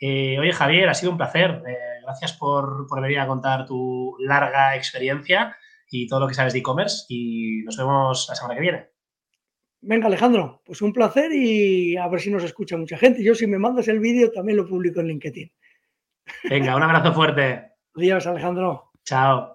Eh, 0.00 0.38
oye, 0.40 0.54
Javier, 0.54 0.88
ha 0.88 0.94
sido 0.94 1.12
un 1.12 1.18
placer. 1.18 1.62
gracias 2.00 2.32
por, 2.32 2.86
por 2.86 3.02
venir 3.02 3.18
a 3.18 3.26
contar 3.26 3.66
tu 3.66 4.16
larga 4.20 4.74
experiencia 4.74 5.54
y 5.90 6.06
todo 6.06 6.20
lo 6.20 6.26
que 6.26 6.32
sabes 6.32 6.54
de 6.54 6.60
e-commerce 6.60 7.04
y 7.10 7.60
nos 7.64 7.76
vemos 7.76 8.24
la 8.26 8.34
semana 8.36 8.54
que 8.54 8.60
viene. 8.62 8.88
Venga, 9.82 10.06
Alejandro, 10.06 10.62
pues 10.64 10.80
un 10.80 10.94
placer 10.94 11.30
y 11.30 11.98
a 11.98 12.08
ver 12.08 12.20
si 12.22 12.30
nos 12.30 12.42
escucha 12.42 12.78
mucha 12.78 12.96
gente. 12.96 13.22
Yo, 13.22 13.34
si 13.34 13.46
me 13.46 13.58
mandas 13.58 13.86
el 13.88 14.00
vídeo, 14.00 14.32
también 14.32 14.56
lo 14.56 14.66
publico 14.66 15.00
en 15.00 15.08
LinkedIn. 15.08 15.52
Venga, 16.48 16.74
un 16.74 16.84
abrazo 16.84 17.12
fuerte. 17.12 17.72
Adiós, 17.94 18.26
Alejandro. 18.26 18.92
Chao. 19.04 19.53